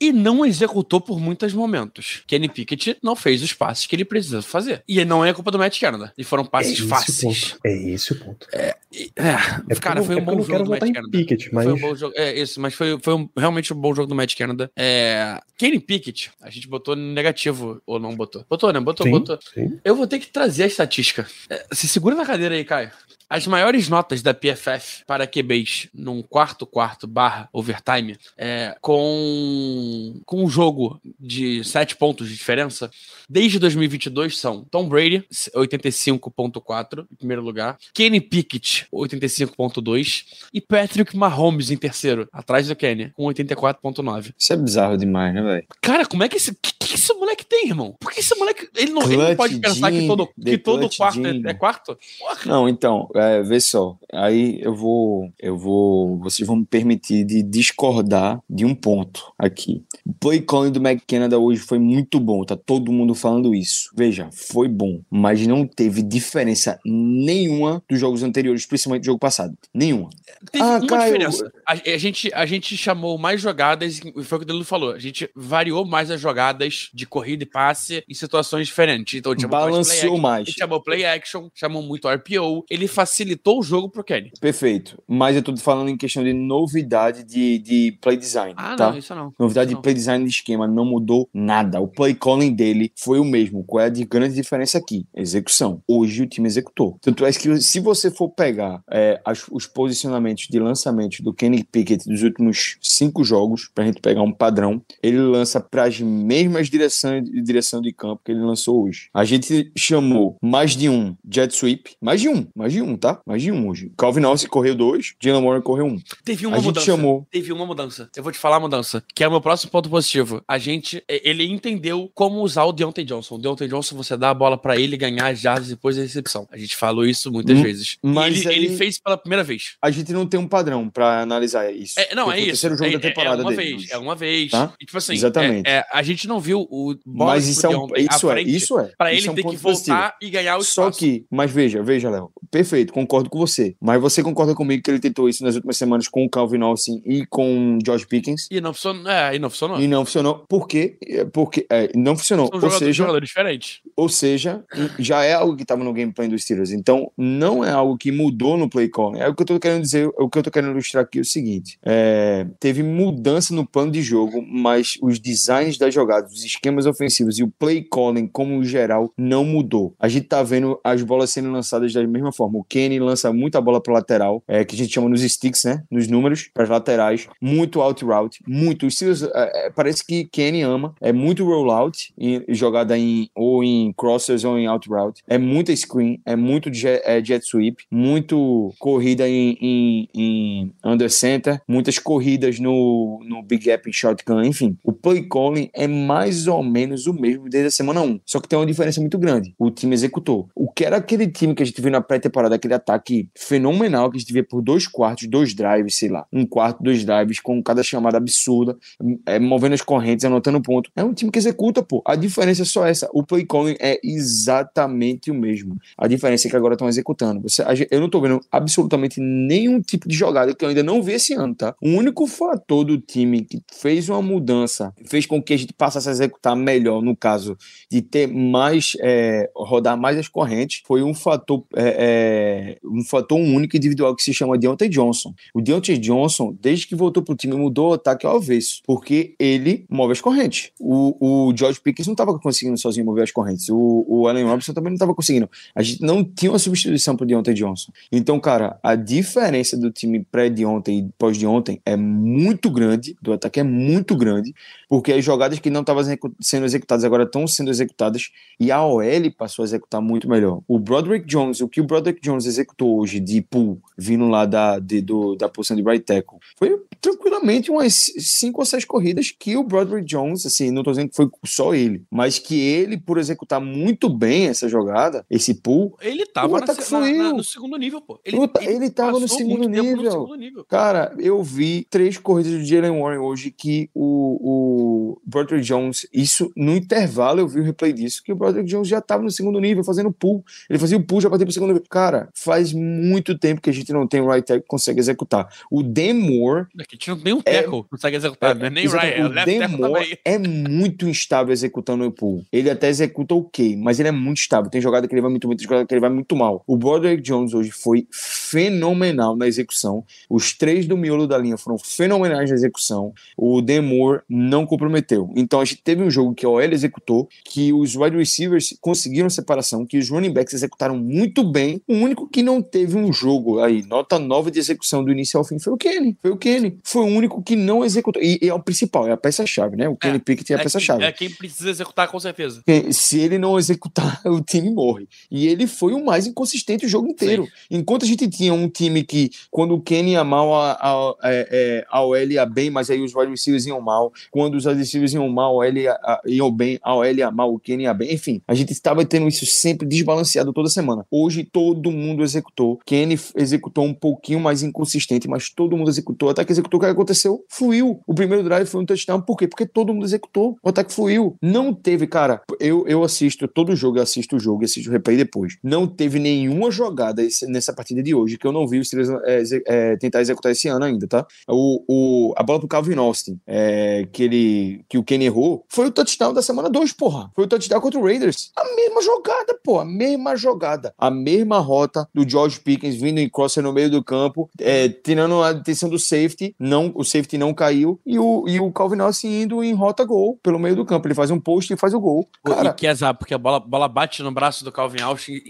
[0.01, 2.23] E não executou por muitos momentos.
[2.27, 4.83] Kenny Pickett não fez os passes que ele precisa fazer.
[4.89, 6.13] E não é culpa do Matt Canada.
[6.17, 7.57] E foram É passes o fáceis.
[7.65, 8.47] É esse o ponto.
[8.93, 11.09] E- é, porque cara, foi é um eu bom jogo do Matt Canada.
[11.11, 12.15] Pickett, mas Foi um bom jogo.
[12.17, 14.71] É, isso, mas foi, foi um- realmente um bom jogo do Matt Canada.
[14.77, 18.45] É, Kenny Pickett, a gente botou no negativo, ou não botou?
[18.49, 18.81] Botou, né?
[18.81, 19.39] Botou, sim, botou.
[19.55, 19.79] sim.
[19.85, 21.27] Eu vou ter que trazer a estatística.
[21.51, 22.91] É, se segura na cadeira aí, Caio.
[23.29, 30.45] As maiores notas da PFF para QBs num quarto quarto barra overtime é, com, com
[30.45, 32.89] um jogo de 7 pontos de diferença
[33.29, 35.25] desde 2022 são Tom Brady
[35.55, 40.25] 85.4 em primeiro lugar, Kenny Pickett 85.2
[40.55, 44.35] e Patrick Mahomes em terceiro, atrás do Kenny com 84.9.
[44.39, 45.67] Isso é bizarro demais, né, velho?
[45.83, 47.97] Cara, como é que esse que, que esse moleque tem, irmão?
[47.99, 51.27] Por que esse moleque ele não, ele não pode pensar que todo que todo quarto
[51.27, 51.99] é, é quarto?
[52.21, 52.41] Porra.
[52.47, 53.97] Não, então, é, vê só.
[54.13, 59.85] Aí eu vou, eu vou, vocês vão me permitir de discordar de um ponto aqui.
[60.05, 63.91] O play calling do McKenna hoje foi muito bom, tá todo mundo falando isso.
[63.97, 69.57] Veja, foi bom, mas não teve diferença nenhuma dos jogos anteriores, principalmente do jogo passado.
[69.75, 70.11] Nenhuma.
[70.51, 71.53] Teve Ah, uma Caio, diferença.
[71.67, 74.93] A, a gente, a gente chamou mais jogadas, foi o que o Danilo falou.
[74.93, 79.19] A gente variou mais as jogadas de corrida e passe em situações diferentes.
[79.19, 80.43] Então, chamou mais play Balanceou action, mais.
[80.43, 82.65] A gente chamou play action, chamou muito RPO.
[82.71, 84.33] Ele facilitou o jogo pro Kenny.
[84.41, 85.01] Perfeito.
[85.07, 88.91] Mas eu tô falando em questão de novidade de, de play design, Ah, tá?
[88.91, 89.33] não, isso não.
[89.39, 91.81] Novidade Isso de play design de esquema não mudou nada.
[91.81, 93.65] O play calling dele foi o mesmo.
[93.65, 95.07] Qual é a de grande diferença aqui?
[95.15, 95.83] Execução.
[95.89, 96.99] Hoje o time executou.
[97.01, 101.63] Tanto é que se você for pegar é, as- os posicionamentos de lançamento do Kenny
[101.65, 106.69] Pickett dos últimos cinco jogos, pra gente pegar um padrão, ele lança para as mesmas
[106.69, 109.09] direções de direção de campo que ele lançou hoje.
[109.15, 113.21] A gente chamou mais de um jet sweep, mais de um, mais de um, tá?
[113.27, 113.93] Mais de um hoje.
[113.97, 115.99] Calvin Austin correu dois, Jalen Warren correu um.
[116.25, 116.87] Teve uma a gente mudança.
[116.87, 118.11] chamou Teve uma mudança.
[118.17, 120.43] Eu vou te falar a mudança, que é o meu próximo ponto positivo.
[120.47, 123.37] A gente, ele entendeu como usar o Deontay Johnson.
[123.37, 126.47] O Deontay Johnson, você dá a bola pra ele ganhar as jardas depois da recepção.
[126.51, 127.97] A gente falou isso muitas Hum, vezes.
[128.03, 129.77] Mas ele, aí- ele fez pela primeira vez.
[129.83, 131.99] a gente não tem um padrão pra analisar isso.
[131.99, 132.47] É, não, é isso.
[132.49, 134.51] terceiro jogo é, da temporada é uma dele vez, é uma vez.
[134.51, 134.73] Tá?
[134.81, 135.69] E, tipo assim, Exatamente.
[135.69, 138.79] é- é, a gente não viu o bola Mas isso é, um, isso é, isso
[138.79, 138.93] é.
[138.97, 139.97] Pra isso ele é um ter que ponto positivo.
[139.97, 140.99] voltar e ganhar o Só espaço.
[140.99, 142.31] que, mas veja, veja, Léo.
[142.51, 143.75] Perfeito, concordo com você.
[143.81, 147.03] Mas você concorda comigo que ele tentou isso nas últimas semanas com o Calvin Austin
[147.05, 148.47] e com o George Pickens?
[148.51, 149.11] E não funcionou.
[149.11, 149.81] É, e não funcionou.
[149.81, 150.45] E não funcionou.
[150.49, 150.97] Por quê?
[151.07, 152.47] É, Porque é, não funcionou.
[152.47, 153.81] São Ou jogadores, seja, jogadores diferentes.
[153.97, 154.65] ou seja,
[154.99, 156.71] já é algo que estava no gameplay dos Steelers.
[156.73, 159.17] Então, não é algo que mudou no play call.
[159.17, 161.23] É o que eu tô querendo dizer, o que eu tô querendo ilustrar aqui é
[161.23, 166.45] o seguinte: é, teve mudança no plano de jogo, mas os designs das jogadas, os
[166.45, 169.95] esquemas ofensivos e o play calling como geral não mudou.
[169.99, 172.59] A gente tá vendo as bolas sendo lançadas da mesma forma.
[172.59, 175.83] O Kenny lança muita bola para lateral, é, que a gente chama nos sticks, né?
[175.91, 177.27] Nos números, para as laterais.
[177.41, 178.91] Muito out route, muito.
[178.91, 180.95] Steelers, é, é, parece que Kenny ama.
[181.01, 185.23] É muito rollout, em, jogada em ou em crossers ou em out route.
[185.27, 191.11] É muita screen, é muito jet, é, jet sweep, muito corrida em, em, em under
[191.11, 194.77] center, muitas corridas no, no big gap em shotgun, enfim.
[194.85, 198.21] O play calling é mais ou menos o mesmo desde a semana 1.
[198.27, 199.55] Só que tem uma diferença muito grande.
[199.59, 200.51] O time executou.
[200.55, 204.17] O que era aquele time que a gente viu na pré-temporada, aquele ataque fenomenal que
[204.17, 207.63] a gente via por dois quartos, dois drives, sei lá, um quarto, dois drives, com
[207.63, 208.77] cada chamada absurda,
[209.25, 210.91] é, movendo as correntes, anotando ponto.
[210.95, 212.03] É um time que executa, pô.
[212.05, 213.09] A diferença é só essa.
[213.13, 215.77] O play calling é exatamente o mesmo.
[215.97, 217.43] A diferença é que agora estão executando.
[217.43, 221.13] Você, eu não tô vendo absolutamente nenhum tipo de jogada que eu ainda não vi
[221.13, 221.75] esse ano, tá?
[221.81, 226.09] O único fator do time que fez uma mudança, fez com que a gente passasse
[226.09, 227.57] a executar melhor, no caso
[227.91, 232.46] de ter mais, é, rodar mais as correntes, foi um fator, é, é,
[232.85, 235.35] um fator único individual que se chama Deontay Johnson.
[235.55, 239.85] O Deontay Johnson, desde que voltou pro time, mudou o ataque ao avesso, porque ele
[239.89, 240.71] move as correntes.
[240.79, 243.69] O, o George Pickens não estava conseguindo sozinho mover as correntes.
[243.69, 245.49] O, o Allen Robinson também não estava conseguindo.
[245.75, 247.93] A gente não tinha uma substituição pro Deontay Johnson.
[248.11, 252.71] Então, cara, a diferença do time pré de ontem e pós de ontem é muito
[252.71, 254.55] grande, do ataque é muito grande,
[254.89, 256.03] porque as jogadas que não estavam
[256.41, 259.03] sendo executadas agora estão sendo executadas e a OL
[259.37, 260.61] passou a executar muito melhor.
[260.67, 264.79] O Broderick Jones, o que o Broderick Jones executou hoje de pull, vindo lá da,
[264.79, 269.57] de, do, da posição de right tackle, foi tranquilamente umas cinco ou seis corridas que
[269.57, 273.19] o Broderick Jones, assim, não tô dizendo que foi só ele, mas que ele, por
[273.19, 277.77] executar muito bem essa jogada, esse pull, ele tava o ataque na, na, no segundo
[277.77, 278.21] nível, pô.
[278.25, 279.97] Ele, ele, ele tava no segundo nível.
[279.97, 280.65] no segundo nível.
[280.65, 284.76] Cara, eu vi três corridas do Jalen Warren hoje que o, o
[285.25, 289.01] Broderick Jones, isso no intervalo eu vi o replay disso, que o Broderick Jones já
[289.01, 290.45] tava no segundo nível fazendo pull.
[290.69, 291.87] Ele fazia o pull já para pro segundo nível.
[291.89, 295.49] Cara, faz muito tempo que a gente não tem um right tackle que consegue executar.
[295.71, 296.67] O Demore.
[296.79, 298.71] É que a gente não tem um tackle que consegue executar, é, né?
[298.71, 299.23] Nem right.
[299.23, 302.45] O Demore é muito instável executando o pull.
[302.53, 304.71] Ele até executa ok, mas ele é muito instável.
[304.71, 306.63] Tem jogada que ele vai muito bem, tem jogada que ele vai muito mal.
[306.67, 310.05] O Broderick Jones hoje foi fenomenal na execução.
[310.29, 313.13] Os três do miolo da linha foram fenomenais na execução.
[313.37, 315.33] O Demore não comprometeu.
[315.37, 319.31] Então a gente teve um jogo que a OL executou, que os wide receivers conseguiram
[319.31, 321.81] separação, que os running backs executaram muito bem.
[321.87, 325.45] O único que não teve um jogo aí, nota nova de execução do início ao
[325.45, 326.17] fim, foi o Kenny.
[326.21, 326.79] Foi o Kenny.
[326.83, 328.23] Foi o único que não executou.
[328.23, 329.89] E, e é o principal, é a peça-chave, né?
[329.89, 331.05] O Kenny é, Pickett é a peça-chave.
[331.05, 332.63] É quem precisa executar, com certeza.
[332.91, 335.09] Se ele não executar, o time morre.
[335.31, 337.45] E ele foi o mais inconsistente o jogo inteiro.
[337.45, 337.79] Sim.
[337.79, 341.17] Enquanto a gente tinha um time que, quando o Kenny ia mal, a, a, a,
[341.23, 344.13] é, a OL ia bem, mas aí os wide receivers iam mal.
[344.31, 347.59] Quando os wide receivers iam mal, a ia, iam bem, a OL ia mal, o
[347.59, 348.13] Kenny ia bem.
[348.13, 351.05] Enfim, a gente estava tendo isso sempre desbalanceado toda semana.
[351.11, 352.79] Hoje todo mundo executou.
[352.85, 356.31] Kenny executou um pouquinho mais inconsistente, mas todo mundo executou.
[356.31, 357.45] Até que executou, o que aconteceu?
[357.49, 358.01] Fluiu.
[358.07, 359.21] O primeiro drive foi um touchdown.
[359.21, 359.47] Por quê?
[359.47, 360.57] Porque todo mundo executou.
[360.63, 361.37] O ataque fluiu.
[361.43, 365.17] Não teve, cara, eu, eu assisto todo jogo, eu assisto o jogo, assisto o replay
[365.17, 365.59] depois.
[365.63, 369.43] Não teve nenhuma jogada nessa partida de hoje que eu não vi os Steelers é,
[369.67, 371.27] é, tentar executar esse ano ainda, tá?
[371.49, 374.46] O, o, a bola pro Calvin Austin, é, que, ele,
[374.89, 377.31] que o Kenny errou, foi o touchdown da semana 2, porra.
[377.35, 378.51] Foi o touchdown contra o Raiders.
[378.57, 379.81] A mesma jogada, pô.
[379.81, 380.95] A mesma jogada.
[380.99, 385.43] A mesma rota do George Pickens vindo em crosser no meio do campo, é, tirando
[385.43, 386.55] a atenção do safety.
[386.59, 388.01] Não, o safety não caiu.
[388.07, 391.07] E o, e o Calvin Austin indo em rota gol pelo meio do campo.
[391.07, 392.29] Ele faz um post e faz o gol.
[392.45, 395.41] Cara, e que azar, porque a bola, bola bate no braço do Calvin Austin,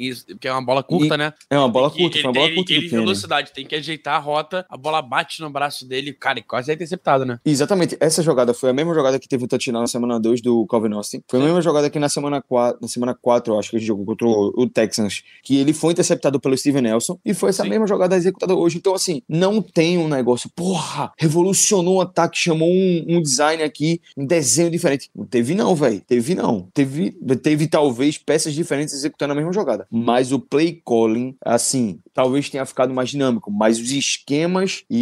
[0.41, 1.33] que é uma bola curta, e, né?
[1.51, 2.73] É uma bola curta, foi uma bola curta.
[2.73, 6.39] Ele, ele velocidade, tem que ajeitar a rota, a bola bate no braço dele, cara,
[6.39, 7.39] e quase é interceptado, né?
[7.45, 7.97] Exatamente.
[8.01, 10.95] Essa jogada foi a mesma jogada que teve o touchdown na semana 2 do Calvin
[10.95, 11.23] Austin.
[11.29, 13.79] Foi a mesma jogada que na semana 4, na semana 4, eu acho que a
[13.79, 17.63] gente jogou contra o Texans, que ele foi interceptado pelo Steven Nelson, e foi essa
[17.63, 17.71] Sim.
[17.71, 18.79] mesma jogada executada hoje.
[18.79, 24.01] Então, assim, não tem um negócio, porra, revolucionou o ataque, chamou um, um design aqui,
[24.17, 25.11] um desenho diferente.
[25.15, 26.01] Não teve não, velho.
[26.07, 26.69] Teve não.
[26.73, 27.13] Teve,
[27.43, 29.87] teve talvez peças diferentes executando a mesma jogada.
[29.91, 34.97] Mas o play calling, assim, talvez tenha ficado mais dinâmico, mas os esquemas e,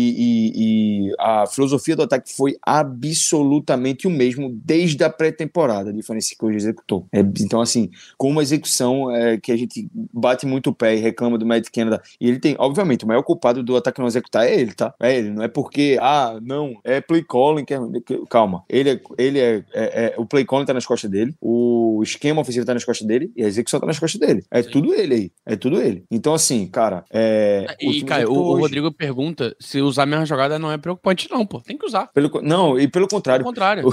[1.06, 6.34] e, e a filosofia do ataque foi absolutamente o mesmo desde a pré-temporada, a diferença
[6.36, 7.06] que hoje executou.
[7.12, 7.88] É, então, assim,
[8.18, 11.68] com uma execução é, que a gente bate muito o pé e reclama do Matt
[11.72, 14.92] Canada, e ele tem, obviamente, o maior culpado do ataque não executar é ele, tá?
[15.00, 17.78] É ele, não é porque, ah, não, é play calling, que é,
[18.28, 22.00] calma, ele é, ele é, é, é, o play calling tá nas costas dele, o
[22.02, 24.44] esquema ofensivo tá nas costas dele e a execução tá nas costas dele.
[24.50, 24.70] É Sim.
[24.70, 26.04] tudo ele aí, é tudo ele.
[26.10, 28.62] Então, assim, cara, É, o E, o, o hoje.
[28.62, 31.60] Rodrigo pergunta se usar a mesma jogada não é preocupante, não, pô.
[31.60, 32.06] Tem que usar.
[32.12, 33.86] Pelo, não, e pelo contrário, contrário.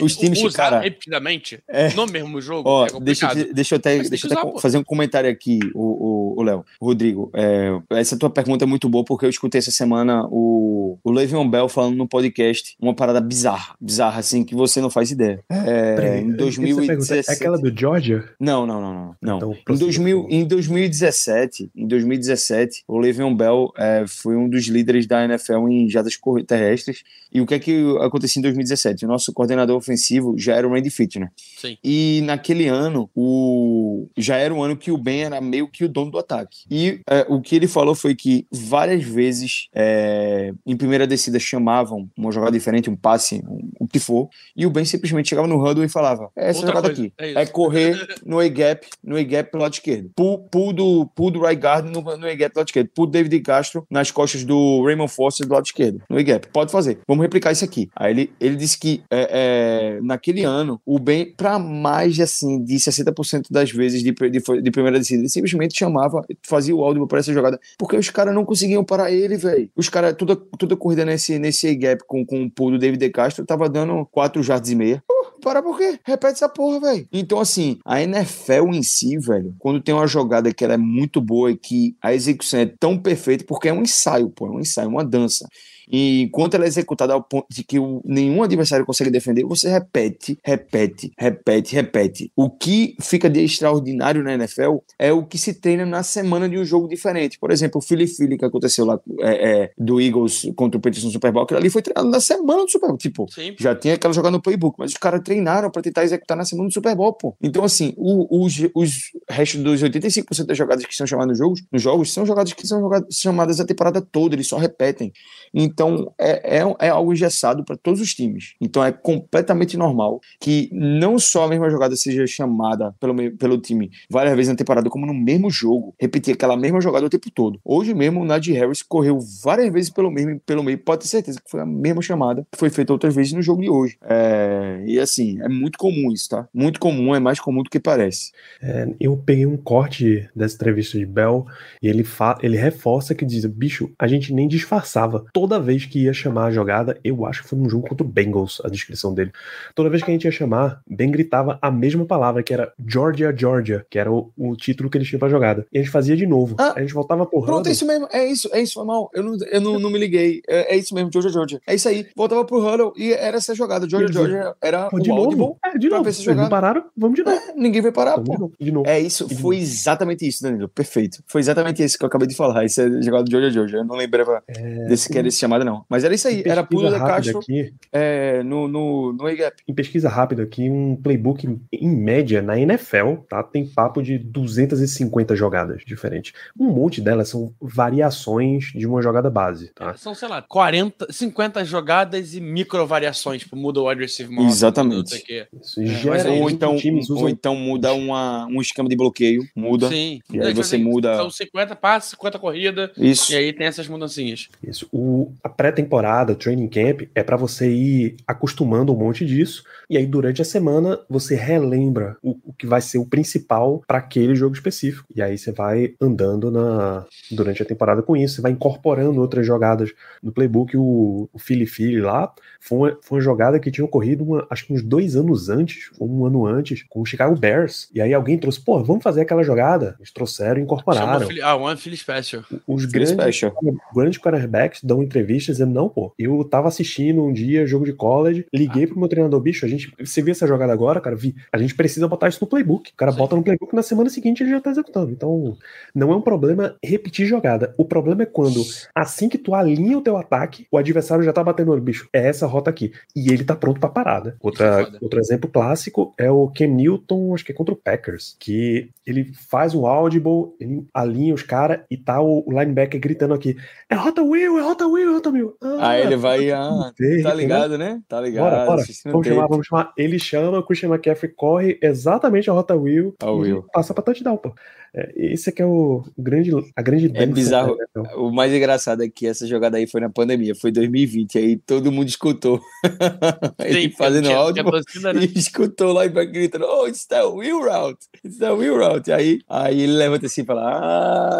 [0.00, 1.92] os times que, usar cara- repetidamente É.
[1.94, 4.78] no mesmo jogo Ó, é deixa, deixa eu até, Mas deixa eu até usar, fazer
[4.78, 6.64] um comentário aqui, o, o, o Léo.
[6.80, 11.10] Rodrigo, é, essa tua pergunta é muito boa porque eu escutei essa semana o, o
[11.10, 15.42] Le'Veon Bell falando no podcast uma parada bizarra, bizarra assim, que você não faz ideia.
[15.50, 17.30] É, Peraí, em antes de você perguntar, 2017...
[17.30, 18.24] É aquela do Georgia?
[18.40, 19.16] Não, não, não, não.
[19.20, 19.36] não.
[19.36, 20.34] Então, em, prossiga, 2000, por favor.
[20.34, 22.51] em 2017, em 2017,
[22.86, 27.02] o Le'Veon Bell é, foi um dos líderes da NFL em jadas terrestres.
[27.32, 29.04] E o que é que acontecia em 2017?
[29.04, 31.30] O nosso coordenador ofensivo já era o Randy Fitner.
[31.36, 31.78] Sim.
[31.82, 35.88] E naquele ano, o já era um ano que o Ben era meio que o
[35.88, 36.58] dono do ataque.
[36.70, 42.08] E é, o que ele falou foi que várias vezes é, em primeira descida chamavam
[42.16, 45.56] uma jogada diferente, um passe, um, o que for, e o Ben simplesmente chegava no
[45.56, 47.12] huddle e falava: É essa Outra jogada coisa, aqui.
[47.18, 47.42] é.
[47.42, 50.10] É correr no A-gap, no A-gap pelo lado esquerdo.
[50.14, 52.90] Pull, pull do, pull do right guard no, no A-gap pelo lado esquerdo.
[52.94, 56.02] Do David Castro nas costas do Raymond Foster do lado esquerdo.
[56.08, 56.48] No A-gap.
[56.48, 56.98] Pode fazer.
[57.06, 57.90] Vamos replicar isso aqui.
[57.96, 62.76] Aí ele, ele disse que é, é, naquele ano, o Ben, pra mais assim, de
[62.76, 67.18] 60% das vezes de, de, de primeira descida, ele simplesmente chamava, fazia o áudio para
[67.18, 69.70] essa jogada, porque os caras não conseguiam parar ele, velho.
[69.76, 73.44] Os caras, toda, toda corrida nesse, nesse A-gap com, com o pull do David Castro,
[73.44, 75.02] tava dando 4 jardas e meia.
[75.42, 75.98] Para por quê?
[76.04, 77.08] Repete essa porra, velho.
[77.12, 81.20] Então, assim, a NFL em si, velho, quando tem uma jogada que ela é muito
[81.20, 84.60] boa e que a execução é tão perfeita, porque é um ensaio, pô, é um
[84.60, 85.46] ensaio, uma dança.
[85.90, 89.68] E enquanto ela é executada ao ponto de que o- nenhum adversário consegue defender, você
[89.68, 92.32] repete, repete, repete, repete.
[92.36, 96.58] O que fica de extraordinário na NFL é o que se treina na semana de
[96.58, 97.38] um jogo diferente.
[97.38, 101.04] Por exemplo, o Philly Philly que aconteceu lá é, é, do Eagles contra o Patriots
[101.04, 102.98] no Super Bowl, aquilo ali foi treinado na semana do Super Bowl.
[102.98, 103.54] Tipo, Sim.
[103.58, 106.68] já tinha aquela jogada no playbook, mas os caras treinaram pra tentar executar na semana
[106.68, 107.34] do Super Bowl, pô.
[107.42, 111.62] Então, assim, o- os, os restos dos 85% das jogadas que são chamadas nos jogos,
[111.72, 115.12] nos jogos são jogadas que são jogadas, chamadas a temporada toda, eles só repetem.
[115.54, 115.71] Então,
[116.18, 118.54] é, é, é algo engessado para todos os times.
[118.60, 123.90] Então, é completamente normal que não só a mesma jogada seja chamada pelo, pelo time
[124.10, 127.60] várias vezes na temporada, como no mesmo jogo, repetir aquela mesma jogada o tempo todo.
[127.64, 131.40] Hoje mesmo, o Najee Harris correu várias vezes pelo, mesmo, pelo meio, pode ter certeza
[131.40, 133.96] que foi a mesma chamada que foi feita outras vezes no jogo de hoje.
[134.02, 136.48] É, e assim, é muito comum isso, tá?
[136.52, 138.32] Muito comum, é mais comum do que parece.
[138.60, 141.46] É, eu peguei um corte dessa entrevista de Bell
[141.82, 145.24] e ele, fa ele reforça que diz: bicho, a gente nem disfarçava.
[145.32, 148.08] Toda vez que ia chamar a jogada, eu acho que foi num jogo contra o
[148.08, 149.32] Bengals, a descrição dele.
[149.74, 153.34] Toda vez que a gente ia chamar, Ben gritava a mesma palavra, que era Georgia,
[153.36, 155.66] Georgia, que era o, o título que eles tinham pra jogada.
[155.72, 156.56] E a gente fazia de novo.
[156.58, 159.10] Ah, a gente voltava pro Pronto, é isso mesmo, é isso, é isso, foi mal.
[159.14, 160.42] Eu não, eu não, não me liguei.
[160.48, 161.60] É, é isso mesmo, Georgia, Georgia.
[161.66, 162.06] É isso aí.
[162.16, 163.88] Voltava pro Huddle e era essa jogada.
[163.88, 165.58] Georgia, Georgia era Pô, de novo?
[165.64, 166.02] É, de novo.
[166.02, 167.36] ver Eles não pararam, vamos de novo.
[167.36, 168.38] É, ninguém vai parar, Vamos pô.
[168.38, 168.54] novo.
[168.58, 168.88] De novo.
[168.88, 169.66] É isso, de foi novo.
[169.68, 170.68] exatamente isso, Danilo.
[170.68, 171.22] Perfeito.
[171.26, 172.64] Foi exatamente isso que eu acabei de falar.
[172.64, 173.78] Isso é jogada de Georgia, Georgia.
[173.78, 174.42] Eu não lembrava
[174.88, 175.84] desse que era esse chamado, não.
[175.88, 176.42] Mas era isso aí.
[176.44, 179.56] Era pulo da Castro aqui, é, no, no, no A-Gap.
[179.68, 183.42] em pesquisa rápida aqui, um playbook em média na NFL, tá?
[183.42, 186.32] Tem papo de 250 jogadas diferentes.
[186.58, 189.94] Um monte delas são variações de uma jogada base, tá?
[189.96, 194.48] São, sei lá, 40, 50 jogadas e micro variações, tipo, muda o wide receiver motion,
[194.48, 195.14] Exatamente.
[195.60, 196.76] Isso, mas geralmente, Ou então,
[197.10, 199.42] ou então muda uma, um esquema de bloqueio.
[199.54, 199.88] Muda.
[199.88, 200.20] Sim.
[200.32, 203.32] E aí Tipo você assim, muda- São 50 passes, 50 corridas, Isso.
[203.32, 204.48] e aí tem essas mudancinhas.
[204.62, 204.88] Isso.
[204.92, 209.64] O, a pré-temporada, training camp, é pra você ir acostumando um monte disso.
[209.90, 213.98] E aí, durante a semana, você relembra o, o que vai ser o principal pra
[213.98, 215.06] aquele jogo específico.
[215.14, 218.36] E aí você vai andando na durante a temporada com isso.
[218.36, 219.90] Você vai incorporando outras jogadas
[220.22, 220.76] no playbook.
[220.76, 224.66] O, o Philly Philly lá foi uma, foi uma jogada que tinha ocorrido uma- acho
[224.66, 227.88] que uns dois anos antes, ou um ano antes, com o Chicago Bears.
[227.92, 229.96] E aí alguém trouxe, pô, vamos fazer aquela jogada.
[229.98, 231.26] Eles trouxeram e incorporaram.
[231.28, 232.42] Chama ah, One Philly Special.
[232.66, 233.54] Os Philly grandes, Special.
[233.94, 235.02] grandes quarterbacks dão
[235.32, 239.08] entrevistas dizendo, não, pô, eu tava assistindo um dia jogo de college, liguei pro meu
[239.08, 241.16] treinador, bicho, a gente, você viu essa jogada agora, cara?
[241.16, 242.90] Vi, a gente precisa botar isso no playbook.
[242.92, 243.18] O cara Sim.
[243.18, 245.10] bota no playbook na semana seguinte ele já tá executando.
[245.10, 245.56] Então,
[245.94, 247.74] não é um problema repetir jogada.
[247.76, 248.62] O problema é quando,
[248.94, 252.08] assim que tu alinha o teu ataque, o adversário já tá batendo o olho, bicho,
[252.12, 252.92] é essa rota aqui.
[253.16, 254.30] E ele tá pronto pra parada.
[254.30, 258.36] É Outra, outro exemplo clássico é o Cam Newton, acho que é contra o Packers,
[258.38, 263.34] que ele faz um audible, ele alinha os caras e tá o, o linebacker gritando
[263.34, 263.56] aqui:
[263.88, 265.56] é Rota Will, é Rota Will, é Rota Will.
[265.62, 267.34] Ah, Aí ele vai, ah, tá entendeu?
[267.36, 268.00] ligado, né?
[268.08, 268.44] Tá ligado.
[268.44, 268.82] Bora, bora.
[269.06, 269.92] Vamos chamar, vamos chamar.
[269.96, 273.64] Ele chama, o Christian McCaffrey corre exatamente a Rota Will A Will.
[273.72, 274.52] passa pra touchdown, pô.
[274.94, 277.76] É, esse é que é o grande, a grande É bizarro.
[277.76, 278.02] né, então.
[278.22, 281.90] O mais engraçado é que essa jogada aí foi na pandemia, foi 2020, aí todo
[281.90, 282.60] mundo escutou.
[283.64, 285.20] Ele Sim, fazendo tinha- áudio, tinha torcida, né?
[285.34, 289.10] e escutou lá e vai gritando, oh, it's the wheel route, it's the wheel route.
[289.10, 290.62] Aí, aí ele levanta assim e fala,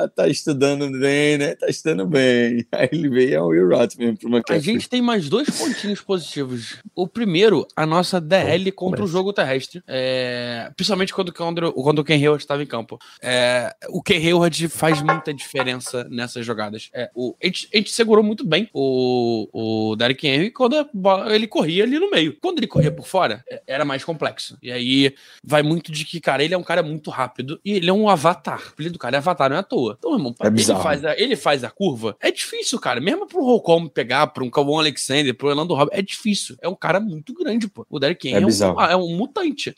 [0.05, 1.55] ah, tá estudando bem, né?
[1.55, 2.65] Tá estudando bem.
[2.73, 6.01] Aí ele veio, é o wheel route mesmo pro A gente tem mais dois pontinhos
[6.01, 6.79] positivos.
[6.95, 9.83] O primeiro, a nossa DL contra o jogo terrestre.
[9.87, 12.99] É, principalmente quando, quando, quando o Ken Hayward estava em campo.
[13.21, 13.42] É,
[13.89, 16.91] o Ken Hayward faz muita diferença nessas jogadas.
[16.93, 19.49] É, o, a, gente, a gente segurou muito bem o,
[19.93, 22.37] o Derrick Henry quando bola- ele corria ali no meio.
[22.41, 24.57] Quando ele corria por fora, é, era mais complexo.
[24.63, 27.89] E aí vai muito de que, cara, ele é um cara muito rápido e ele
[27.91, 28.61] é um avatar.
[28.61, 29.97] O apelido do cara é avatar, não é à toa.
[29.99, 32.17] Então, irmão, É ele faz, a, ele faz a curva.
[32.21, 33.01] É difícil, cara.
[33.01, 36.57] Mesmo pro Holcomb pegar, pro um Cauan Alexander, pro Orlando Robbins, é difícil.
[36.61, 37.87] É um cara muito grande, pô.
[37.89, 39.75] O Derrick Henry É é, um, é um mutante.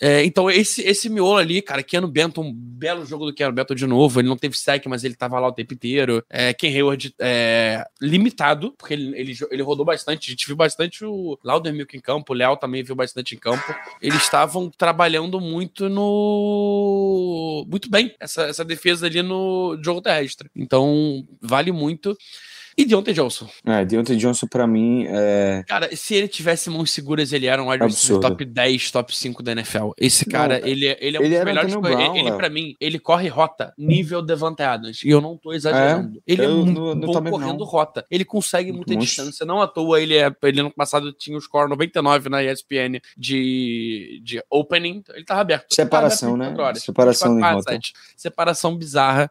[0.00, 3.74] É, então, esse, esse miolo ali, cara, Keanu Benton, um belo jogo do Keanu Benton
[3.74, 4.20] de novo.
[4.20, 6.24] Ele não teve sec, mas ele tava lá o tempo inteiro.
[6.30, 10.28] É, Ken Hayward é, limitado, porque ele, ele, ele rodou bastante.
[10.28, 13.74] A gente viu bastante o Laudermilk em campo, o Léo também viu bastante em campo.
[14.00, 17.66] Eles estavam trabalhando muito no.
[17.68, 20.48] Muito bem, essa, essa defesa ali no jogo terrestre.
[20.54, 22.16] Então, vale muito.
[22.78, 23.48] E Deontay Johnson.
[23.66, 25.64] É, Deontay Johnson pra mim é...
[25.66, 29.42] Cara, se ele tivesse mãos seguras, ele era um wide receiver top 10, top 5
[29.42, 29.90] da NFL.
[29.98, 31.74] Esse cara, Não, ele, é- ele é um ele dos melhores.
[31.74, 32.36] Brown, ele, Léo.
[32.36, 35.02] pra mim, ele corre rota nível Devante Adams.
[35.02, 36.22] E eu não tô exagerando.
[36.24, 37.66] ele é muito não- não bom correndo não.
[37.66, 38.06] rota.
[38.08, 39.06] Ele consegue muita monstro.
[39.24, 39.44] distância.
[39.44, 40.30] Não à toa, ele é.
[40.44, 45.02] Ele ano passado tinha o score 99 na ESPN de, de opening.
[45.14, 45.74] Ele tava aberto.
[45.74, 46.44] Separação, Tava né?
[46.46, 46.82] aberto 24 horas.
[46.84, 47.72] Separação 24 em barra rota.
[47.72, 47.92] 7.
[48.16, 49.30] Separação bizarra.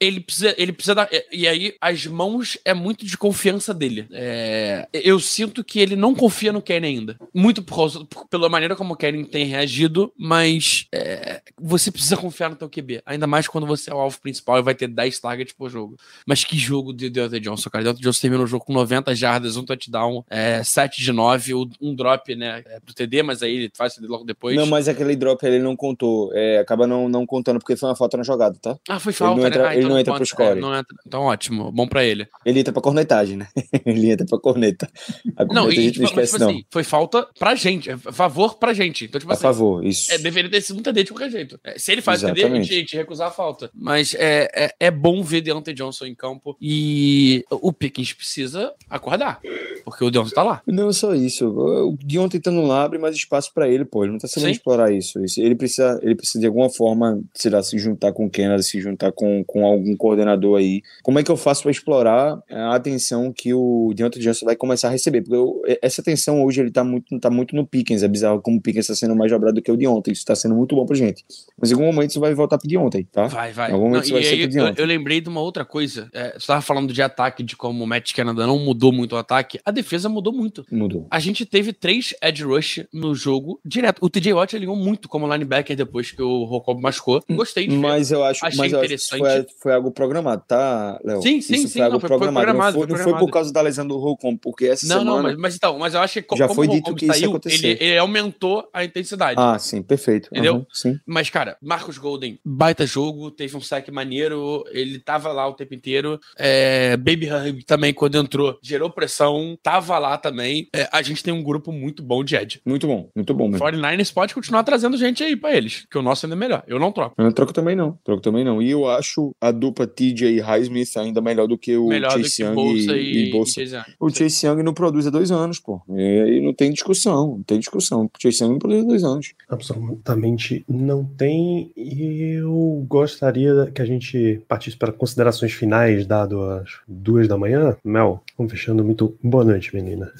[0.00, 1.08] Ele precisa, ele precisa dar.
[1.32, 4.06] E aí, as mãos é muito de confiança dele.
[4.12, 7.16] É, eu sinto que ele não confia no Kenny ainda.
[7.32, 12.16] Muito por causa, por- pela maneira como o Kenny tem reagido, mas é, você precisa
[12.16, 13.02] confiar no teu QB.
[13.06, 15.96] Ainda mais quando você é o alvo principal e vai ter 10 targets por jogo.
[16.26, 17.84] Mas que jogo de Deontay Johnson, cara.
[17.84, 21.94] Deontay Johnson terminou o jogo com 90 jardas, um touchdown, é, 7 de 9, um
[21.94, 24.56] drop, né, é, pro TD, mas aí ele faz o TD logo depois.
[24.56, 26.30] Não, mas aquele drop ele não contou.
[26.34, 28.76] É, acaba não, não contando porque foi uma falta na jogada, tá?
[28.88, 29.68] Ah, foi Ele falta, não entra- né?
[29.68, 30.58] Ah, ele não entra pro score.
[30.58, 30.96] É, não entra.
[31.06, 32.26] Então ótimo, bom pra ele.
[32.44, 33.48] Ele entra pra cornetagem, né?
[33.84, 34.88] ele entra pra corneta.
[35.36, 36.50] A corneta Não, a gente tipo, não esquece, tipo não.
[36.50, 39.04] assim, foi falta pra gente, é favor pra gente.
[39.06, 40.12] Então, tipo a assim, favor, isso.
[40.12, 41.58] é, deveria ter sido um TD de qualquer jeito.
[41.64, 43.70] É, se ele faz TD, a gente, a gente recusar a falta.
[43.74, 49.40] Mas é, é, é bom ver Deontay Johnson em campo e o Pickens precisa acordar,
[49.84, 50.62] porque o Deontay tá lá.
[50.66, 51.48] Não só isso.
[51.48, 54.04] O Dion tentando lá abre mais espaço pra ele, pô.
[54.04, 54.52] Ele não tá sabendo Sim.
[54.52, 55.22] explorar isso.
[55.24, 58.62] Isso- Ele precisa, ele precisa de alguma forma, sei lá, se juntar com o Kennedy,
[58.62, 60.82] se juntar com, com algum coordenador aí.
[61.02, 64.88] Como é que eu faço pra explorar a atenção que o Deontay Johnson vai começar
[64.88, 65.22] a receber?
[65.22, 68.02] Porque eu- essa atenção hoje ele tá muito, tá muito no Pickens.
[68.02, 70.12] É bizarro como o Pickens tá sendo mais dobrado do que o Deontay.
[70.12, 71.24] Isso tá sendo muito bom pra gente.
[71.60, 73.26] Mas em algum momento isso vai voltar pro Deontay, tá?
[73.26, 73.70] Vai, vai.
[73.70, 75.64] Em algum momento Não, vai e ser aí, pro eu, eu lembrei de uma outra
[75.64, 76.08] coisa.
[76.12, 79.18] É, você tava falando de ataque, de como o Matt Canada não mudou muito o
[79.18, 79.58] ataque.
[79.64, 80.64] A defesa mudou muito.
[80.70, 81.06] Mudou.
[81.10, 83.98] A gente teve três edge rush no jogo direto.
[84.04, 87.22] O TJ Watt ligou muito como linebacker depois que o Rocob machucou.
[87.30, 87.80] Gostei de ver.
[87.80, 89.54] Mas eu acho, Achei mas eu acho que foi, interessante.
[89.64, 91.22] Foi algo programado, tá, Léo?
[91.22, 92.44] Sim, sim, isso sim, Foi algo não, foi- foi programado.
[92.46, 93.32] programado, não, foi, foi não foi por programado.
[93.32, 95.16] causa da lesão do Holcomb, porque essa Não, semana...
[95.16, 97.06] não, mas, mas então, mas eu acho que Já como foi o dito Rocob que
[97.06, 97.66] isso saiu, acontecer.
[97.66, 99.40] ele, ele aumentou a intensidade.
[99.40, 100.28] Ah, sim, perfeito.
[100.30, 100.54] Entendeu?
[100.56, 100.98] Aham, sim.
[101.06, 105.74] Mas, cara, Marcos Golden, baita jogo, teve um saque maneiro, ele tava lá o tempo
[105.74, 106.20] inteiro.
[106.38, 110.68] É, Baby Hug também, quando entrou, gerou pressão, tava lá também.
[110.74, 112.60] É, a gente tem um grupo muito bom de Ed.
[112.66, 113.64] Muito bom, muito bom mesmo.
[113.64, 116.62] 49ers pode continuar trazendo gente aí pra eles, que o nosso ainda é melhor.
[116.66, 117.14] Eu não troco.
[117.16, 118.60] Eu não troco também não, troco também não.
[118.60, 122.42] E eu acho a dupla TJ e Highsmith ainda melhor do que o melhor Chase
[122.42, 123.62] Young Bolsa e, e, Bolsa.
[123.62, 123.84] e Chase.
[123.98, 125.80] O Chase Young não produz há dois anos, pô.
[125.90, 128.04] E, e não tem discussão, não tem discussão.
[128.04, 129.32] O Chase Young não produz há dois anos.
[129.48, 131.72] Absolutamente não tem.
[131.76, 137.76] E eu gostaria que a gente partisse para considerações finais, dado as duas da manhã.
[137.84, 139.16] Mel, vamos fechando muito.
[139.22, 140.12] Boa noite, menina.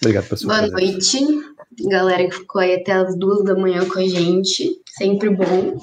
[0.00, 1.20] Obrigado pela sua Boa presença.
[1.20, 1.44] noite,
[1.88, 4.78] galera que ficou aí até as duas da manhã com a gente.
[4.98, 5.76] Sempre bom.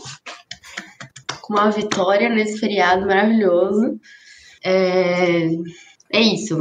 [1.44, 4.00] Com uma vitória nesse feriado maravilhoso.
[4.64, 5.50] É,
[6.14, 6.58] é isso.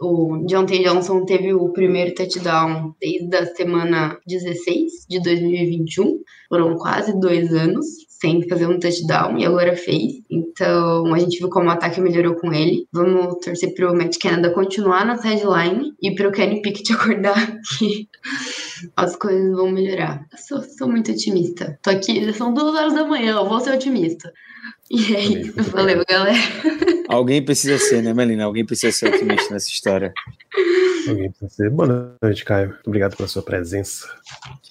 [0.00, 6.20] O Deontay Johnson teve o primeiro touchdown desde a semana 16 de 2021.
[6.48, 10.22] Foram quase dois anos sem fazer um touchdown e agora fez.
[10.30, 12.86] Então a gente viu como o ataque melhorou com ele.
[12.90, 18.08] Vamos torcer pro Matt Canada continuar na sideline e pro Kenny Pickett acordar que
[18.96, 20.26] as coisas vão melhorar.
[20.32, 21.78] Eu sou, sou muito otimista.
[21.82, 24.32] Tô aqui, já são duas horas da manhã, eu vou ser otimista.
[24.90, 25.62] E é isso.
[25.70, 26.38] Valeu, galera.
[27.08, 28.44] Alguém precisa ser, né, Melina?
[28.44, 30.12] Alguém precisa ser otimista nessa história.
[31.48, 31.70] Ser.
[31.70, 32.68] Boa noite, Caio.
[32.68, 34.06] Muito obrigado pela sua presença.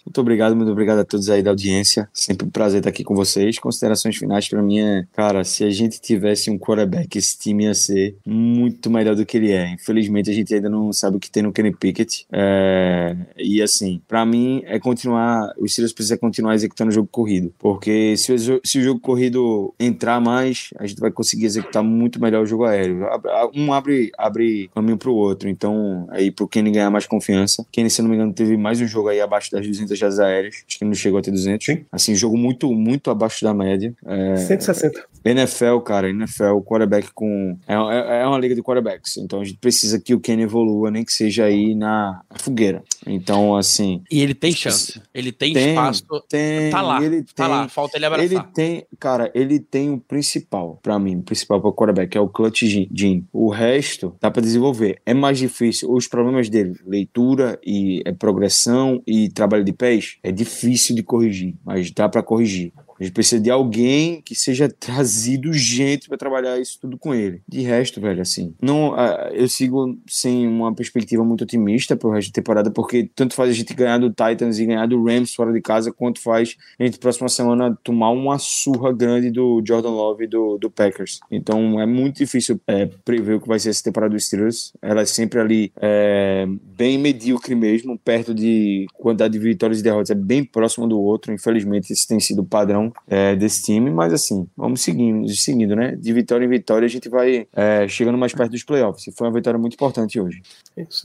[0.05, 2.09] Muito obrigado, muito obrigado a todos aí da audiência.
[2.13, 3.59] Sempre um prazer estar aqui com vocês.
[3.59, 7.73] Considerações finais para mim é, cara, se a gente tivesse um quarterback, esse time ia
[7.73, 9.73] ser muito melhor do que ele é.
[9.73, 12.25] Infelizmente, a gente ainda não sabe o que tem no Kenny Pickett.
[12.31, 13.15] É...
[13.37, 15.53] E assim, para mim é continuar.
[15.57, 19.73] Os Steelers precisam continuar executando o jogo corrido, porque se o, se o jogo corrido
[19.79, 23.05] entrar mais, a gente vai conseguir executar muito melhor o jogo aéreo.
[23.53, 25.49] Um abre, abre caminho pro outro.
[25.49, 27.65] Então, aí pro Kenny ganhar mais confiança.
[27.71, 30.63] Kenny, se não me engano, teve mais um jogo aí abaixo das 200 jardas aéreas.
[30.67, 31.65] Acho que não chegou a ter 200.
[31.65, 31.85] Sim.
[31.91, 33.93] Assim, jogo muito, muito abaixo da média.
[34.05, 34.35] É...
[34.37, 35.07] 160.
[35.25, 37.57] NFL, cara, NFL, quarterback com.
[37.67, 39.17] É, é, é, uma liga de quarterbacks.
[39.17, 42.83] Então a gente precisa que o Kenny evolua, nem que seja aí na fogueira.
[43.05, 44.01] Então, assim.
[44.09, 45.01] E ele tem chance.
[45.13, 46.03] Ele tem, tem espaço.
[46.29, 46.69] Tem.
[46.69, 47.03] Tá lá.
[47.03, 47.67] Ele tá tem, lá.
[47.67, 48.25] Falta ele abraçar.
[48.25, 48.85] Ele tem.
[48.99, 52.63] Cara, ele tem o principal, pra mim, o principal para o quarterback, é o clutch
[52.63, 53.25] gene.
[53.31, 55.01] O resto dá para desenvolver.
[55.05, 55.91] É mais difícil.
[55.91, 61.55] Os problemas dele, leitura e é, progressão e trabalho de pés, é difícil de corrigir,
[61.63, 62.73] mas dá para corrigir.
[62.99, 67.41] A gente precisa de alguém que seja trazido gente para trabalhar isso tudo com ele.
[67.47, 72.31] De resto, velho, assim, não, uh, eu sigo sem uma perspectiva muito otimista pro resto
[72.31, 75.53] da temporada, porque tanto faz a gente ganhar do Titans e ganhar do Rams fora
[75.53, 80.25] de casa, quanto faz a gente próxima semana tomar uma surra grande do Jordan Love
[80.25, 81.19] e do, do Packers.
[81.31, 84.73] Então é muito difícil é, prever o que vai ser essa temporada dos Steelers.
[84.81, 86.45] Ela é sempre ali é,
[86.77, 91.33] bem medíocre mesmo, perto de quantidade de vitórias e derrotas, é bem próximo do outro.
[91.33, 95.95] Infelizmente, esse tem sido o padrão é, desse time, mas assim, vamos seguindo, seguindo, né?
[95.95, 99.13] De vitória em vitória, a gente vai é, chegando mais perto dos playoffs.
[99.15, 100.41] Foi uma vitória muito importante hoje.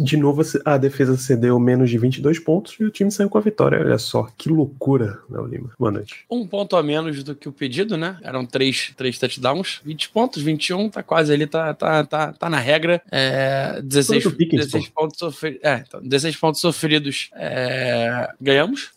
[0.01, 3.41] De novo, a defesa cedeu menos de 22 pontos e o time saiu com a
[3.41, 3.81] vitória.
[3.81, 5.71] Olha só, que loucura, Léo Lima.
[5.79, 6.25] Boa noite.
[6.31, 8.19] Um ponto a menos do que o pedido, né?
[8.23, 12.59] Eram três, três touchdowns, 20 pontos, 21, tá quase ali, tá, tá, tá, tá na
[12.59, 13.03] regra.
[13.11, 17.31] É, 16, 16, pontos, sofri é, então, 16 pontos sofridos.
[17.35, 18.91] É, ganhamos.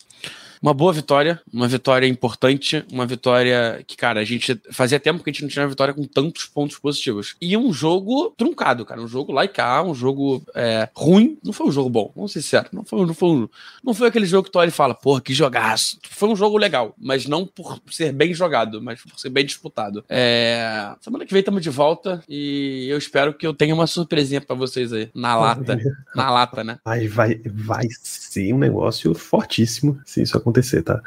[0.61, 5.29] Uma boa vitória, uma vitória importante, uma vitória que, cara, a gente fazia tempo que
[5.29, 7.35] a gente não tinha uma vitória com tantos pontos positivos.
[7.39, 11.37] E um jogo truncado, cara, um jogo like A, um jogo é, ruim.
[11.43, 12.71] Não foi um jogo bom, vamos ser sérios.
[12.71, 13.49] Não foi, não foi, um,
[13.83, 15.99] não foi aquele jogo que tu olha e fala, porra, que jogaço.
[16.09, 20.03] Foi um jogo legal, mas não por ser bem jogado, mas por ser bem disputado.
[20.09, 24.41] É, semana que vem estamos de volta e eu espero que eu tenha uma surpresinha
[24.41, 25.79] para vocês aí, na lata.
[26.15, 26.79] na lata, né?
[26.83, 31.01] Vai, vai, vai ser um negócio fortíssimo se isso acontecer acontecer, tá?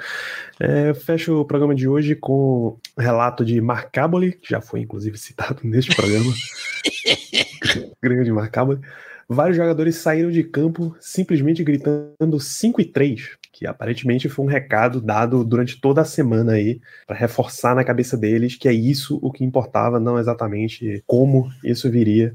[0.59, 5.61] É, fecho o programa de hoje com relato de Marcaboli, que já foi inclusive citado
[5.65, 6.33] neste programa.
[8.03, 8.81] Grande Marcaboli.
[9.33, 15.01] Vários jogadores saíram de campo simplesmente gritando 5 e 3, que aparentemente foi um recado
[15.01, 19.31] dado durante toda a semana aí, para reforçar na cabeça deles que é isso o
[19.31, 22.35] que importava, não exatamente como isso viria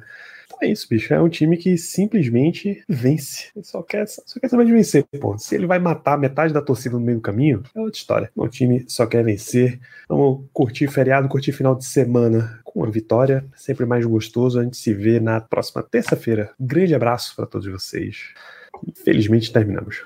[0.61, 1.14] é isso, bicho.
[1.14, 3.49] É um time que simplesmente vence.
[3.56, 5.38] Ele só quer, só quer saber de vencer, pô.
[5.38, 8.32] Se ele vai matar metade da torcida no meio do caminho, é outra história.
[8.36, 9.80] O time só quer vencer.
[10.07, 13.45] Vamos curtir feriado, curtir final de semana com uma vitória.
[13.56, 14.60] Sempre mais gostoso.
[14.60, 16.52] A gente se vê na próxima terça-feira.
[16.60, 18.34] Grande abraço para todos vocês.
[18.88, 20.03] Infelizmente terminamos.